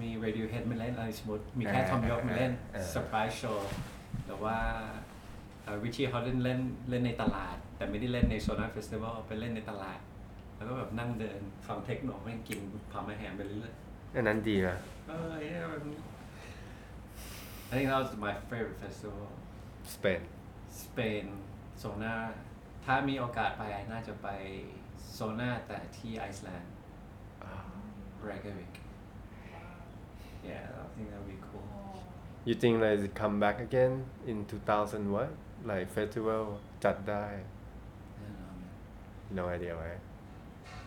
[0.00, 3.72] มี Radiohead มาเล่นอะไรสมมติ มีแค่ทอมยอกมาเล่น อ่าเซอร์ไพรส์โชว์
[4.26, 4.56] หรือว่า
[5.84, 6.60] Richie เขาเล่นเล่น
[6.90, 9.98] เล่นในตลาด แต่ไม่ได้เล่นใน Sónar festival ไปเล่นในตลาด
[10.56, 12.58] แล้วก็แบบนั่งเดินฟังเทคโนไม่งกิน
[12.92, 14.76] Parma ham ไปเรื่อยๆอันนั้นดีนะ
[15.08, 15.82] เออ yeah มัน
[17.70, 19.28] I think that was my favorite festival
[19.94, 20.20] สเปน
[20.82, 21.26] สเปน
[21.78, 22.14] Sónar
[22.84, 23.62] ถ้ามีโอกาสไป
[23.92, 24.28] น่าจะไป
[25.12, 26.74] Sónar แต่ที่ไอซ์แลนด์
[28.28, 28.72] Reykjavik
[30.48, 31.66] yeah I think that would be cool
[32.48, 33.92] you think like it come back again
[34.30, 35.30] in 2000 what
[35.70, 36.42] like festival
[36.84, 37.24] จัดได้
[38.18, 38.56] แน่นอน
[39.38, 39.90] no idea ไว้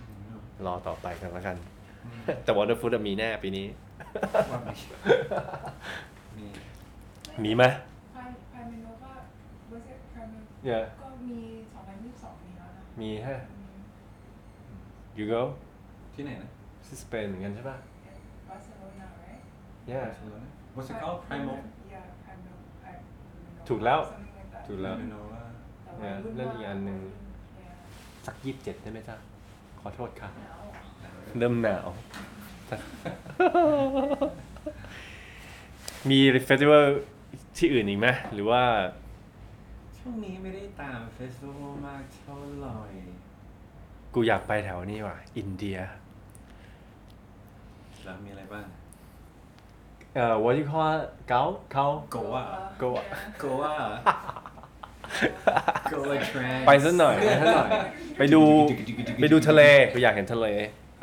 [0.08, 1.58] อืมรอต่อไปกันแล้วกัน
[2.44, 3.68] แต่ Wonderfood อะมีแน่ปีนี้
[4.52, 4.76] ว่ามี
[6.38, 6.48] มี
[7.44, 7.64] มีไหม
[8.16, 9.12] พายพายเมโนก็
[9.68, 11.40] เวอร์เซพายเมโน Yeah ก็มี
[11.96, 13.78] 2022มีแล้วนะมีฮะอืม
[15.18, 15.42] you go
[16.14, 16.50] ที่ไหนนะ
[16.86, 17.78] ที่สเปนเหมือนกันใช่ป่ะ
[18.50, 19.42] บาร์เซโลนา right
[19.92, 20.08] yeah
[20.76, 21.58] What's it called Primal
[21.94, 24.00] yeah Primal Primal ถูกแล้ว
[24.70, 25.44] something like that ถูกแล้วไม่รู้ว่า
[25.84, 29.16] แต่ว่ารุ่นเล่นอีกอันหนึ่ง Yeah สักยี่สิบเจ็ดได้ไหมจ๊ะ
[29.80, 30.82] ขอโทษค่ะหนาวอะ
[31.38, 31.88] เริ่มหนาว
[36.10, 36.84] มี festival
[37.58, 38.64] ที่อื่นอีกไหมหรือว่า
[39.98, 42.76] ช่วงนี้ไม่ได้ตาม festival มากเท่าไหร่
[44.14, 45.78] กูอยากไปแถวนี้ว่ะ อินเดีย
[48.04, 48.66] แล้วมีอะไรบ้าง
[50.16, 51.42] เอ่อ what do you call it เกา
[51.72, 57.70] เกา Goa Goa Goa Goa trance ไปสักหน่อยไปสักหน่อย
[58.18, 58.42] ไปดู
[59.22, 59.62] ไปดูทะเล
[59.92, 60.48] กูอยากเห็นทะเล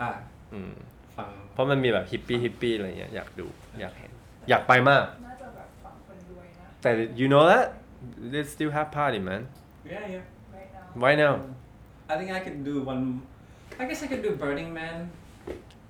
[0.00, 0.10] อะ
[0.52, 0.72] อืม
[1.16, 3.46] ฟังเพราะมันมีแบบฮิปปี้ฮิปปี้อะไรเงี้ยอยากดู
[3.80, 4.10] อยากเห็น
[4.48, 7.66] อยากไปมาก น่าจะแบบฝั่งคนรวยนะ แต่ you know that
[8.32, 9.42] they still have party man
[9.92, 10.24] yeah yeah
[10.56, 11.34] right now right now
[12.12, 13.02] I think I could do one
[13.80, 14.96] I guess I could do Burning Man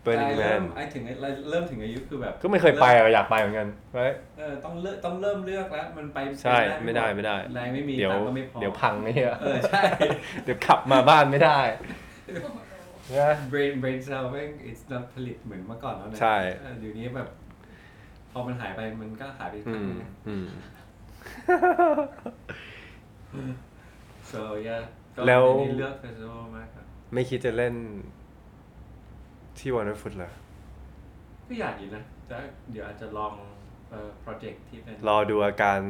[0.07, 1.03] Burning แต่เริ่ม Man ไอถึง
[1.51, 3.69] เริ่มถึงอายุคือแบบก็ไม่เคยไปอะอยากไปเหมือนกัน
[3.99, 9.83] right เออต้องเลือกต้องเริ่มเลือกแล้ว มันไปใช่ปไม่ได้ไม่ได้ แรงไม่มีเดี๋ยวตังค์ก็ไม่พอเดี๋ยวพังไอ้เหี้ยเออใช่
[10.45, 11.61] เดี๋ยวขับมาบ้านไม่ได้
[13.17, 17.29] นะ brain brain cell แม่ง it's not ผลิตเหมือนเมื่อก่อนแล้วนะใช่ เออเดี๋ยวนี้แบบ
[18.33, 20.47] พอมันหายไปมันก็หายไปอืทางมนึงนะ อืม
[24.33, 24.83] so yeah
[25.17, 26.85] ก็แล้วเดี๋ยนี้เลือก festival มากครับ
[27.15, 27.75] ไม่คิดจะเล่น
[29.59, 30.31] ที่ Wonderfruit เหรอ
[31.47, 32.37] ก็อยากอยู่นะแต่
[32.71, 33.35] เดี๋ยวอาจจะลอง
[33.91, 35.81] เอ่อ project ที่เป็นรอดูอาการ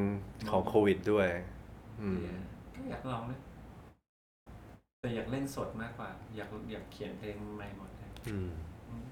[0.50, 1.28] ของโควิดด้วย
[2.00, 2.18] อืม
[2.74, 3.38] ก็อยากลองนะ
[5.00, 8.50] แต่อยากเล่นสดมากกว่า อยากอยากเขียนเพลงใหม่หมดเลยอืม
[8.88, 9.06] อืม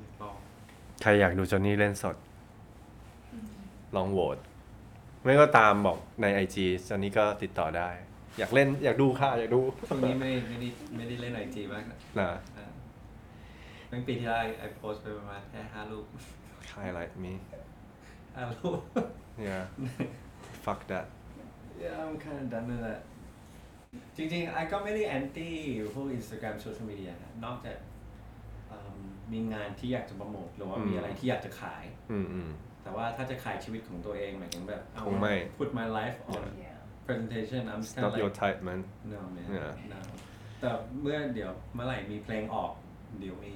[0.00, 0.36] อยากลอง
[1.02, 2.16] ใครอยากดูจอห์นนี่เล่นสด
[3.96, 4.38] ลองโหวต
[5.22, 7.90] ไม่ก็ตามบอกในไอจีจอห์นนี่ก็ติดต่อได้
[8.38, 12.28] อยากเล่นอยากดูค่ะ อยากดูช่วงนี้ไม่ได้ไม่ได้ไม่ได้เล่นไอจีมากนะนะ
[13.92, 16.04] อ่าตั้งปีที่แล้วไอโพสไปประมาณแค่ห้ารูป
[16.68, 17.32] ใครอะไรมี
[18.34, 18.78] ห้ารูป
[19.48, 19.62] yeah
[20.64, 21.06] fuck that
[21.82, 23.00] yeah I'm kind of done with that
[24.16, 25.54] จริงๆไอก็ไม่ได้แอนตี้
[25.94, 27.76] พวก Instagram โซเชียลมีเดียนะนอกจาก
[28.68, 28.98] เอิ่ม
[29.32, 32.50] มีงานที่อยากจะโปรโมทหรือว่าอืมมีอะไรที่อยากจะขาย อืมอืม
[32.82, 38.80] แต่ว่าถ้าจะขายชีวิตของตัวเองหมายถึงแบบเอาคงไม่ put my life on yeah presentation I'm it's kind not of your like type man
[39.12, 39.72] no man Yeah.
[39.92, 40.00] no
[40.60, 40.70] แต่
[41.00, 42.72] เมื่อเดี๋ยวเมื่อไหร่มีเพลงออก
[43.20, 43.54] เดี๋ยวมี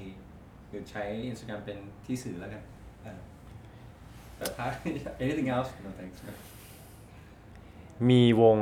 [0.68, 2.62] เดี๋ยวใช้ Instagram เป็นที่สื่อแล้วกัน
[3.02, 3.20] เออ
[4.36, 4.66] แต่ถ้า
[5.22, 6.18] anything else no thanks
[8.10, 8.58] มีวง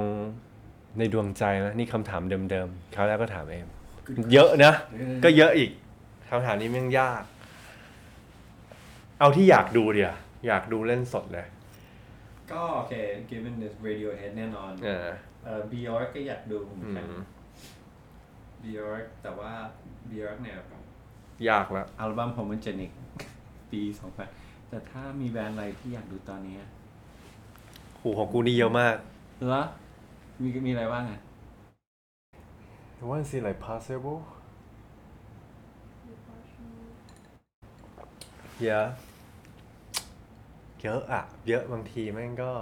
[0.99, 3.65] ในดวงใจไหมนี่คำถามเดิมๆคราวแรกก็ถามเอง
[4.33, 4.73] เยอะนะ
[5.25, 5.71] ก็เยอะอีก
[6.31, 7.23] คำถามนี้แม่งยาก
[9.21, 10.17] เอาที่อยากดูเดียว
[10.47, 11.47] อยากดูเล่นสดเลย
[12.53, 12.93] ก็โอเค
[13.31, 15.09] given this Radiohead แน่นอนเออ
[15.45, 17.23] เอ่อ Bjork ก็อยากดูเหมือนอืกันม
[18.63, 19.53] Bjork แต่ว่า
[20.11, 20.59] Bjork เนี่ย
[21.49, 22.91] ยากแล้วอัลบั้ม Homogenic
[23.71, 23.81] ปี
[24.27, 26.57] 2000แต่ถ้ามีแบรนด์อะไรที่อยากดูตอนนี้
[28.01, 28.97] หูของกูนี่เยอะมาก
[29.47, 29.63] เหรอ
[30.41, 31.21] มีมีอะไรบ้างอะ
[33.01, 34.19] I want to see like possible
[38.67, 38.87] yeah
[40.81, 42.53] เยอะอะเยอะบางทีแม่งก็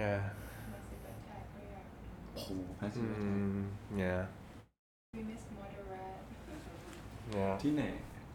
[0.00, 0.20] yeah
[2.32, 2.46] โอ้โห
[2.96, 3.04] อื
[3.52, 3.56] ม
[4.02, 4.22] yeah
[5.14, 5.57] We miss Moderate
[7.36, 7.84] yeah ที่ไหน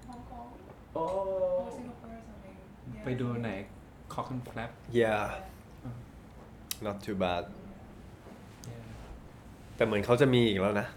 [0.09, 0.47] Hong Kong
[0.93, 2.55] โอ้ or Singapore or something
[2.95, 3.51] Yeah, ไปดูไหน
[4.13, 5.23] Cock and Flap yeah
[6.85, 7.43] not too bad
[9.75, 10.87] แต่เหมือนเขาจะมีอีกแล้วนะ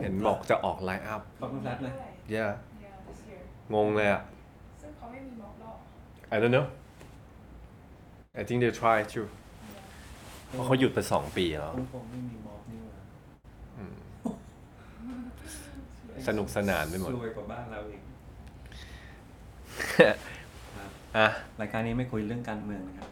[0.00, 1.92] เห็นบอกจะออกไลน์อัพ Cock and Flap นะ
[2.36, 2.50] yeah
[2.84, 3.42] Yeah this year
[3.74, 4.22] งงเลยอะ
[4.82, 6.66] ซึ่งเขาไม่มีม็อกหรอก I don't know
[8.40, 9.20] I think they try to
[10.48, 13.00] เพราะเขาหยุดไปสองปีแล้วคงคงไม่มีม็อบนี่หว่า
[13.76, 13.94] อืม
[16.28, 18.02] สนุกสนานไปหมดรวยกว่าบ้านเราอีก
[21.16, 21.28] อะ
[21.60, 23.10] รายการนี้ไม่คุยเรื่องการเมืองนะครับ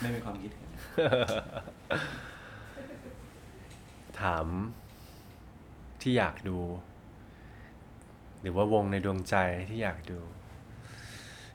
[0.00, 0.68] ไม่มีความคิดเห็น
[4.20, 4.46] ถาม
[6.02, 6.58] ที่อยากดู
[8.40, 9.36] หรือว่าวงในดวงใจ
[9.68, 10.18] ที่อยากดู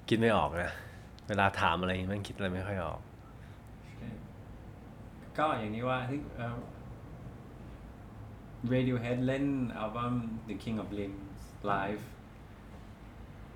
[0.07, 0.72] คิดไม่ออกนะ
[1.27, 2.99] เวลาถามอะไรอย่างงี้มันคิดอะไรไม่ค่อยออก
[5.38, 6.56] ก็อย่างนี้ว่าที่เอ่อ
[8.73, 9.45] Radiohead เล่น
[9.77, 10.13] อัลบั้ม
[10.49, 11.39] The King of Limbs
[11.71, 12.03] live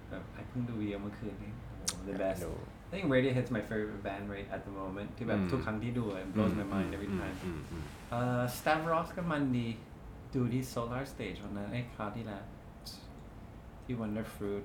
[0.09, 2.51] แบบไอ้เพิ่งดูวิดีโอเมื่อคืนนี้โอ้โห the best ดู
[2.91, 6.89] I think Radiohead's my favorite band right at the moment ที่แบบอืมทุกครั้งที่ดูอะ it blows my mind
[6.95, 9.67] every อืม time อืมอืมเอ่อ Stab Rock ก็มันดี
[10.35, 12.43] ดูที่ Solar Stage วันนั้นไอ้คราวที่แล้ว
[13.83, 14.63] ที่ Wonder Fruit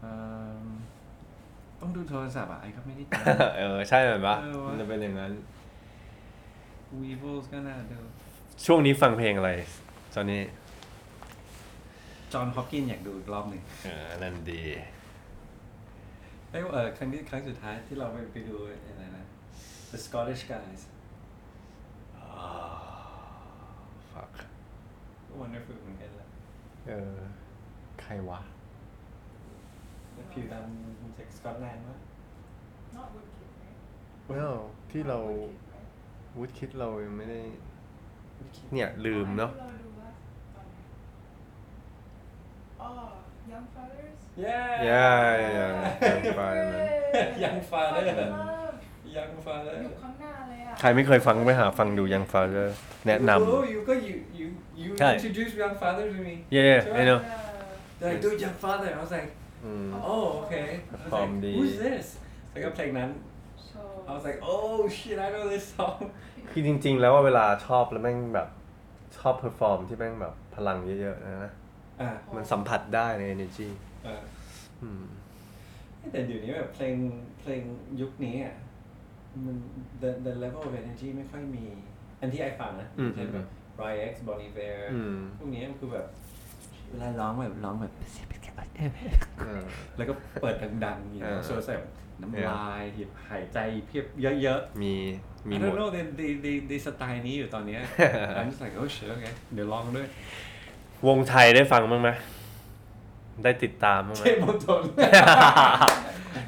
[0.00, 0.14] เอิ่
[0.64, 0.66] ม
[1.80, 3.04] ต้องดูโทรศัพท์อะไอ้ก็ไม่ได้
[3.58, 5.32] เออ ใช่ไหมปะเออวะมันจะเป็นอย่างนั้น
[7.00, 7.98] วีโวสก็น่าดู
[8.66, 9.50] ช่วงนี้ฟังเพลงอะไร
[10.14, 10.42] ตอนนี้
[12.32, 14.62] จอห์นฮอปกินอยากดูอีกรอบหนึ่งเออนั่นดี
[16.50, 19.26] เอ้ยเออครั้งที่ครั้งสุดท้ายที่เราไปไปดูอะไรนะ
[19.90, 20.80] The Scottish Guys
[24.12, 24.30] ฟัก
[25.40, 26.28] Wonderful เหมือนกันแหละ
[26.88, 27.16] เออ
[28.00, 28.40] ใครวะ
[30.32, 31.98] ผิวดำจากสกอตแลนด์วะ
[32.96, 33.78] Not Woodkid, right?
[34.26, 34.50] เว้า
[34.90, 36.36] ที่เรา Not Woodkid, right?
[36.36, 37.40] วุฒคิดเรายังไม่ได้
[38.72, 40.10] เนี่ยลืมเนาะ Oh, I think เราดูว่า
[40.54, 40.76] ตอนไหน
[42.86, 43.06] Oh,
[43.52, 44.18] Young Fathers?
[44.44, 45.72] Yeah Yeah, yeah, yeah.
[46.10, 46.82] Young Father มัน
[47.44, 48.76] Young Father Father Love
[49.16, 54.48] Young Father อยู่ข้างหน้าเลยอะใครไม่เคยฟังไปหาฟังดูยังฟาเ e อร์แนะน โอ้ you ก็ you you
[54.82, 57.20] you ใช่ introduce Young Fathers to me ำเย่ไอ้เนาะ
[58.00, 59.30] They're like dude Young Fathers I was like
[59.64, 62.06] อืม oh okay I was Perform like ดี who's this
[62.50, 63.10] แล้วก็เพลงนั้น
[63.70, 66.00] So I was like oh shit I know this song
[66.50, 68.48] คือจริง ๆ แล้วว่าเวลาชอบแล้วแม่งแบบ
[69.18, 71.52] ชอบ perform ที่แม่งแบบพลังเยอะๆนะนะ
[72.00, 73.68] อ่ามันสัมผัสได้ใน energy
[74.06, 74.16] อ่า
[74.82, 75.04] อืม
[76.12, 76.96] แต่เดี๋ยวนี้แบบเพลง
[77.40, 77.62] เพลง
[78.00, 78.54] ยุคนี้อะ
[79.44, 79.56] มัน
[80.02, 81.64] the the level of energy ไม่ค่อยมี
[82.20, 83.46] อันที่ไอฟังนะอืม เช่นแบบ
[83.82, 86.06] r y x Bon Iver อืมพวกนี้มันคือแบบ
[86.90, 87.92] เวลาร้องแบบร้องแบบ
[89.38, 89.62] เออ
[89.96, 90.54] แล้วก็เปิด
[90.84, 91.80] ดังๆอย่างเอเงี้อยโซเซฟ
[92.20, 94.06] น้ำลายหยิบหายใจเพียบ
[94.42, 94.94] เยอะๆ มี
[95.48, 97.80] มี I หม don't ด know ในในในในสไตล์นี้อยู่ตอนเนี้ย
[98.38, 100.06] I'm just like oh shit okay เดี๋ยวลองด้วย
[101.08, 102.10] วงไทยได้ฟังบ้างไหม
[103.44, 104.82] ได้ติดตามบ้างไหมเทพมณฑล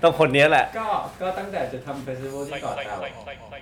[0.02, 0.88] ต้องคนนี้แหละ ก็
[1.20, 2.98] ก็ตั้งแต่จะทำ festival ที่เกาะเต่า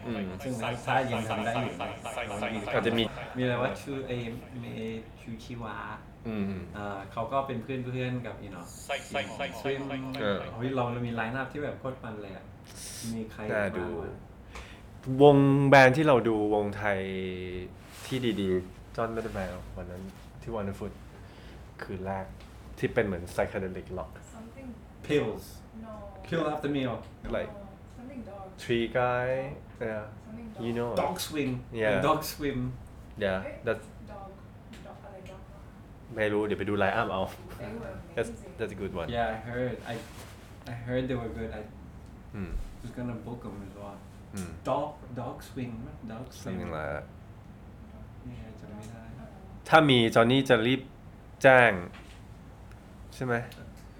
[0.06, 3.02] อืมซึ่งนักท่ายังทำได้อยู่นะก็จะมี
[3.36, 4.12] มีอะไรว่าชูเอ
[4.60, 4.64] เม
[5.20, 5.76] ชูชิวะ
[6.28, 8.66] อืมเอ่อเขาก็เป็นเพื่อนเพื่อนๆกับอีเนาะ
[9.64, 9.78] ซึ่ง
[10.20, 12.44] เออ เฮ้ยเราเรามี line-up ที่แบบโคตรมันเลยอะ
[13.14, 14.10] มีใครน่าดู บ้งวะ
[15.22, 15.36] วง
[15.68, 17.00] band ที่เราดูวงไทย
[18.06, 20.02] ที่ดีๆ จอห์นไม่ได้ band วันนั้น
[20.42, 20.92] ที่ Wonderfruit
[21.82, 22.26] คืนแรก
[22.78, 24.68] ที่เป็นเหมือน psychedelic rock something
[25.08, 25.44] pills
[25.84, 25.92] no
[26.26, 26.94] pill after meal
[27.36, 27.62] like no,
[27.96, 29.28] something dog tree guy
[29.88, 31.96] yeah something dog you know dog swing Yeah.
[32.08, 32.60] dog swim
[33.24, 34.28] yeah เอ๊ะ that's dog
[34.86, 35.62] dog อะไร dog วะ
[36.14, 37.22] ไม่รู้เดี๋ยวไปดูไลน์อัพเอา
[37.60, 39.94] they were that's amazing that's a good one yeah I heard I
[40.72, 41.62] I heard they were good I
[42.34, 42.50] อืม
[42.82, 43.96] was gonna book them as well
[44.34, 44.88] อืม dog
[45.20, 47.04] dog swing มั้ย dog swing something like that
[48.26, 49.02] เนี่ยจำไม่ได้
[49.68, 50.80] ถ้ามีจอห์นนี่จะรีบ
[51.42, 51.72] แจ้ง
[53.14, 53.34] ใช่ไหม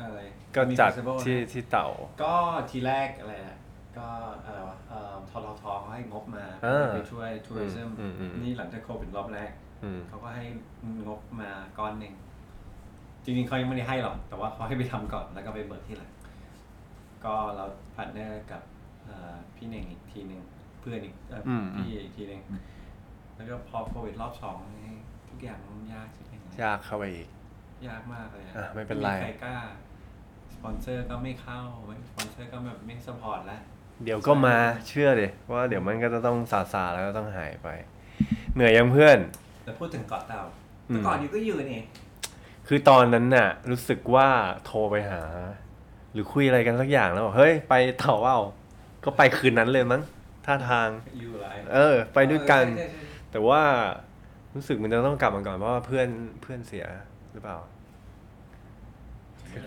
[0.02, 0.20] อะไร
[0.54, 1.88] ก็มี จัด festival ที่นะที่เต่า
[2.22, 2.34] ก็
[2.70, 3.56] ทีแรกอะไรนะ
[3.98, 4.08] ก็
[4.44, 9.67] อะไรวะเอ่อทททเขาให้งบมาอ่าไปช่วย tourism อืมอืมอืม นี่หลังจากโควิดรอบแรกอืม
[10.08, 10.46] เขาก็ให้
[11.06, 12.14] งบมาก้อนหนึ่ง
[13.24, 16.10] จริงๆเขายังไม่ได้ให้หรอก แต่ว่าเขาให้ไปทำก่อนแล้วก็ไปเบิกที่หลัง
[17.24, 17.64] ก็เรา
[17.94, 18.62] partner กับ
[19.04, 20.40] เอ่อพี่เน่งอีกทีหนึ่ง
[20.80, 22.40] เพื่อนอีกเอ่ออมพี่อีกทีหนึ่ง
[23.36, 24.56] แล้วก็พอโควิดรอบสอง
[24.86, 24.96] นี่
[25.30, 27.28] ทุกอย่างมันยากจริงๆยากเข้าไปอีก
[27.88, 29.56] ยากมากเลยอะอะไม่เป็นไรใครกล้า
[30.54, 33.60] สปอนเซอร์ก็ไม่เข้าไม่สปอนเซอร์ก็แบบไม่ support แล้ว
[34.04, 34.56] เดี๋ยวก็มา
[34.88, 37.68] เชื่อเลยว่าเดี๋ยวมันก็จะต้องซาซาๆแล้วก็ต้องหายไป
[38.54, 39.18] เหนื่อยยังเพื่อน
[39.68, 40.42] แต่พูดถึงเกาะเต่า
[40.90, 41.82] อืมแต่ก่อนอยู่ก็อยู่นี่
[42.66, 44.28] คือตอนนั้นน่ะ รู้สึกว่า
[44.64, 45.22] โทรไปหา
[46.12, 48.38] หรือคุยอะไรกันสักอย่างแล้วบอกเฮ้ยไปเต่าเปล่า
[49.04, 50.02] ก็ไปคืนนั้นเลยมั้ง
[50.46, 50.88] ท่าทาง
[51.20, 53.62] อยู่อะไรเออ ไปด้วยกันใช่ใช่ใช่แต่ว่า
[54.54, 56.08] รู้สึกมันจะต้องกลับมาก่อนเพราะว่าเพื่อน
[56.42, 56.86] เพื่อนเสีย
[57.32, 57.58] หรือเปล่า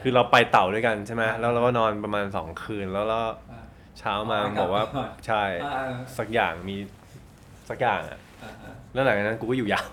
[0.02, 3.20] คือเราไปเต่าด้วยกันใช่ไหมแล้วเราก็นอนประมาณสองคืนแล้วเรา
[3.52, 3.62] อ่า
[4.00, 6.78] เช้ามาอ๋อบอกว่าไปกลับก่อนใช่อ่าสักอย่างมี
[7.70, 8.31] สักอย่างอะอ่าอ่า
[8.94, 9.88] แล้วหลังจากนั้นกูก็อยู่ยาว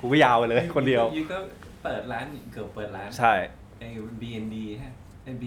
[0.00, 1.38] กูก็ยาวไปเลยคนเดียว ยูก็
[1.84, 3.32] เปิดร้านเกือบเปิดร้านใช่
[3.78, 3.88] ไอ้
[4.20, 4.94] B&D ฮะ
[5.24, 5.44] ไอ้ B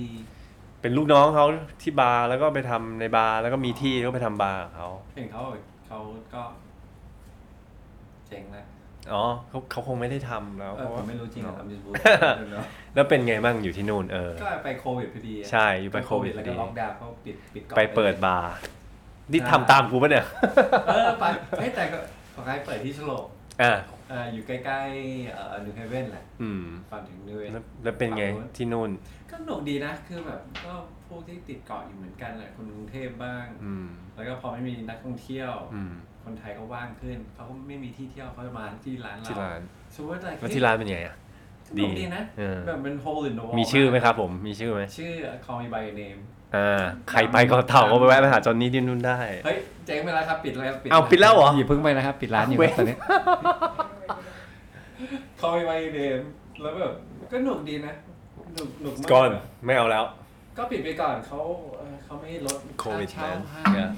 [0.81, 1.45] เป็นลูกน้องเขา
[1.81, 5.41] ที่บาร์แล้วก็ไปทำในบาร์แล้วก็มีที่ก็ไปทำบาร์กับเขาเห็นเขา
[5.87, 5.99] เขา
[6.33, 6.41] ก็
[8.27, 8.65] เจ๋งนะ
[9.13, 11.93] อ๋อเขาเขาคงไม่ได้ทำแล้วเอเพอราะผว่ามไม่รู้จริงอะทำยูทูบ
[12.95, 18.51] แล้วเป็นไงบ้างอยู่ที่นู่นเออ ก็ไปโควิดพอดีอะใช่อยู่ไปโควิดพแล้วอดีก็ล็อกดาวน์เขาปิดปิดกาะไปเปิดบาร์
[19.31, 20.25] นี่ทำตามกูปะเนี่ย
[20.87, 21.25] เออไป
[21.59, 21.97] เฮ้ยแต่ก็
[22.33, 23.25] ของใครเปิดที่สโลป
[23.61, 23.73] อะ
[24.09, 28.23] เอ่ออยู่ใกล้ๆเอ่อนิวเฮเว่นแหละอืมก่อนถึงนิวเฮเว่น แล้วแล้วเป็นไง
[28.55, 28.89] ที่นู่น
[29.31, 30.73] ก็หนุกดีนะ คือแบบก็
[31.07, 35.93] พวกที่ติดเกาะอยู่เหมือนกันแหละ คนกรุงเทพบ้าง อืม แล้วก็พอไม่มีนักท่องเที่ยว อืม
[36.23, 39.61] คนไทยก็ว่างขึ้น เขาก็ไม่มีที่เที่ยวเขาจะมาที่ร้านเราที่ร้าน
[39.95, 41.15] สมมติอะไรแล้วที่ร้านเป็นไงอะ
[41.75, 45.11] หนุกดีนะ เออ แบบเป็น hole in the wall มีชื่อไหมครับผม มีชื่อไหม ชื่อ
[45.45, 46.19] call me by your name
[46.56, 52.98] อ่าใครไปก็เถ่าก็ไปแวะไปหาจอนนี่ที่นู่นได้ เฮ้ยเจ๊งไปแล้วครับปิดแล้วเอาปิดแล้วเหรอ อย่าเพิ่งไปนะครับ ปิดร้านอยู่เว้ยตอนนี้
[55.40, 56.23] call me by your name
[56.61, 56.94] แล้วแบบ
[57.32, 57.94] ก็หนุกดีนะ
[58.56, 59.30] หนุกหนุกมาก ก่อน
[59.65, 60.03] ไม่เอาแล้ว
[60.57, 61.40] ก็ปิดไปก่อนเขา
[61.78, 63.90] เอ่อเขาไม่ลด Covid ค่าเช่า man ให้ Yeah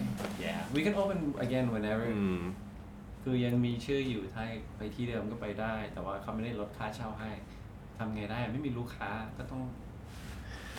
[0.46, 2.42] yeah we can open again whenever อืม
[3.24, 4.44] คือยังมีชื่ออยู่ถ้า
[4.78, 7.30] ไปที่เดิมก็ไปได้ แต่ว่าเขาไม่ได้ลดค่าเช่าให้
[7.98, 9.62] ทำไงได้ไม่มีลูกค้าก็ต้อง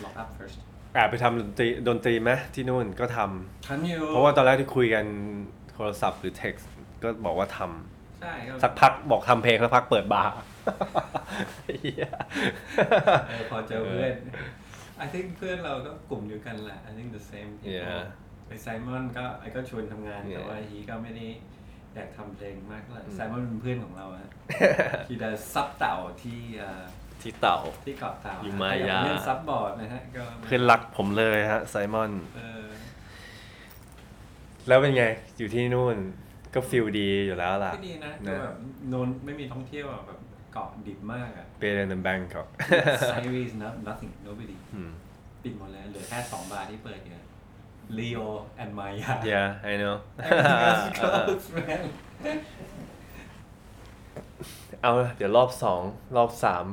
[0.02, 0.58] lock up first
[0.94, 5.04] แอบไปทำดนตรีดนตรีไหมที่นู่นก็ทำทำอยู่เพราะว่าตอนแรกที่คุยกัน
[5.72, 6.64] โทรศัพท์หรือ text
[7.02, 10.34] ก็บอกว่าทำใช่ก็สักพักบอกทำเพลงสักพักเปิดบาร์
[11.82, 12.08] เหี้ย
[13.28, 14.16] เออพอเจอเพื่อน
[15.04, 18.02] I think เพื่อนเราก็กลุ่มเดียวกันแหละ I think the same people Yeah
[18.46, 21.26] ไปไซมอนก็ไอก็ชวนทำงานแต่ Yeah ว่าฮีก็ไม่ได้
[21.94, 24.28] อยากทำเพลงมากเท่าไหร่อืมไซมอนเป็นเพื่อนของเราอะ
[25.08, 26.82] he จะซับเต่าที่เอ่อ
[27.24, 32.66] ที่เต่า ที่เกาะเต่าอยู่มายา เล่น SUP board นะฮะก็เพื่อนรักผมเลยฮะไซมอน เออ
[34.68, 35.04] แล้วเป็นไง
[35.38, 35.96] อยู่ที่นู่น
[36.54, 38.56] ก็ feel ดีอยู่แล้วล่ะ ก็ดีนะก็แบบ
[38.88, 40.18] โนนไม่มีท่องเที่ยวอะแบบ
[40.52, 42.48] เกาะดิบมากอะ Better than Bangkok
[43.08, 44.90] ทรายรีนะ nothing nobody อืม
[45.42, 47.20] ปิดหมดแล้วเหลือแค่สองบาร์ที่เปิดอยู่
[47.98, 48.28] Leo
[48.62, 49.96] and Maya Yeah I know
[50.26, 51.82] everything else is closed man
[54.82, 55.82] เอาละเดี๋ยวรอบสอง
[56.16, 56.64] รอบสาม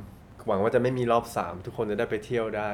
[0.48, 2.72] หวังว่าจะไม่มีรอบสามทุกคนจะได้ไปเที่ยวได้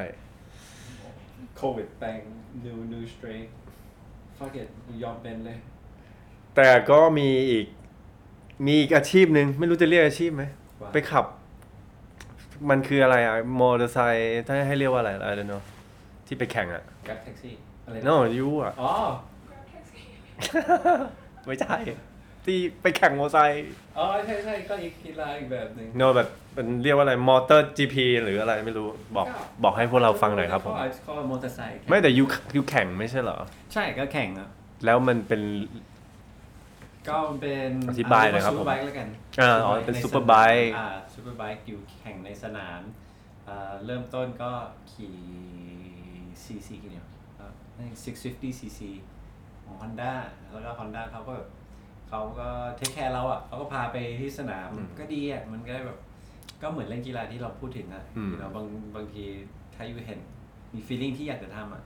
[1.62, 2.24] COVID bang
[2.66, 3.46] new new strain
[4.38, 4.68] fuck it
[5.04, 5.58] ยอมเป็นเลย
[6.56, 7.66] แต่ก็มีอีก
[8.66, 10.44] มีอีกอาชีพหนึ่งไม่รู้จะเรียกอาชีพไหม
[10.82, 11.26] ว่าไปขับ
[12.70, 15.64] มันคืออะไรอะมอเตอร์ไซค์ถ้าให้เรียกว่าอะไรอะไรเนาะ
[16.28, 17.52] ที่ไปแข่งอะ Grab taxi
[17.86, 18.94] อะไรนะ no ยูอะอ๋อ
[19.50, 20.02] Grab taxi
[21.46, 21.78] ไม่ใช่
[22.48, 23.66] ที่ไปแข่งมอเตอร์ไซค์
[23.98, 29.28] อ๋อใช่ใช่ก็อีกกีฬาอีกแบบหนึ่ง no แบบมันเรียกว่าอะไรมอเตอร์ GP หรืออะไรไม่รู้บอก
[29.64, 33.38] บอกให้พวกเราฟังหน่อยครับผมเขาเขามอเตอร์ไซค์ไม่แต่ you you แข่งไม่ใช่เหรอ
[33.74, 34.50] ใช่ก็แข่งอะ
[34.86, 35.42] แล้วมันเป็น
[37.10, 39.08] ก็เป็นอธิบายหน่อยครับ superbike แล้วกัน
[39.42, 42.82] อ่าอ๋อเป็นใน superbike อ่า superbike you แข่งในสนาม
[43.48, 44.52] อ่าเริ่มต้นก็
[44.92, 45.16] ขี่
[46.44, 47.08] ซีซีกี่เนี่ย
[47.40, 47.52] อ่า
[47.96, 48.80] 650 cc
[49.66, 50.14] ของ Honda
[50.52, 51.48] แล้วก็ Honda เขาก็แบบ
[52.10, 52.48] เขาก็
[52.78, 56.00] take care เราอะเขาก็พาไปที่สนามอืมก็ดีอะมันก็ได้แบบ
[56.62, 58.66] ก็เหมือนเล่นกีฬาที่เราพูดถึงอะอืม you know บาง
[58.96, 59.24] บางที
[59.76, 60.20] ถ้า you เห็น
[60.74, 61.84] มี feeling ที่อยากจะทำอะ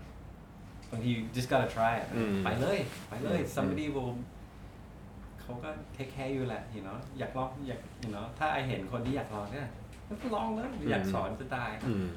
[0.91, 2.79] บางที you just gotta try อะอืมไปเลย
[3.09, 4.11] ไปเลย อืม somebody will
[5.41, 9.67] เขาก็ take care you แหละ you know อยากลองอยาก you know ถ้า I เห็นคนที่อยากลองเนี่ย
[10.21, 12.07] ก็ลองเลยอยากสอนจะตาย อืม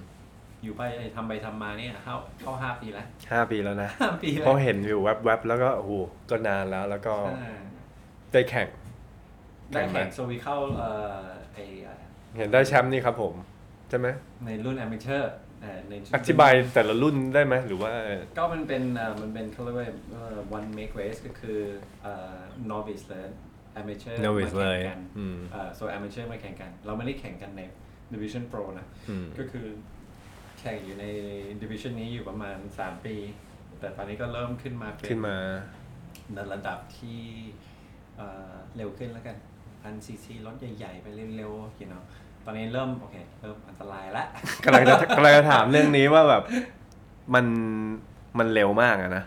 [0.63, 5.93] อยู่ไปไอ้ทำไปทำมาเนี่ยเข้าเข้าห้าปีแล้ว ห้าปีแล้วนะห้าปีเพแล้วราะเห็นอยู่แวบๆแล้วก็โอ้โห
[6.31, 7.49] ก็นานแล้วแล้วก็ใช่
[8.35, 8.69] ได้แข่ง
[9.73, 11.23] ได้แข่แข่งงไหมโซวีเข้าเอ่อ
[11.55, 12.01] ไอเอ่อ
[12.37, 13.35] เห็นได้แชมป์นี่ครับผม
[13.89, 14.09] ใช่ไหม
[14.45, 15.23] ในรุ่น amateur
[15.61, 17.93] เอ่อในอธิบายแต่ละรุ่นได้ไหมหรือว่า
[18.39, 21.61] ก็มันเป็นเอ่อมันเป็นเขาเรียกว่าเอ่อ one make race ก็คือ
[22.03, 22.37] เอ่อ
[22.73, 23.23] novice เลย
[23.81, 27.63] amateur Novice มาแข่งเลยกันอืม เอ่อ so amateur มาแข่งกัน เราไม่ได้แข่งกันใน
[28.13, 29.67] division pro นะ อืม ก็คือ
[30.59, 31.05] แข่งอยู่ใน
[31.63, 33.17] division นี้อยู่ประมาณ 3 ปี
[33.81, 35.37] แต่ตอนนี้ก็เริ่มขึ้นมาเป็นขึ้นมา
[36.35, 37.21] ในระดับที่
[38.17, 39.37] เอ่อเร็วขึ้นแล้วกัน
[39.83, 42.03] พันซีซีรถใหญ่ ๆ ไปเร็วๆ you know
[42.45, 44.25] ตอนนี้เริ่มโอเคเริ่มอันตรายละ
[44.65, 46.43] กำลังจะกำลังจะถามเรื่องนี้ว่าแบบ
[47.35, 47.47] มัน
[48.39, 49.25] มันเร็วมากอะนะ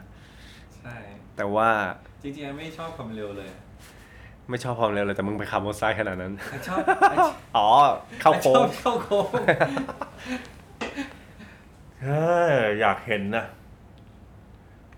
[0.77, 0.95] ใช่
[1.37, 1.69] แต่ว่า
[2.21, 3.49] จริงๆไม่ชอบความเร็วเลย
[4.49, 6.79] ไม่ชอบความเร็วเลยแต่มึงไปขับมอเตอร์ไซค์ขนาดนั้น I ชอบ
[7.13, 7.15] I
[7.57, 7.67] อ๋อ
[8.21, 9.27] เข้าโค้ชองบเข้าโค้ง
[12.03, 13.45] เฮ้ยอยากเห็นนะ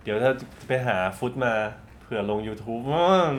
[0.04, 0.32] เดี๋ยวถ้า
[0.68, 1.54] ไปหาฟุตมา
[1.89, 3.04] เผื่อลง YouTube อื
[3.34, 3.38] ม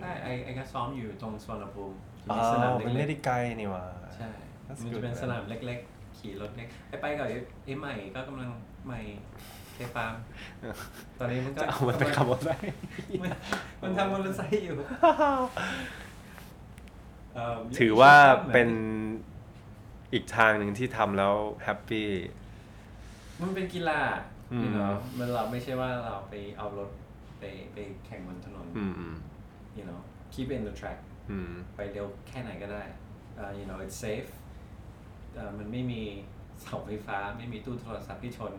[0.00, 1.96] ใช่ไอไอก็ซ้อมอยู่ตรงสวนภูมิ
[2.30, 4.28] อ๋อมีสนามมันเล็ไม่กได้ไกลนี่หว่า ๆใช่
[4.66, 8.50] That's มันจะ good เป็น man สนามเล็กๆ ขี่รถเล็กไอไปกับไอ้ไอ้ใหม่ก็กำลัง
[8.86, 9.00] ใหม่
[9.74, 10.14] เคฟาร์ม
[11.18, 12.74] ตอนนี้มันก็เอามันไปขับมอเตอร์ไซค์
[13.22, 13.30] มัน
[13.82, 14.76] มันทำมอเตอร์ไซค์อยู่
[17.34, 18.14] เอิ่มถือว่า
[18.52, 18.70] เป็น
[20.12, 21.34] อีกทางหนึ่งที่ทำแล้ว
[21.64, 22.08] แฮปปี้
[23.40, 24.00] มันเป็นกีฬา
[24.52, 26.90] อืม you know มันเราไม่ใช่ว่าเราไปเอารถ
[27.40, 29.14] ไปไปแข่งบนถนน อืมอืม
[29.78, 30.00] you know
[30.32, 30.98] keep it in the track
[31.30, 32.82] อืม ไปเร็วแค่ไหนก็ได้
[33.38, 34.28] อ่า you know it's safe
[35.36, 36.02] อ่ามันไม่มี
[36.60, 38.52] เสาไฟฟ้าไม่มีตู้โทรศัพท์ที่ชน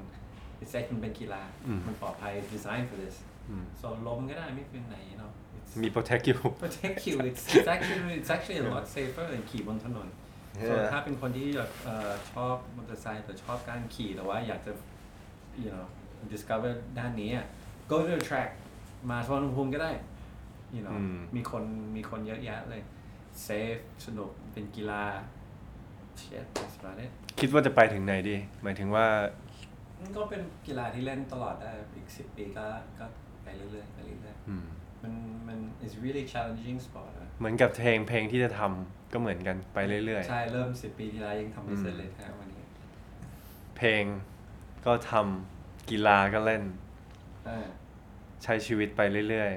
[0.62, 3.16] it's safe มันเป็นกีฬา อืม มันปลอดภัย design for this
[3.50, 8.32] อืม so ล้มก็ได้ไม่เป็นไร you know it's มี protect อยู่ protect you it's it's actually it's
[8.36, 10.10] actually a lot safer than ขี่บนถนน
[10.70, 10.90] so Yeah.
[10.92, 14.72] ถ้าเป็นคนที่แบบเอ่อชอบมอเตอร์ไซค์หรือชอบการขี่แต่ว่าอยากจะ
[15.64, 15.86] you know
[16.34, 17.46] discover ด้านนี้อะ
[17.92, 18.50] go to the track
[19.10, 19.92] มาสวนภูมิก็ได้
[20.76, 21.64] you know อืม มีคน
[21.96, 22.84] มีคนเยอะแยะเลย
[23.46, 25.04] safe สนุกเป็นกีฬา
[26.22, 29.06] shit that's about it คิดว่าจะไปถึงไหนดี หมายถึงว่า
[30.02, 32.66] มันก็เป็นกีฬาที่เล่นตลอดได้อีกสิบปีก็
[33.00, 33.06] ก็
[33.44, 35.14] ไปเรื่อยๆไปเรื่อยอืม ๆมัน
[35.48, 44.04] มัน is really challenging sport อะเหมือนกับเพลงเพลงที่จะทำก็เหมือนกันไปเรื่อย ใช่เริ่มสิบปีที่แล้วยังทำไม่เสร็จเลยแค่วันนี้ๆ เพลง
[44.86, 46.64] ก็ทำกีฬาก็เล่น
[47.46, 47.68] เออ
[48.44, 49.52] ใช้ชีวิตไปเรื่อย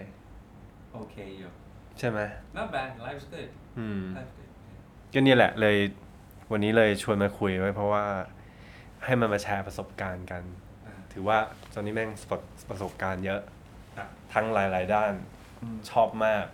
[0.94, 2.18] โอเคอยู่ ๆ ใช่ไหม
[2.56, 3.48] not bad life's good
[3.78, 4.50] อืม life's good
[5.12, 5.76] ก็เนี่ยแหละเลย
[6.52, 8.04] วันนี้เลยชวนมาคุยไว้เพราะว่า
[9.04, 10.42] ให้มันมาแชร์ประสบการณ์กัน
[10.86, 11.38] อ่า ถือว่า
[11.74, 12.38] ตอนนี้แม่งประ
[12.70, 13.40] ประสบการณ์เยอะ
[13.96, 15.12] ครับ ทั้งหลายๆ ด้าน
[15.62, 16.46] อืมชอบมาก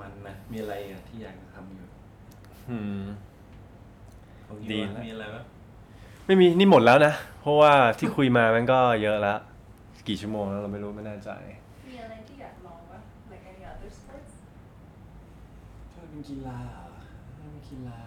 [0.00, 1.86] มันนะ มีอะไรอะที่อยากจะทำอยู่
[2.70, 3.02] อืม
[4.46, 5.42] ของยูดี อะแล้วมีอะไรปะ
[6.26, 9.38] ไม่มีนี่หมดแล้วนะ เพราะว่าที่คุยมามันก็เยอะแล้ว
[10.10, 11.30] กี่ชั่วโมงแล้วเราไม่รู้ไม่แน่ใจ
[11.88, 12.98] มีอะไรที่อยากลองปะ
[13.32, 14.32] like any other sports
[15.92, 16.86] ชอบเป็นกีฬาเหรอ
[17.36, 17.98] ชอบเป็นกีฬา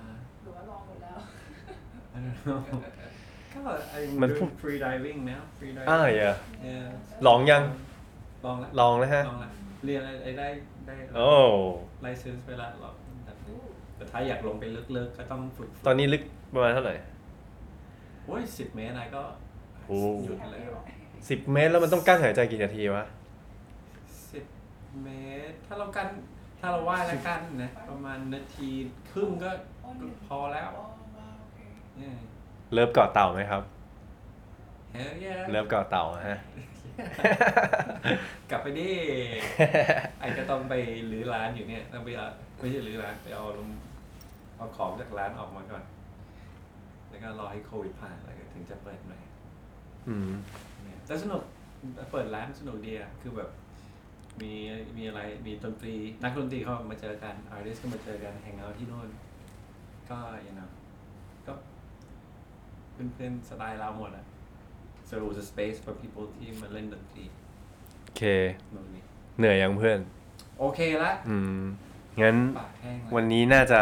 [0.42, 1.18] หรือว่าลองหมดแล้ว
[2.16, 2.60] I don't know
[3.54, 3.60] ก็
[3.92, 6.34] ไอ้มันพูด free diving นะ free diving อ่าอย่า
[6.68, 6.86] Yeah
[7.28, 7.64] ลองยัง
[8.46, 9.52] ลองแล้วลองนะฮะ ลองแล้ว
[9.86, 10.48] เรียนอะไรได้
[10.88, 11.30] ได้โอ้
[12.02, 12.96] ไลเซนส์ไปละหรอก
[13.98, 14.64] แต่ถ้าอยากลงไป
[14.98, 16.24] ลึกๆก็ต้องฝึกตอนนี้ลึก
[16.54, 16.96] ประมาณเท่าไหร่
[18.26, 19.22] โอ้ยสิบเมตรนายก็
[19.88, 20.72] โอ้ หยุดแล้ว
[21.30, 23.06] สิบเมตรแล้วมันต้องกั้นหายใจกี่นาทีวะ
[24.32, 24.46] สิบ
[25.04, 25.10] เม
[25.50, 26.08] ตร ถ้าเรากัน
[26.60, 28.70] ถ้าเราว่ายแล้วกันนะ ประมาณนาที
[29.12, 29.52] ครึ่งก็
[29.84, 29.90] ก็
[30.28, 30.86] พอแล้วอ๋อ
[31.18, 31.60] ว้าวโอเค
[31.98, 32.14] เนี่ย
[32.74, 33.64] เลิฟเกาะเต่าไหมครับ
[34.94, 36.40] เฮ้ยเลิฟเกาะเต่าฮะ
[38.50, 38.90] กลับไปดิ
[40.20, 40.74] ไอ้ก็ต้องไป
[41.12, 42.28] รื้อร้านอยู่เนี่ยต้องไปเอา
[42.60, 43.70] ไม่ใช่รื้อร้านไปเอาลง
[44.58, 45.84] เอาของจากร้านออกมาก่อน
[47.10, 49.18] แล้วก็รอให้โควิดผ่านแล้วก็ถึงจะเปิดใหม่
[50.10, 50.30] อืม
[50.84, 51.42] เนี่ยแต่สนุก
[52.12, 53.50] เปิดร้านสนุกดีอะคือแบบ
[54.42, 54.54] มี
[54.98, 59.10] มีอะไรมีดนตรีนักดนตรีเขามาเจอกันอาร์ติสก็มาเจอกันแฮงเอาท์ที่นู่น
[60.10, 60.18] ก็
[60.48, 60.62] ยังไง
[61.48, 61.54] ก็
[62.94, 64.26] เพื่อนๆสไตล์เราหมดอะ
[65.08, 67.24] so it was a space for people ที่มาเล่นดนตรี
[68.04, 68.24] โอเค
[68.70, 69.00] สนุกดี
[69.38, 70.00] เหนื่อยยังเพื่อน
[70.60, 71.62] โอเคละอืม
[72.22, 73.82] งั้น ปากแห้งละวันนี้น่าจะ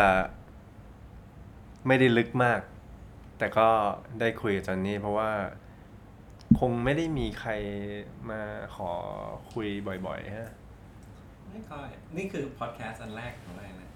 [1.87, 2.61] ไม่ได้ลึกมาก
[3.37, 3.67] แต่ก็
[4.19, 5.31] ได้คุยกับจอนนี่เพราะว่า
[6.59, 7.51] คงไม่ได้มีใคร
[8.29, 8.41] มา
[8.75, 8.91] ขอ
[9.53, 9.67] คุย
[10.07, 10.51] บ่อยๆฮะ
[11.51, 11.87] ไม่ค่อย
[12.17, 13.89] นี่คือพอดแคสต์อันแรกของเรานะ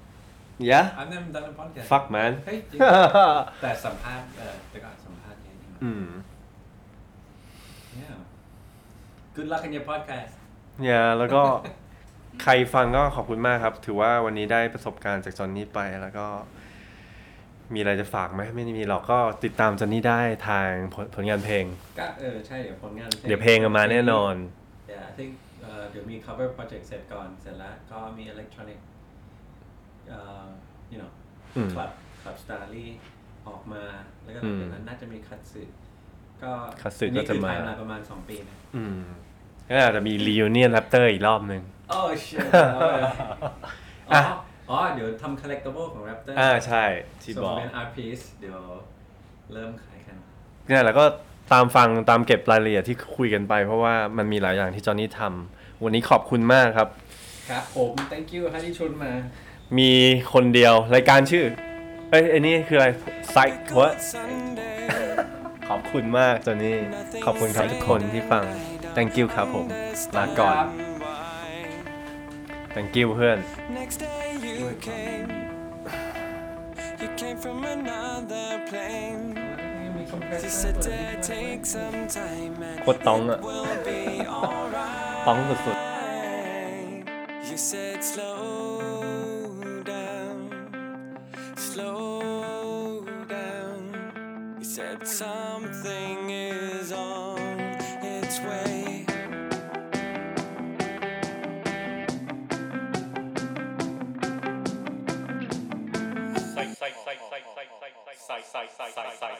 [0.69, 2.79] Yeah I've never done a podcast fuck man เฮ้ยจริง
[3.61, 6.07] แต่สัมภาษณ์เออแต่ก็สัมภาษณ์เยอะจริงอืม
[7.99, 8.17] yeah
[9.35, 10.33] good luck in your podcast
[10.85, 11.43] อย่าแล้วก็
[12.43, 16.27] ใครฟังก็ขอบคุณมากครับ ถือว่าวันนี้ได้ประสบการณ์จากจอนนี่ไปแล้วก็
[17.73, 21.65] มีอะไรจะฝากไหมไม่ได้มีหรอกก็ติดตามจอนนี่ได้ทางผลผลงานเพลง
[21.99, 24.35] ก็เออใช่เดี๋ยวผลงานเดี๋ยวเพลงมาแน่นอน
[24.87, 25.31] เดี๋ยว I think
[25.61, 28.79] เอ่อเดี๋ยวมี cover project เสร็จก่อนเสร็จแล้วก็มี electronic
[30.09, 30.45] เอ่อ
[30.91, 31.11] you know
[31.55, 32.87] อืม club club starly
[33.47, 33.83] ออกมา
[34.23, 35.63] แล้วก็หอืลังมจากนั้นน่าจะมีคัตสึ
[36.43, 36.51] ก็
[36.81, 38.99] คัตสึอันนี้ก็จะมาคือไทำลน์ประมาณ 2 ปีนะอืม
[39.69, 42.89] ก็อาจจะมี reunion raptor อีกรอบหนึ่ง โอ้ shit อะอ๋อ
[44.11, 44.19] อ๋
[44.77, 46.83] อ เดี๋ยวทำ collectible ของ Raptor อ่าใช่
[47.23, 48.59] ที่ส่บงอกเป็น art piece เดี๋ยว
[49.53, 50.17] เริ่มขายกัน
[50.67, 51.05] เนี่ยแล้วก็
[51.53, 56.87] ตามฟังตามเก็บรายละเอียดที่คุยกันไป เพราะว่ามันมีหลายอย่างที่จอห์นนี่ทำวันนี้ขอบคุณมากครับ
[57.49, 59.11] ครับผม thank you ครับที่ชวนมา
[59.77, 59.91] มี
[60.33, 61.45] คนเดียวรายการชื่อ
[62.11, 62.87] เอ้ยอันนี้คืออะไร
[63.31, 63.93] ไซค์วะ
[65.69, 66.77] ขอบคุณมากจอห์นนี่
[67.25, 68.43] ขอบคุณครับทุกคนที่ฟัง
[68.95, 69.65] thank you ครับผม
[70.17, 70.55] ลาก่อน
[72.75, 73.37] thank you เพื่อน
[73.79, 74.24] Next day
[74.54, 75.30] you came.
[77.00, 79.36] You came from another plane.
[80.42, 84.00] You said to take some time and โคตรต้องอะ we'll be
[84.38, 85.26] alright.
[85.26, 85.76] ต้องสุด
[87.48, 88.40] You said slow
[89.94, 90.38] down,
[91.56, 93.04] slow
[93.36, 93.80] down.
[94.60, 96.23] You said something
[108.25, 109.35] Psych, psych, psych, psych, psych,